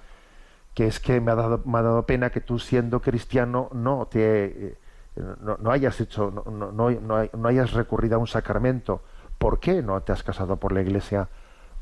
que 0.74 0.86
es 0.86 1.00
que 1.00 1.20
me 1.20 1.32
ha 1.32 1.34
dado, 1.34 1.62
me 1.64 1.78
ha 1.78 1.82
dado 1.82 2.06
pena 2.06 2.30
que 2.30 2.40
tú 2.40 2.58
siendo 2.58 3.00
cristiano 3.00 3.68
no 3.72 4.06
te 4.10 4.44
eh, 4.44 4.76
no, 5.16 5.58
no 5.60 5.70
hayas 5.70 6.00
hecho, 6.00 6.30
no, 6.30 6.72
no, 6.72 6.90
no, 6.90 7.28
no 7.32 7.48
hayas 7.48 7.72
recurrido 7.72 8.16
a 8.16 8.18
un 8.18 8.26
sacramento. 8.26 9.02
¿Por 9.38 9.60
qué 9.60 9.82
no 9.82 10.00
te 10.02 10.12
has 10.12 10.22
casado 10.22 10.56
por 10.56 10.72
la 10.72 10.80
iglesia? 10.82 11.28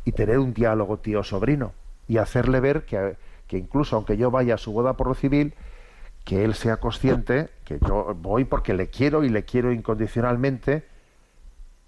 Y 0.05 0.13
tener 0.13 0.39
un 0.39 0.55
diálogo 0.55 0.99
tío-sobrino 0.99 1.73
y 2.09 2.19
hacerle 2.19 2.61
ver 2.61 2.85
que, 2.85 3.17
que 3.47 3.59
incluso 3.59 3.97
aunque 3.97 4.17
yo 4.17 4.31
vaya 4.31 4.55
a 4.55 4.59
su 4.59 4.73
boda 4.73 4.95
por 4.95 5.07
lo 5.07 5.15
civil, 5.15 5.55
que 6.25 6.45
él 6.45 6.55
sea 6.55 6.79
consciente 6.79 7.51
que 7.65 7.79
yo 7.87 8.15
voy 8.21 8.45
porque 8.45 8.75
le 8.75 8.89
quiero 8.89 9.25
y 9.25 9.29
le 9.29 9.45
quiero 9.45 9.73
incondicionalmente, 9.73 10.85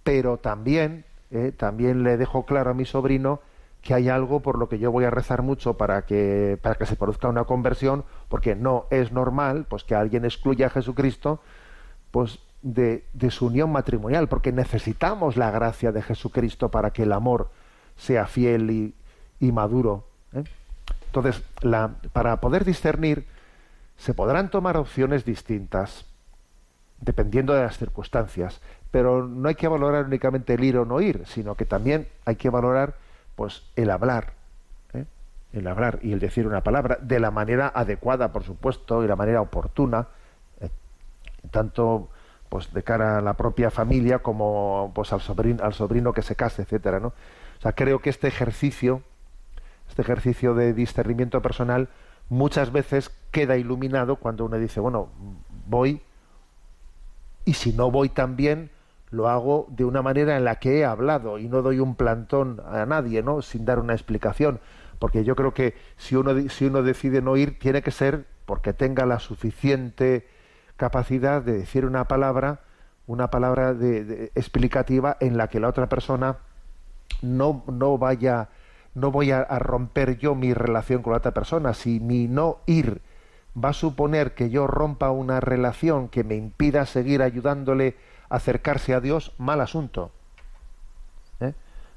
pero 0.03 0.39
también, 0.39 1.05
eh, 1.31 1.53
también 1.57 2.03
le 2.03 2.17
dejo 2.17 2.45
claro 2.45 2.71
a 2.71 2.75
mi 2.75 2.85
sobrino 2.85 3.41
que 3.83 3.95
hay 3.95 4.09
algo 4.09 4.41
por 4.41 4.59
lo 4.59 4.69
que 4.69 4.79
yo 4.79 4.93
voy 4.93 5.05
a 5.05 5.11
rezar 5.11 5.43
mucho 5.43 5.77
para 5.77 6.03
que, 6.03 6.59
para 6.63 6.77
que 6.77 6.87
se 6.87 6.97
produzca 6.97 7.29
una 7.29 7.45
conversión, 7.45 8.05
porque 8.29 8.55
no 8.55 8.87
es 8.91 9.11
normal 9.11 9.67
pues 9.69 9.83
que 9.83 9.95
alguien 9.95 10.25
excluya 10.25 10.67
a 10.67 10.71
Jesucristo 10.71 11.41
pues 12.13 12.39
de, 12.63 13.05
de 13.13 13.31
su 13.31 13.47
unión 13.47 13.73
matrimonial, 13.73 14.29
porque 14.29 14.53
necesitamos 14.53 15.37
la 15.37 15.51
gracia 15.51 15.91
de 15.91 16.03
Jesucristo 16.03 16.71
para 16.71 16.91
que 16.93 17.03
el 17.03 17.13
amor 17.13 17.51
sea 17.97 18.27
fiel 18.27 18.95
y, 19.41 19.53
maduro. 19.53 20.05
¿eh? 20.35 20.45
Entonces, 21.07 21.43
para 22.13 22.41
poder 22.41 22.65
discernir, 22.65 23.27
se 23.97 24.15
podrán 24.15 24.51
tomar 24.51 24.77
opciones 24.77 25.25
distintas, 25.25 26.07
dependiendo 27.01 27.55
de 27.55 27.63
las 27.63 27.79
circunstancias, 27.79 28.61
pero 28.91 29.27
no 29.27 29.49
hay 29.49 29.55
que 29.55 29.69
valorar 29.69 30.07
únicamente 30.07 30.55
el 30.55 30.65
ir 30.65 30.77
o 30.79 30.85
no 30.85 31.01
ir, 31.01 31.25
sino 31.27 31.55
que 31.55 31.67
también 31.67 32.09
hay 32.25 32.37
que 32.37 32.51
valorar 32.51 32.95
pues 33.37 33.63
el 33.77 33.91
hablar, 33.91 34.35
¿eh? 34.95 35.05
el 35.53 35.67
hablar 35.67 35.99
y 36.03 36.13
el 36.13 36.19
decir 36.19 36.47
una 36.47 36.63
palabra 36.63 36.99
de 37.01 37.21
la 37.21 37.31
manera 37.31 37.73
adecuada, 37.75 38.33
por 38.33 38.45
supuesto, 38.45 39.03
y 39.05 39.09
la 39.09 39.17
manera 39.17 39.41
oportuna, 39.41 40.09
¿eh? 40.61 40.71
tanto 41.51 42.09
pues 42.49 42.73
de 42.73 42.83
cara 42.83 43.19
a 43.19 43.21
la 43.23 43.35
propia 43.35 43.71
familia 43.71 44.19
como 44.19 44.93
pues 44.95 45.13
al 45.13 45.21
sobrino 45.21 46.13
que 46.13 46.23
se 46.23 46.37
case, 46.37 46.63
etcétera, 46.63 47.01
¿no? 47.01 47.15
O 47.63 47.67
sea, 47.71 47.75
creo 47.75 48.01
que 48.01 48.11
este 48.11 48.27
ejercicio, 48.27 49.05
este 49.89 50.03
ejercicio 50.03 50.53
de 50.55 50.75
discernimiento 50.75 51.41
personal, 51.43 51.91
muchas 52.29 52.73
veces 52.73 53.13
queda 53.31 53.57
iluminado 53.57 54.17
cuando 54.17 54.47
uno 54.47 54.59
dice, 54.59 54.81
bueno, 54.81 55.11
voy 55.67 56.03
y 57.45 57.55
si 57.55 57.73
no 57.73 57.93
voy 57.93 58.09
también 58.09 58.73
lo 59.11 59.29
hago 59.29 59.69
de 59.71 59.85
una 59.85 60.03
manera 60.03 60.37
en 60.37 60.45
la 60.45 60.57
que 60.57 60.81
he 60.81 60.85
hablado 60.85 61.39
y 61.39 61.47
no 61.47 61.63
doy 61.63 61.79
un 61.79 61.95
plantón 61.95 62.61
a 62.67 62.85
nadie, 62.85 63.23
¿no? 63.23 63.43
Sin 63.43 63.65
dar 63.65 63.79
una 63.79 63.93
explicación, 63.93 64.59
porque 64.99 65.23
yo 65.23 65.37
creo 65.37 65.55
que 65.55 65.77
si 65.97 66.17
uno 66.17 66.33
si 66.49 66.65
uno 66.65 66.83
decide 66.83 67.23
no 67.23 67.37
ir 67.37 67.61
tiene 67.61 67.81
que 67.81 67.93
ser 67.93 68.27
porque 68.45 68.73
tenga 68.73 69.07
la 69.07 69.21
suficiente 69.21 70.27
capacidad 70.77 71.43
de 71.43 71.59
decir 71.59 71.85
una 71.85 72.09
palabra, 72.09 72.63
una 73.07 73.31
palabra 73.31 73.73
de, 73.73 74.33
explicativa 74.35 75.17
en 75.21 75.37
la 75.37 75.47
que 75.47 75.61
la 75.61 75.69
otra 75.69 75.89
persona 75.89 76.39
no 77.23 77.65
no 77.67 77.99
vaya 77.99 78.49
no 78.95 79.11
voy 79.11 79.31
a, 79.31 79.45
romper 79.45 80.19
yo 80.19 80.35
mi 80.35 80.53
relación 80.53 81.03
con 81.03 81.13
la 81.13 81.19
otra 81.19 81.33
persona, 81.33 81.75
si 81.75 82.01
mi 82.01 82.29
no 82.29 82.59
ir 82.67 83.01
va 83.63 83.71
a 83.71 83.75
suponer 83.75 84.35
que 84.35 84.51
yo 84.51 84.67
rompa 84.67 85.11
una 85.11 85.41
relación 85.41 86.09
que 86.09 86.25
me 86.25 86.37
impida 86.37 86.87
seguir 86.87 87.23
ayudándole 87.23 87.97
a 88.29 88.37
acercarse 88.37 88.95
a 88.95 89.01
Dios, 89.01 89.33
mal 89.39 89.61
asunto. 89.61 90.11
¿Eh? 91.41 91.53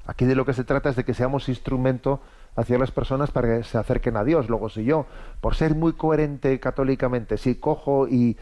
Aquí 0.05 0.25
de 0.25 0.35
lo 0.35 0.45
que 0.45 0.53
se 0.53 0.63
trata 0.63 0.89
es 0.89 0.95
de 0.95 1.05
que 1.05 1.13
seamos 1.13 1.49
instrumento 1.49 2.21
hacia 2.55 2.77
las 2.77 2.91
personas 2.91 3.31
para 3.31 3.57
que 3.57 3.63
se 3.63 3.77
acerquen 3.77 4.15
a 4.17 4.23
Dios. 4.23 4.49
Luego, 4.49 4.69
si 4.69 4.85
yo, 4.85 5.05
por 5.41 5.55
ser 5.55 5.75
muy 5.75 5.93
coherente 5.93 6.59
católicamente, 6.59 7.37
si 7.37 7.55
cojo 7.55 8.07
y 8.07 8.37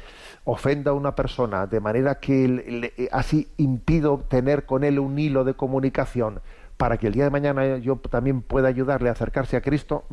ofendo 0.45 0.91
a 0.91 0.93
una 0.93 1.15
persona 1.15 1.67
de 1.67 1.79
manera 1.79 2.15
que 2.15 2.47
le, 2.47 3.09
así 3.11 3.49
impido 3.57 4.25
tener 4.27 4.65
con 4.65 4.83
él 4.83 4.99
un 4.99 5.17
hilo 5.17 5.43
de 5.43 5.53
comunicación 5.53 6.41
para 6.77 6.97
que 6.97 7.07
el 7.07 7.13
día 7.13 7.25
de 7.25 7.29
mañana 7.29 7.77
yo 7.77 7.95
también 7.97 8.41
pueda 8.41 8.67
ayudarle 8.67 9.09
a 9.09 9.13
acercarse 9.13 9.55
a 9.55 9.61
Cristo, 9.61 10.03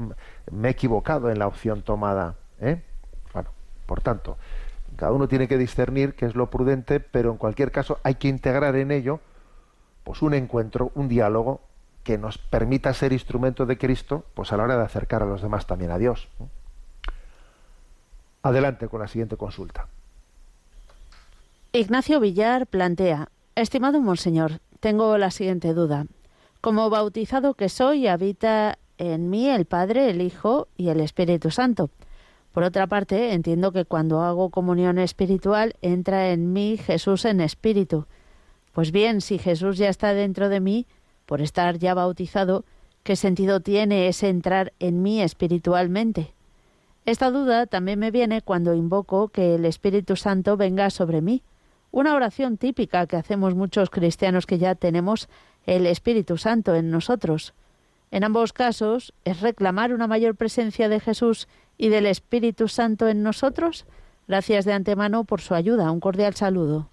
me 0.51 0.68
he 0.68 0.70
equivocado 0.70 1.31
en 1.31 1.39
la 1.39 1.47
opción 1.47 1.83
tomada. 1.83 2.37
¿eh? 2.61 2.83
Por 3.87 4.03
tanto, 4.03 4.37
cada 4.95 5.11
uno 5.11 5.26
tiene 5.26 5.49
que 5.49 5.59
discernir 5.59 6.14
qué 6.14 6.26
es 6.26 6.37
lo 6.37 6.49
prudente, 6.49 7.01
pero 7.01 7.33
en 7.33 7.39
cualquier 7.39 7.72
caso 7.72 7.99
hay 8.05 8.16
que 8.16 8.28
integrar 8.28 8.76
en 8.76 8.93
ello 8.93 9.18
pues 10.05 10.22
un 10.22 10.35
encuentro, 10.35 10.93
un 10.95 11.09
diálogo 11.09 11.61
que 12.05 12.16
nos 12.18 12.39
permita 12.39 12.95
ser 12.95 13.12
instrumento 13.12 13.66
de 13.66 13.78
Cristo, 13.78 14.24
pues 14.35 14.53
a 14.53 14.57
la 14.57 14.62
hora 14.62 14.76
de 14.76 14.85
acercar 14.85 15.22
a 15.22 15.26
los 15.26 15.43
demás 15.43 15.66
también 15.66 15.91
a 15.91 15.99
Dios. 15.99 16.28
Adelante 18.43 18.89
con 18.89 19.01
la 19.01 19.09
siguiente 19.09 19.37
consulta. 19.37 19.89
Ignacio 21.73 22.18
Villar 22.18 22.66
plantea, 22.66 23.31
estimado 23.55 24.01
monseñor, 24.01 24.61
tengo 24.81 25.16
la 25.18 25.31
siguiente 25.31 25.73
duda. 25.73 26.07
Como 26.61 26.91
bautizado 26.91 27.55
que 27.55 27.68
soy, 27.68 28.09
habita 28.09 28.77
en 28.99 29.31
mí 29.31 29.49
el 29.49 29.66
Padre, 29.66 30.11
el 30.11 30.21
Hijo 30.21 30.66
y 30.77 30.89
el 30.89 30.99
Espíritu 30.99 31.53
Santo. 31.53 31.89
Por 32.51 32.64
otra 32.64 32.89
parte, 32.89 33.35
entiendo 33.35 33.71
que 33.71 33.85
cuando 33.85 34.23
hago 34.23 34.51
comunión 34.51 34.99
espiritual 34.99 35.77
entra 35.81 36.33
en 36.33 36.53
mí 36.53 36.77
Jesús 36.77 37.25
en 37.25 37.41
espíritu. 37.41 38.07
Pues 38.73 38.91
bien, 38.91 39.21
si 39.21 39.39
Jesús 39.39 39.79
ya 39.79 39.91
está 39.91 40.12
dentro 40.12 40.49
de 40.49 40.59
mí, 40.59 40.89
por 41.25 41.41
estar 41.41 41.79
ya 41.79 41.95
bautizado, 41.95 42.64
¿qué 43.05 43.14
sentido 43.14 43.61
tiene 43.61 44.09
ese 44.09 44.29
entrar 44.29 44.73
en 44.81 45.03
mí 45.03 45.23
espiritualmente? 45.23 46.35
Esta 47.07 47.31
duda 47.31 47.66
también 47.66 48.01
me 48.01 48.11
viene 48.11 48.43
cuando 48.43 48.75
invoco 48.75 49.29
que 49.29 49.55
el 49.55 49.64
Espíritu 49.64 50.16
Santo 50.16 50.57
venga 50.57 50.91
sobre 50.91 51.21
mí, 51.21 51.45
una 51.91 52.14
oración 52.14 52.57
típica 52.57 53.07
que 53.07 53.16
hacemos 53.16 53.55
muchos 53.55 53.91
cristianos 53.91 54.47
que 54.47 54.59
ya 54.59 54.74
tenemos 54.74 55.28
el 55.66 55.86
Espíritu 55.86 56.36
Santo 56.36 56.74
en 56.74 56.91
nosotros. 56.91 57.55
En 58.11 58.24
ambos 58.24 58.53
casos 58.53 59.12
es 59.24 59.41
reclamar 59.41 59.93
una 59.93 60.07
mayor 60.07 60.34
presencia 60.34 60.88
de 60.88 61.01
Jesús 61.01 61.49
y 61.78 61.88
del 61.88 62.07
Espíritu 62.07 62.68
Santo 62.68 63.09
en 63.09 63.22
nosotros? 63.22 63.86
Gracias 64.28 64.64
de 64.64 64.72
antemano 64.72 65.24
por 65.24 65.41
su 65.41 65.55
ayuda. 65.55 65.91
Un 65.91 66.01
cordial 66.01 66.34
saludo. 66.34 66.88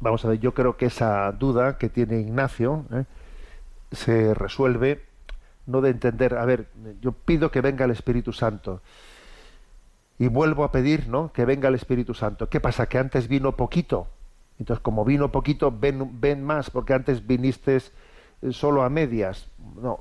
Vamos 0.00 0.24
a 0.24 0.28
ver, 0.28 0.40
yo 0.40 0.54
creo 0.54 0.76
que 0.76 0.86
esa 0.86 1.30
duda 1.32 1.78
que 1.78 1.88
tiene 1.88 2.20
Ignacio 2.20 2.84
¿eh? 2.92 3.04
se 3.92 4.34
resuelve 4.34 5.04
no 5.66 5.80
de 5.80 5.90
entender, 5.90 6.34
a 6.34 6.44
ver, 6.44 6.68
yo 7.00 7.12
pido 7.12 7.50
que 7.50 7.60
venga 7.60 7.84
el 7.84 7.90
Espíritu 7.90 8.32
Santo 8.32 8.80
y 10.18 10.28
vuelvo 10.28 10.64
a 10.64 10.72
pedir, 10.72 11.08
¿no? 11.08 11.32
Que 11.32 11.44
venga 11.44 11.68
el 11.68 11.74
Espíritu 11.74 12.14
Santo. 12.14 12.48
¿Qué 12.48 12.60
pasa? 12.60 12.86
Que 12.86 12.98
antes 12.98 13.28
vino 13.28 13.56
poquito. 13.56 14.08
Entonces, 14.58 14.82
como 14.82 15.04
vino 15.04 15.30
poquito, 15.30 15.70
ven, 15.70 16.20
ven 16.20 16.42
más, 16.42 16.70
porque 16.70 16.94
antes 16.94 17.26
viniste 17.26 17.78
solo 18.50 18.82
a 18.82 18.88
medias. 18.88 19.48
No, 19.80 20.00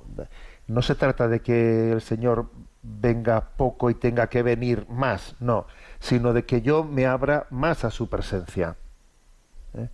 no 0.68 0.82
se 0.82 0.96
trata 0.96 1.28
de 1.28 1.42
que 1.42 1.92
el 1.92 2.02
Señor 2.02 2.48
venga 2.82 3.50
poco 3.58 3.90
y 3.90 3.96
tenga 3.96 4.28
que 4.28 4.44
venir 4.44 4.88
más, 4.90 5.36
no, 5.40 5.68
sino 6.00 6.34
de 6.34 6.46
que 6.46 6.62
yo 6.62 6.84
me 6.84 7.06
abra 7.06 7.48
más 7.50 7.84
a 7.84 7.92
su 7.92 8.10
presencia. 8.10 8.76
¿Eh? 9.74 9.90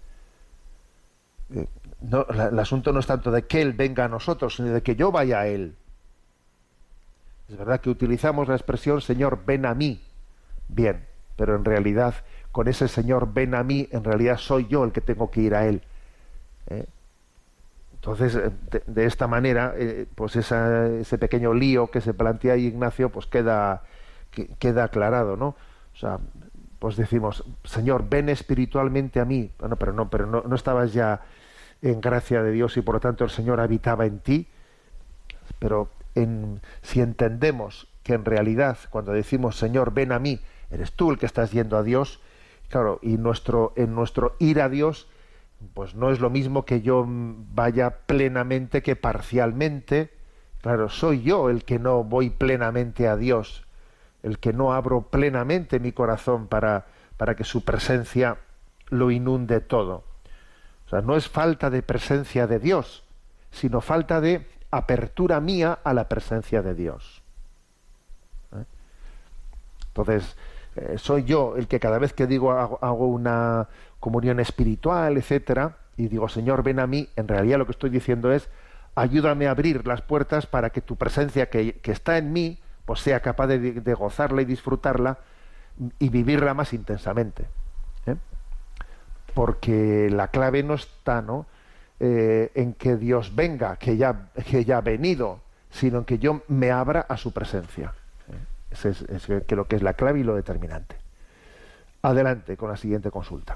Eh, 1.56 1.68
no, 2.02 2.26
el 2.28 2.60
asunto 2.60 2.92
no 2.94 3.00
es 3.00 3.08
tanto 3.08 3.32
de 3.32 3.46
que 3.46 3.62
Él 3.62 3.74
venga 3.74 4.06
a 4.06 4.10
nosotros, 4.10 4.56
sino 4.56 4.70
de 4.70 4.84
que 4.84 4.96
yo 4.96 5.12
vaya 5.12 5.42
a 5.42 5.48
Él. 5.48 5.76
Es 7.50 7.58
verdad 7.58 7.82
que 7.82 7.90
utilizamos 7.90 8.48
la 8.48 8.56
expresión 8.56 9.02
Señor, 9.02 9.44
ven 9.46 9.66
a 9.66 9.74
mí. 9.74 10.02
Bien, 10.74 11.06
pero 11.36 11.56
en 11.56 11.66
realidad, 11.66 12.16
con 12.52 12.68
ese 12.68 12.88
Señor, 12.88 13.34
ven 13.34 13.54
a 13.54 13.64
mí, 13.64 13.88
en 13.92 14.04
realidad 14.04 14.38
soy 14.38 14.68
yo 14.68 14.84
el 14.84 14.92
que 14.92 15.02
tengo 15.02 15.30
que 15.30 15.42
ir 15.42 15.56
a 15.56 15.68
Él. 15.68 15.84
¿Eh? 16.68 16.86
Entonces, 17.94 18.38
de, 18.88 19.06
esta 19.06 19.28
manera, 19.28 19.74
eh, 19.78 20.08
pues 20.16 20.36
ese 20.36 21.18
pequeño 21.18 21.54
lío 21.54 21.88
que 21.88 22.02
se 22.02 22.14
plantea 22.14 22.54
ahí 22.54 22.66
Ignacio, 22.66 23.10
pues 23.10 23.28
queda, 23.28 23.84
que, 24.32 24.48
queda 24.60 24.86
aclarado, 24.86 25.38
¿no? 25.38 25.56
O 25.94 25.98
sea, 25.98 26.20
pues 26.80 26.98
decimos, 26.98 27.46
Señor, 27.64 28.10
ven 28.10 28.30
espiritualmente 28.30 29.20
a 29.20 29.26
mí. 29.26 29.52
Bueno, 29.60 29.78
pero 29.78 29.94
no, 29.94 30.10
pero 30.10 30.26
no, 30.26 30.42
no 30.42 30.56
estabas 30.56 30.92
ya 30.92 31.22
en 31.82 32.02
gracia 32.02 32.42
de 32.44 32.52
Dios 32.52 32.76
y 32.78 32.82
por 32.82 32.96
lo 32.96 33.00
tanto 33.00 33.24
el 33.24 33.30
Señor 33.30 33.62
habitaba 33.62 34.06
en 34.06 34.20
ti. 34.20 34.48
Pero 35.60 35.90
en, 36.16 36.62
si 36.82 37.00
entendemos 37.00 37.88
que 38.04 38.14
en 38.14 38.26
realidad 38.26 38.78
cuando 38.90 39.14
decimos, 39.14 39.58
Señor, 39.58 39.94
ven 39.94 40.12
a 40.12 40.20
mí, 40.20 40.42
eres 40.74 40.92
tú 40.94 41.12
el 41.12 41.18
que 41.18 41.26
estás 41.26 41.52
yendo 41.52 41.78
a 41.78 41.84
Dios, 41.84 42.20
claro, 42.70 43.00
y 43.02 43.18
nuestro, 43.18 43.74
en 43.76 43.96
nuestro 43.96 44.36
ir 44.40 44.62
a 44.62 44.70
Dios 44.70 45.08
pues 45.74 45.96
no 45.96 46.12
es 46.12 46.20
lo 46.20 46.30
mismo 46.30 46.66
que 46.66 46.82
yo 46.82 47.06
vaya 47.08 48.00
plenamente 48.06 48.82
que 48.82 48.96
parcialmente. 48.96 50.12
Claro, 50.62 50.90
soy 50.90 51.22
yo 51.24 51.50
el 51.50 51.64
que 51.64 51.80
no 51.80 52.04
voy 52.04 52.30
plenamente 52.30 53.08
a 53.08 53.16
Dios, 53.16 53.66
el 54.22 54.40
que 54.40 54.54
no 54.54 54.74
abro 54.74 55.04
plenamente 55.10 55.80
mi 55.80 55.92
corazón 55.92 56.48
para, 56.48 56.88
para 57.18 57.36
que 57.36 57.44
su 57.44 57.64
presencia 57.64 58.38
lo 58.90 59.12
inunde 59.12 59.62
todo. 59.62 60.04
O 60.86 60.90
sea, 60.90 61.02
no 61.02 61.16
es 61.16 61.28
falta 61.28 61.70
de 61.70 61.82
presencia 61.82 62.48
de 62.48 62.60
Dios, 62.60 63.04
sino 63.52 63.82
falta 63.82 64.22
de 64.22 64.48
apertura 64.72 65.40
mía 65.40 65.80
a 65.84 65.94
la 65.94 66.08
presencia 66.08 66.62
de 66.62 66.76
Dios. 66.76 67.22
¿Eh? 68.56 68.64
Entonces, 69.88 70.36
eh, 70.76 70.96
soy 70.98 71.24
yo 71.24 71.56
el 71.56 71.68
que 71.68 71.80
cada 71.80 72.00
vez 72.00 72.14
que 72.14 72.28
digo 72.28 72.52
hago, 72.52 73.08
una 73.08 73.68
comunión 74.00 74.40
espiritual, 74.40 75.18
etcétera, 75.18 75.78
y 75.98 76.08
digo, 76.08 76.28
Señor, 76.28 76.64
ven 76.64 76.80
a 76.80 76.88
mí, 76.88 77.10
en 77.16 77.28
realidad 77.28 77.60
lo 77.60 77.66
que 77.66 77.72
estoy 77.74 77.90
diciendo 77.90 78.32
es, 78.32 78.50
ayúdame 78.96 79.48
a 79.48 79.52
abrir 79.52 79.86
las 79.86 80.02
puertas 80.02 80.46
para 80.48 80.72
que 80.72 80.82
tu 80.82 80.96
presencia 80.96 81.50
que, 81.50 81.80
está 81.84 82.18
en 82.18 82.34
mí, 82.34 82.60
pues 82.86 83.00
sea 83.02 83.20
capaz 83.22 83.48
de, 83.48 83.94
gozarla 83.94 84.42
y 84.42 84.46
disfrutarla 84.46 85.20
y 86.00 86.10
vivirla 86.10 86.54
más 86.54 86.74
intensamente. 86.74 87.46
¿eh? 88.08 88.16
Porque 89.34 90.10
la 90.12 90.30
clave 90.30 90.64
no 90.64 90.74
está, 90.74 91.22
¿no? 91.22 91.46
Eh, 92.00 92.52
en 92.56 92.74
que 92.74 92.98
Dios 92.98 93.36
venga, 93.36 93.78
que 93.78 93.96
ya, 93.96 94.30
que 94.50 94.66
ya 94.66 94.78
ha 94.78 94.82
venido, 94.82 95.40
sino 95.70 96.00
en 96.00 96.06
que 96.06 96.20
yo 96.20 96.42
me 96.48 96.72
abra 96.72 97.02
a 97.02 97.18
su 97.18 97.32
presencia. 97.32 97.94
Es, 98.74 99.06
creo 99.48 99.68
que 99.68 99.76
es 99.76 99.84
la 99.84 99.94
clave 99.94 100.20
y 100.20 100.24
lo 100.24 100.36
determinante. 100.36 100.98
Adelante 102.02 102.58
con 102.58 102.70
la 102.70 102.78
siguiente 102.78 103.12
consulta. 103.12 103.56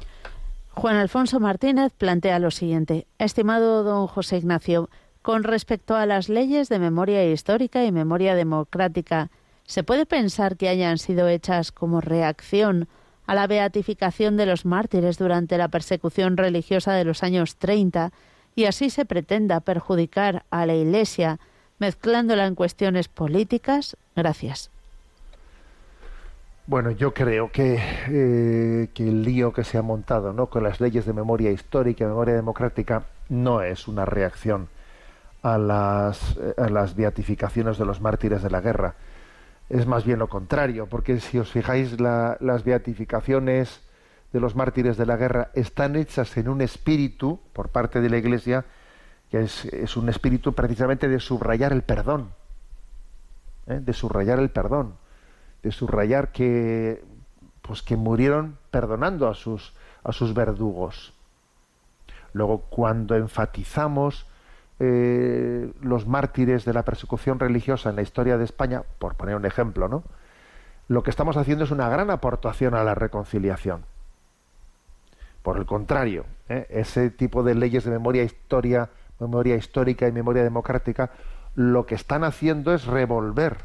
Juan 0.74 0.96
Alfonso 0.96 1.40
Martínez 1.40 1.92
plantea 1.98 2.40
lo 2.40 2.52
siguiente. 2.52 3.08
Estimado 3.18 3.84
don 3.84 4.08
José 4.08 4.38
Ignacio, 4.38 4.90
con 5.22 5.44
respecto 5.44 5.96
a 5.96 6.06
las 6.06 6.30
leyes 6.30 6.70
de 6.70 6.80
memoria 6.80 7.30
histórica 7.30 7.84
y 7.84 7.92
memoria 7.92 8.36
democrática, 8.36 9.30
¿se 9.66 9.84
puede 9.84 10.06
pensar 10.06 10.56
que 10.56 10.70
hayan 10.70 11.00
sido 11.00 11.28
hechas 11.28 11.72
como 11.72 12.00
reacción 12.00 12.88
a 13.26 13.36
la 13.36 13.48
beatificación 13.48 14.38
de 14.38 14.46
los 14.46 14.66
mártires 14.66 15.18
durante 15.18 15.58
la 15.58 15.68
persecución 15.68 16.38
religiosa 16.38 16.94
de 16.94 17.04
los 17.04 17.24
años 17.24 17.58
30 17.58 18.12
y 18.56 18.66
así 18.66 18.90
se 18.90 19.06
pretenda 19.06 19.60
perjudicar 19.60 20.46
a 20.50 20.66
la 20.66 20.76
Iglesia 20.76 21.40
mezclándola 21.80 22.46
en 22.46 22.56
cuestiones 22.56 23.08
políticas? 23.08 23.98
Gracias. 24.16 24.72
Bueno, 26.68 26.92
yo 26.92 27.14
creo 27.14 27.50
que, 27.50 27.80
eh, 28.10 28.90
que, 28.94 29.08
el 29.08 29.24
lío 29.24 29.54
que 29.54 29.64
se 29.64 29.78
ha 29.78 29.82
montado 29.82 30.34
¿no? 30.34 30.48
con 30.48 30.64
las 30.64 30.82
leyes 30.82 31.06
de 31.06 31.14
memoria 31.14 31.50
histórica 31.50 32.04
y 32.04 32.08
memoria 32.08 32.36
democrática 32.36 33.06
no 33.30 33.62
es 33.62 33.88
una 33.88 34.04
reacción 34.04 34.68
a 35.44 35.58
las, 35.58 36.36
eh, 36.36 36.56
a 36.58 36.68
las 36.68 36.94
beatificaciones 36.94 37.78
de 37.78 37.86
los 37.86 38.02
mártires 38.02 38.44
de 38.44 38.50
la 38.50 38.60
guerra. 38.60 38.96
Es 39.70 39.88
más 39.88 40.04
bien 40.04 40.20
lo 40.20 40.28
contrario, 40.28 40.88
porque 40.88 41.22
si 41.22 41.40
os 41.40 41.50
fijáis, 41.50 42.02
las 42.02 42.64
beatificaciones 42.66 43.80
de 44.34 44.42
los 44.42 44.58
mártires 44.58 44.98
de 44.98 45.06
la 45.06 45.16
guerra 45.16 45.52
están 45.54 45.96
hechas 45.96 46.36
en 46.36 46.50
un 46.50 46.60
espíritu, 46.60 47.40
por 47.54 47.70
parte 47.70 48.02
de 48.02 48.10
la 48.10 48.18
Iglesia, 48.18 48.66
que 49.32 49.44
es, 49.44 49.64
es 49.64 49.96
un 49.96 50.10
espíritu 50.10 50.52
precisamente 50.52 51.08
de 51.08 51.22
subrayar 51.22 51.72
el 51.72 51.84
perdón, 51.84 52.32
¿eh? 53.68 53.80
de 53.82 53.94
subrayar 53.94 54.40
el 54.40 54.50
perdón 54.50 54.96
de 55.64 55.72
subrayar 55.72 56.32
que 56.32 57.04
pues 57.62 57.82
que 57.82 57.98
murieron 57.98 58.58
perdonando 58.72 59.28
a 59.28 59.34
sus 59.34 59.74
a 60.04 60.12
sus 60.14 60.34
verdugos. 60.34 61.14
Luego, 62.34 62.62
cuando 62.70 63.16
enfatizamos 63.16 64.26
eh, 64.80 65.72
los 65.82 66.08
mártires 66.08 66.66
de 66.66 66.74
la 66.74 66.84
persecución 66.84 67.40
religiosa 67.40 67.90
en 67.90 67.96
la 67.96 68.04
historia 68.04 68.38
de 68.38 68.46
España, 68.46 68.84
por 69.00 69.16
poner 69.16 69.36
un 69.36 69.46
ejemplo, 69.46 69.88
¿no? 69.88 70.04
Lo 70.88 71.04
que 71.04 71.10
estamos 71.10 71.36
haciendo 71.36 71.66
es 71.66 71.72
una 71.72 71.90
gran 71.90 72.10
aportación 72.10 72.74
a 72.74 72.84
la 72.84 72.96
reconciliación. 72.96 73.84
Por 75.44 75.58
el 75.58 75.66
contrario, 75.66 76.26
¿eh? 76.48 76.68
ese 76.70 77.10
tipo 77.10 77.44
de 77.44 77.56
leyes 77.56 77.84
de 77.84 77.92
memoria 77.92 78.24
historia, 78.24 78.90
memoria 79.20 79.56
histórica 79.56 80.08
y 80.08 80.12
memoria 80.12 80.44
democrática, 80.44 81.12
lo 81.56 81.86
que 81.86 81.96
están 81.96 82.24
haciendo 82.24 82.74
es 82.74 82.86
revolver, 82.86 83.58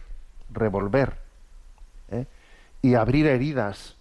revolver. 0.50 1.21
Y 2.82 2.94
abrir 2.94 3.26
heridas, 3.26 3.96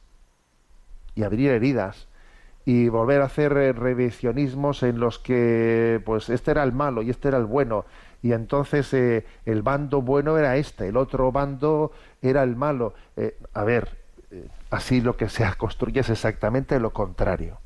y 1.16 1.24
abrir 1.24 1.52
heridas, 1.52 2.08
y 2.66 2.90
volver 2.90 3.22
a 3.22 3.26
hacer 3.26 3.56
eh, 3.58 3.74
revisionismos 3.74 4.84
en 4.84 5.00
los 5.00 5.20
que, 5.20 6.02
pues, 6.06 6.30
este 6.30 6.52
era 6.52 6.64
el 6.64 6.74
malo 6.74 7.02
y 7.02 7.10
este 7.10 7.30
era 7.30 7.38
el 7.38 7.46
bueno, 7.46 7.86
y 8.22 8.34
entonces 8.34 8.94
eh, 8.94 9.26
el 9.46 9.62
bando 9.62 10.02
bueno 10.02 10.38
era 10.38 10.58
este, 10.58 10.88
el 10.88 10.98
otro 10.98 11.32
bando 11.32 11.92
era 12.22 12.44
el 12.44 12.56
malo. 12.56 12.94
a 13.54 13.64
ver, 13.64 13.98
así 14.70 15.02
lo 15.02 15.18
que 15.18 15.30
se 15.30 15.46
construye 15.58 16.02
es 16.02 16.10
exactamente 16.10 16.80
lo 16.80 16.92
contrario. 16.92 17.60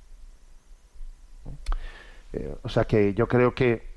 o 2.64 2.70
sea 2.70 2.86
que 2.86 3.14
yo 3.14 3.28
creo 3.28 3.54
que 3.56 3.96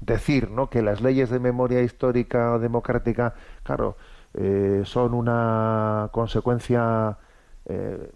decir 0.00 0.50
¿no? 0.50 0.68
que 0.70 0.82
las 0.82 1.00
leyes 1.00 1.30
de 1.30 1.38
memoria 1.38 1.82
histórica 1.82 2.52
o 2.52 2.58
democrática, 2.58 3.34
claro, 3.62 3.96
eh, 4.34 4.82
son 4.84 5.14
una 5.14 6.08
consecuencia 6.12 7.18
eh, 7.66 8.10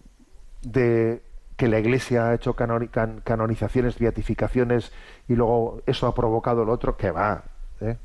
de 0.62 1.23
que 1.57 1.69
la 1.69 1.79
Iglesia 1.79 2.29
ha 2.29 2.35
hecho 2.35 2.55
canonizaciones, 2.55 3.99
beatificaciones 3.99 4.93
y 5.29 5.35
luego 5.35 5.83
eso 5.87 6.07
ha 6.07 6.15
provocado 6.15 6.65
lo 6.65 6.73
otro, 6.73 6.97
que 6.97 7.11
va, 7.11 7.45
¿eh? 7.81 7.97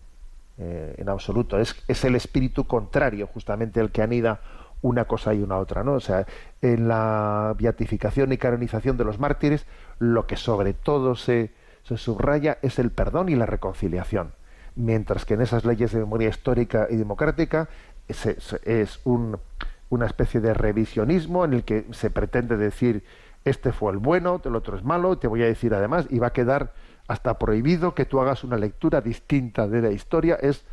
en 0.58 1.10
absoluto. 1.10 1.58
Es, 1.60 2.04
el 2.04 2.16
espíritu 2.16 2.66
contrario 2.66 3.28
justamente 3.28 3.80
el 3.80 3.92
que 3.92 4.02
anida 4.02 4.42
una 4.82 5.06
cosa 5.06 5.34
y 5.34 5.42
una 5.42 5.58
otra, 5.58 5.84
¿no? 5.84 5.94
O 5.94 6.00
sea, 6.00 6.26
en 6.62 6.88
la 6.88 7.56
beatificación 7.58 8.32
y 8.32 8.38
canonización 8.38 8.98
de 8.98 9.04
los 9.04 9.20
mártires, 9.20 9.66
lo 9.98 10.28
que 10.28 10.36
sobre 10.36 10.74
todo 10.74 11.16
se, 11.16 11.52
se 11.84 11.98
subraya 11.98 12.60
es 12.62 12.78
el 12.78 12.92
perdón 12.92 13.30
y 13.30 13.36
la 13.36 13.46
reconciliación 13.46 14.34
mientras 14.80 15.26
que 15.26 15.34
en 15.34 15.42
esas 15.42 15.66
leyes 15.66 15.92
de 15.92 16.00
memoria 16.00 16.30
histórica 16.30 16.88
y 16.90 16.96
democrática 16.96 17.68
es, 18.10 19.00
una 19.06 20.06
especie 20.06 20.42
de 20.42 20.54
revisionismo 20.54 21.46
en 21.46 21.54
el 21.54 21.64
que 21.64 21.86
se 21.92 22.10
pretende 22.10 22.58
decir 22.58 23.04
este 23.46 23.72
fue 23.72 23.94
el 23.94 23.98
bueno, 23.98 24.42
el 24.44 24.56
otro 24.56 24.78
es 24.78 24.84
malo, 24.84 25.18
te 25.18 25.28
voy 25.28 25.42
a 25.44 25.46
decir 25.46 25.74
además, 25.74 26.06
y 26.10 26.20
va 26.20 26.28
a 26.28 26.34
quedar 26.34 26.74
hasta 27.08 27.40
prohibido 27.40 27.96
que 27.96 28.06
tú 28.06 28.20
hagas 28.20 28.44
una 28.44 28.58
lectura 28.58 29.02
distinta 29.02 29.68
de 29.68 29.82
la 29.82 29.92
historia, 29.92 30.36
es, 30.36 30.66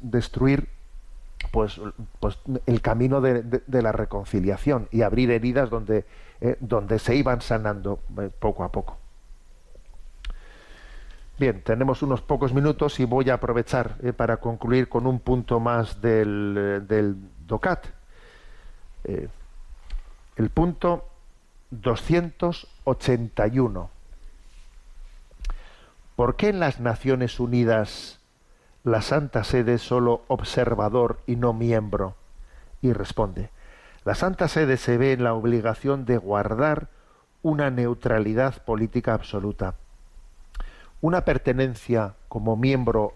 destruir 0.00 0.68
pues, 1.52 1.80
pues 2.20 2.38
el 2.66 2.80
camino 2.80 3.20
de, 3.20 3.62
la 3.68 3.92
reconciliación 3.92 4.88
y 4.90 5.02
abrir 5.02 5.30
heridas 5.30 5.70
donde, 5.70 6.04
eh, 6.40 6.56
donde 6.60 6.98
se 6.98 7.14
iban 7.14 7.40
sanando 7.40 8.00
eh, 8.20 8.30
poco 8.38 8.64
a 8.64 8.72
poco. 8.72 8.96
Bien, 11.38 11.62
tenemos 11.62 12.02
unos 12.02 12.20
pocos 12.20 12.52
minutos 12.52 12.98
y 12.98 13.04
voy 13.04 13.30
a 13.30 13.34
aprovechar 13.34 13.94
eh, 14.02 14.12
para 14.12 14.38
concluir 14.38 14.88
con 14.88 15.06
un 15.06 15.20
punto 15.20 15.60
más 15.60 16.02
del, 16.02 16.56
eh, 16.58 16.80
del 16.80 17.14
DOCAT. 17.46 17.86
Eh, 19.04 19.28
el 20.34 20.50
punto 20.50 21.04
281. 21.70 23.88
¿Por 26.16 26.34
qué 26.34 26.48
en 26.48 26.58
las 26.58 26.80
Naciones 26.80 27.38
Unidas 27.38 28.18
la 28.82 29.00
Santa 29.00 29.44
Sede 29.44 29.74
es 29.74 29.82
solo 29.82 30.24
observador 30.26 31.20
y 31.24 31.36
no 31.36 31.52
miembro? 31.52 32.16
Y 32.82 32.92
responde, 32.92 33.50
la 34.04 34.16
Santa 34.16 34.48
Sede 34.48 34.76
se 34.76 34.98
ve 34.98 35.12
en 35.12 35.22
la 35.22 35.34
obligación 35.34 36.04
de 36.04 36.16
guardar 36.16 36.88
una 37.42 37.70
neutralidad 37.70 38.64
política 38.64 39.14
absoluta 39.14 39.76
una 41.00 41.24
pertenencia 41.24 42.14
como 42.28 42.56
miembro 42.56 43.14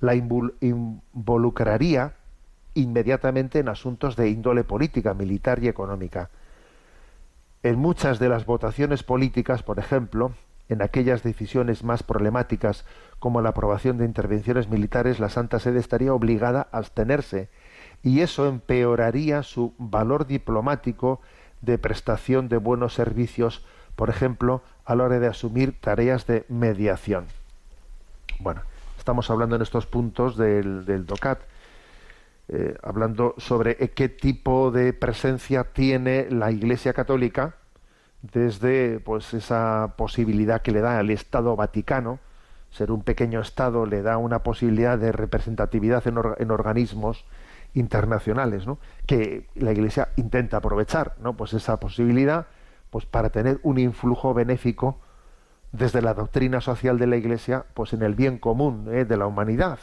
la 0.00 0.14
involucraría 0.14 2.14
inmediatamente 2.74 3.58
en 3.58 3.68
asuntos 3.68 4.16
de 4.16 4.30
índole 4.30 4.64
política, 4.64 5.14
militar 5.14 5.62
y 5.62 5.68
económica. 5.68 6.30
En 7.62 7.78
muchas 7.78 8.18
de 8.18 8.28
las 8.28 8.46
votaciones 8.46 9.02
políticas, 9.02 9.62
por 9.62 9.78
ejemplo, 9.78 10.32
en 10.70 10.82
aquellas 10.82 11.22
decisiones 11.22 11.84
más 11.84 12.02
problemáticas 12.02 12.86
como 13.18 13.42
la 13.42 13.50
aprobación 13.50 13.98
de 13.98 14.06
intervenciones 14.06 14.68
militares, 14.68 15.20
la 15.20 15.28
Santa 15.28 15.58
Sede 15.58 15.80
estaría 15.80 16.14
obligada 16.14 16.68
a 16.72 16.78
abstenerse 16.78 17.50
y 18.02 18.20
eso 18.20 18.46
empeoraría 18.46 19.42
su 19.42 19.74
valor 19.78 20.26
diplomático 20.26 21.20
de 21.60 21.76
prestación 21.76 22.48
de 22.48 22.56
buenos 22.56 22.94
servicios, 22.94 23.64
por 24.00 24.08
ejemplo, 24.08 24.62
a 24.86 24.94
la 24.94 25.04
hora 25.04 25.20
de 25.20 25.26
asumir 25.26 25.78
tareas 25.78 26.26
de 26.26 26.46
mediación. 26.48 27.26
Bueno, 28.38 28.62
estamos 28.96 29.28
hablando 29.28 29.56
en 29.56 29.60
estos 29.60 29.84
puntos 29.84 30.38
del, 30.38 30.86
del 30.86 31.04
DOCAT, 31.04 31.38
eh, 32.48 32.78
hablando 32.82 33.34
sobre 33.36 33.76
qué 33.76 34.08
tipo 34.08 34.70
de 34.70 34.94
presencia 34.94 35.64
tiene 35.64 36.30
la 36.30 36.50
Iglesia 36.50 36.94
Católica 36.94 37.56
desde 38.22 39.00
pues 39.00 39.34
esa 39.34 39.92
posibilidad 39.98 40.62
que 40.62 40.72
le 40.72 40.80
da 40.80 40.98
al 40.98 41.10
Estado 41.10 41.54
Vaticano, 41.54 42.20
ser 42.70 42.92
un 42.92 43.02
pequeño 43.02 43.42
Estado 43.42 43.84
le 43.84 44.00
da 44.00 44.16
una 44.16 44.42
posibilidad 44.42 44.96
de 44.96 45.12
representatividad 45.12 46.08
en, 46.08 46.18
en 46.38 46.50
organismos 46.50 47.26
internacionales, 47.74 48.66
¿no? 48.66 48.78
que 49.04 49.50
la 49.56 49.72
Iglesia 49.72 50.08
intenta 50.16 50.56
aprovechar, 50.56 51.16
¿no? 51.20 51.36
pues 51.36 51.52
esa 51.52 51.78
posibilidad 51.78 52.46
pues 52.90 53.06
para 53.06 53.30
tener 53.30 53.60
un 53.62 53.78
influjo 53.78 54.34
benéfico 54.34 54.98
desde 55.72 56.02
la 56.02 56.14
doctrina 56.14 56.60
social 56.60 56.98
de 56.98 57.06
la 57.06 57.16
Iglesia 57.16 57.64
pues 57.74 57.92
en 57.92 58.02
el 58.02 58.14
bien 58.14 58.38
común 58.38 58.88
¿eh? 58.90 59.04
de 59.04 59.16
la 59.16 59.26
humanidad. 59.26 59.78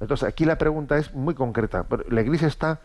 Entonces 0.00 0.28
aquí 0.28 0.44
la 0.44 0.58
pregunta 0.58 0.98
es 0.98 1.14
muy 1.14 1.34
concreta. 1.34 1.86
La 2.08 2.20
Iglesia 2.20 2.48
está 2.48 2.80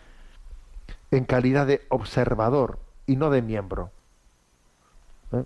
en 1.12 1.26
calidad 1.26 1.68
de 1.68 1.82
observador 1.90 2.80
y 3.06 3.18
no 3.18 3.30
de 3.30 3.42
miembro. 3.42 3.92
¿eh? 5.34 5.44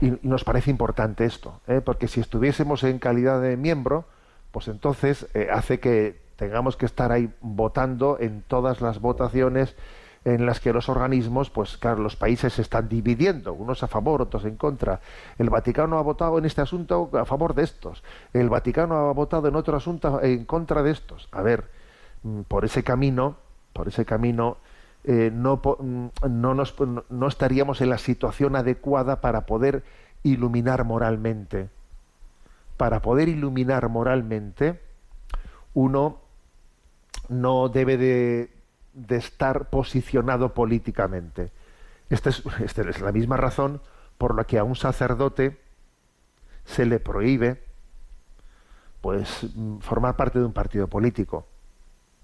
Y, 0.00 0.26
nos 0.26 0.44
parece 0.44 0.70
importante 0.70 1.24
esto, 1.24 1.60
¿eh? 1.66 1.80
porque 1.84 2.06
si 2.06 2.20
estuviésemos 2.20 2.84
en 2.84 3.00
calidad 3.00 3.42
de 3.42 3.56
miembro, 3.56 4.04
pues 4.52 4.68
entonces 4.68 5.26
hace 5.52 5.78
que 5.80 6.20
tengamos 6.36 6.76
que 6.76 6.86
estar 6.86 7.12
ahí 7.12 7.32
votando 7.40 8.16
en 8.18 8.42
todas 8.42 8.80
las 8.80 9.00
votaciones 9.00 9.76
en 10.24 10.44
las 10.44 10.60
que 10.60 10.72
los 10.72 10.88
organismos, 10.88 11.50
pues 11.50 11.78
claro, 11.78 12.02
los 12.02 12.16
países 12.16 12.52
se 12.52 12.62
están 12.62 12.88
dividiendo, 12.88 13.54
unos 13.54 13.82
a 13.82 13.88
favor, 13.88 14.20
otros 14.20 14.44
en 14.44 14.56
contra. 14.56 15.00
El 15.38 15.48
Vaticano 15.48 15.98
ha 15.98 16.02
votado 16.02 16.38
en 16.38 16.44
este 16.44 16.60
asunto 16.60 17.10
a 17.14 17.24
favor 17.24 17.54
de 17.54 17.62
estos, 17.62 18.02
el 18.32 18.50
Vaticano 18.50 18.96
ha 18.96 19.12
votado 19.12 19.48
en 19.48 19.56
otro 19.56 19.76
asunto 19.76 20.22
en 20.22 20.44
contra 20.44 20.82
de 20.82 20.90
estos. 20.90 21.28
A 21.32 21.42
ver, 21.42 21.70
mm, 22.22 22.42
por 22.42 22.64
ese 22.64 22.84
camino, 22.84 23.36
por 23.72 23.88
ese 23.88 24.04
camino, 24.04 24.58
eh, 25.04 25.30
no, 25.32 25.56
mm, 25.56 26.06
no, 26.28 26.54
nos, 26.54 26.74
no 27.08 27.26
estaríamos 27.26 27.80
en 27.80 27.88
la 27.88 27.98
situación 27.98 28.56
adecuada 28.56 29.22
para 29.22 29.46
poder 29.46 29.82
iluminar 30.22 30.84
moralmente. 30.84 31.70
Para 32.76 33.00
poder 33.00 33.28
iluminar 33.28 33.88
moralmente, 33.88 34.80
uno 35.72 36.18
no 37.28 37.68
debe 37.68 37.96
de, 38.92 39.16
estar 39.16 39.70
posicionado 39.70 40.54
políticamente. 40.54 41.50
Esta 42.08 42.30
es, 42.30 42.42
esta 42.60 42.82
es 42.82 43.00
la 43.00 43.12
misma 43.12 43.36
razón 43.36 43.80
por 44.18 44.34
la 44.34 44.44
que 44.44 44.58
a 44.58 44.64
un 44.64 44.76
sacerdote 44.76 45.60
se 46.64 46.86
le 46.86 46.98
prohíbe 47.00 47.62
pues 49.00 49.46
formar 49.80 50.16
parte 50.16 50.38
de 50.38 50.44
un 50.44 50.52
partido 50.52 50.88
político. 50.88 51.46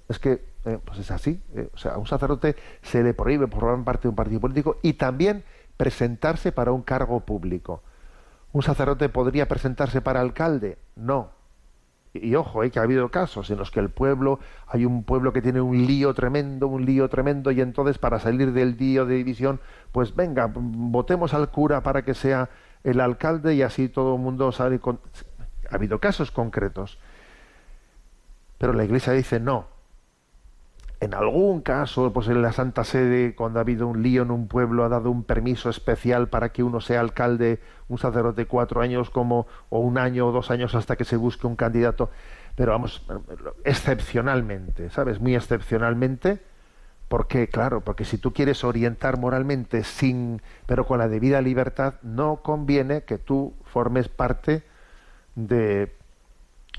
Es 0.08 0.18
que 0.18 0.44
eh, 0.64 0.78
pues 0.84 0.98
es 0.98 1.10
así. 1.10 1.42
Eh, 1.54 1.70
o 1.72 1.78
sea, 1.78 1.92
a 1.92 1.98
un 1.98 2.06
sacerdote 2.06 2.56
se 2.82 3.02
le 3.02 3.14
prohíbe 3.14 3.46
formar 3.46 3.84
parte 3.84 4.02
de 4.02 4.08
un 4.08 4.16
partido 4.16 4.40
político 4.40 4.78
y 4.82 4.94
también 4.94 5.44
presentarse 5.76 6.52
para 6.52 6.72
un 6.72 6.82
cargo 6.82 7.20
público. 7.20 7.82
¿Un 8.52 8.62
sacerdote 8.62 9.08
podría 9.08 9.48
presentarse 9.48 10.00
para 10.00 10.20
alcalde? 10.20 10.78
No 10.96 11.35
y 12.22 12.34
ojo, 12.34 12.62
eh, 12.62 12.70
que 12.70 12.78
ha 12.78 12.82
habido 12.82 13.08
casos 13.10 13.50
en 13.50 13.58
los 13.58 13.70
que 13.70 13.80
el 13.80 13.90
pueblo, 13.90 14.38
hay 14.66 14.84
un 14.84 15.04
pueblo 15.04 15.32
que 15.32 15.42
tiene 15.42 15.60
un 15.60 15.86
lío 15.86 16.14
tremendo, 16.14 16.68
un 16.68 16.84
lío 16.84 17.08
tremendo, 17.08 17.50
y 17.50 17.60
entonces 17.60 17.98
para 17.98 18.18
salir 18.18 18.52
del 18.52 18.76
lío 18.76 19.06
de 19.06 19.16
división, 19.16 19.60
pues 19.92 20.14
venga, 20.14 20.50
votemos 20.52 21.34
al 21.34 21.50
cura 21.50 21.82
para 21.82 22.02
que 22.02 22.14
sea 22.14 22.48
el 22.84 23.00
alcalde 23.00 23.54
y 23.54 23.62
así 23.62 23.88
todo 23.88 24.14
el 24.14 24.20
mundo 24.20 24.52
sale 24.52 24.78
con... 24.78 25.00
Ha 25.70 25.74
habido 25.74 25.98
casos 25.98 26.30
concretos. 26.30 26.98
Pero 28.58 28.72
la 28.72 28.84
iglesia 28.84 29.12
dice 29.12 29.40
no, 29.40 29.66
en 31.00 31.14
algún 31.14 31.60
caso, 31.60 32.12
pues 32.12 32.28
en 32.28 32.40
la 32.40 32.52
Santa 32.52 32.82
Sede, 32.82 33.34
cuando 33.34 33.58
ha 33.58 33.62
habido 33.62 33.86
un 33.86 34.02
lío 34.02 34.22
en 34.22 34.30
un 34.30 34.48
pueblo, 34.48 34.84
ha 34.84 34.88
dado 34.88 35.10
un 35.10 35.24
permiso 35.24 35.68
especial 35.68 36.28
para 36.28 36.50
que 36.50 36.62
uno 36.62 36.80
sea 36.80 37.00
alcalde, 37.00 37.60
un 37.88 37.98
sacerdote 37.98 38.46
cuatro 38.46 38.80
años 38.80 39.10
como, 39.10 39.46
o 39.68 39.80
un 39.80 39.98
año 39.98 40.26
o 40.26 40.32
dos 40.32 40.50
años 40.50 40.74
hasta 40.74 40.96
que 40.96 41.04
se 41.04 41.16
busque 41.16 41.46
un 41.46 41.56
candidato. 41.56 42.10
Pero 42.54 42.72
vamos, 42.72 43.06
excepcionalmente, 43.64 44.88
¿sabes? 44.88 45.20
Muy 45.20 45.34
excepcionalmente, 45.34 46.40
porque, 47.08 47.48
claro, 47.48 47.82
porque 47.82 48.06
si 48.06 48.16
tú 48.16 48.32
quieres 48.32 48.64
orientar 48.64 49.18
moralmente 49.18 49.84
sin, 49.84 50.40
pero 50.64 50.86
con 50.86 50.98
la 50.98 51.08
debida 51.08 51.42
libertad, 51.42 51.96
no 52.02 52.36
conviene 52.36 53.02
que 53.02 53.18
tú 53.18 53.54
formes 53.64 54.08
parte 54.08 54.62
de, 55.34 55.94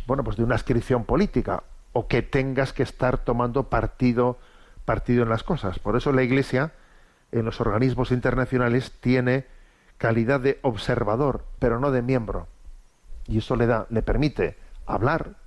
bueno, 0.07 0.23
pues 0.23 0.37
de 0.37 0.43
una 0.43 0.55
inscripción 0.55 1.05
política 1.05 1.61
o 1.97 2.07
que 2.07 2.21
tengas 2.21 2.73
que 2.73 2.83
estar 2.83 3.17
tomando 3.17 3.69
partido, 3.69 4.37
partido 4.85 5.23
en 5.23 5.29
las 5.29 5.41
cosas. 5.41 5.79
Por 5.79 5.95
eso 5.97 6.11
la 6.11 6.21
Iglesia, 6.21 6.73
en 7.31 7.43
los 7.43 7.59
organismos 7.59 8.11
internacionales, 8.11 8.93
tiene 9.01 9.45
calidad 9.97 10.39
de 10.39 10.59
observador, 10.61 11.43
pero 11.57 11.79
no 11.79 11.89
de 11.89 12.03
miembro. 12.03 12.45
Y 13.25 13.39
eso 13.39 13.55
le 13.55 13.65
da, 13.65 13.87
le 13.89 14.03
permite 14.03 14.57
hablar, 14.85 15.37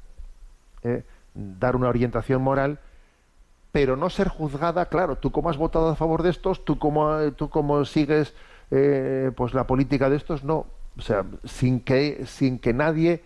eh, 0.82 1.04
dar 1.34 1.76
una 1.76 1.88
orientación 1.88 2.42
moral, 2.42 2.80
pero 3.70 3.94
no 3.94 4.10
ser 4.10 4.26
juzgada, 4.26 4.86
claro, 4.86 5.18
tú 5.18 5.30
como 5.30 5.50
has 5.50 5.56
votado 5.56 5.90
a 5.90 5.94
favor 5.94 6.24
de 6.24 6.30
estos, 6.30 6.64
tú 6.64 6.80
como, 6.80 7.30
tú 7.36 7.48
sigues 7.84 8.34
eh, 8.72 9.30
pues 9.36 9.54
la 9.54 9.68
política 9.68 10.10
de 10.10 10.16
estos, 10.16 10.42
no. 10.42 10.66
O 10.98 11.00
sea, 11.00 11.24
sin 11.44 11.78
que, 11.78 12.26
sin 12.26 12.58
que 12.58 12.72
nadie 12.72 13.22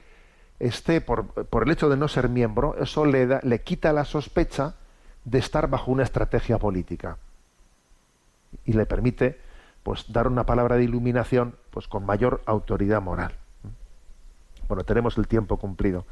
esté 0.66 1.00
por, 1.00 1.26
por, 1.26 1.64
el 1.64 1.70
hecho 1.70 1.88
de 1.88 1.96
no 1.96 2.08
ser 2.08 2.28
miembro, 2.28 2.76
eso 2.80 3.04
le, 3.04 3.26
da, 3.26 3.40
le 3.42 3.62
quita 3.62 3.92
la 3.92 4.04
sospecha 4.04 4.74
de 5.24 5.38
estar 5.38 5.68
bajo 5.68 5.90
una 5.90 6.02
estrategia 6.02 6.58
política 6.58 7.18
y 8.64 8.72
le 8.72 8.86
permite 8.86 9.40
pues 9.82 10.10
dar 10.12 10.26
una 10.26 10.46
palabra 10.46 10.76
de 10.76 10.84
iluminación 10.84 11.56
pues 11.70 11.88
con 11.88 12.06
mayor 12.06 12.42
autoridad 12.46 13.02
moral. 13.02 13.32
Bueno, 14.66 14.84
tenemos 14.84 15.18
el 15.18 15.28
tiempo 15.28 15.58
cumplido. 15.58 16.06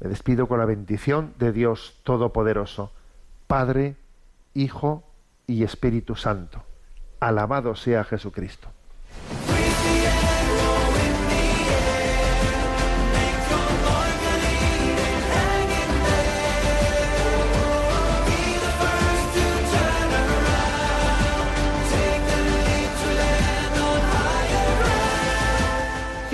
Me 0.00 0.08
despido 0.08 0.48
con 0.48 0.58
la 0.58 0.64
bendición 0.64 1.34
de 1.38 1.52
Dios 1.52 2.00
Todopoderoso, 2.02 2.92
Padre, 3.46 3.96
Hijo 4.54 5.04
y 5.46 5.62
Espíritu 5.62 6.16
Santo. 6.16 6.64
Alabado 7.20 7.76
sea 7.76 8.02
Jesucristo. 8.02 8.68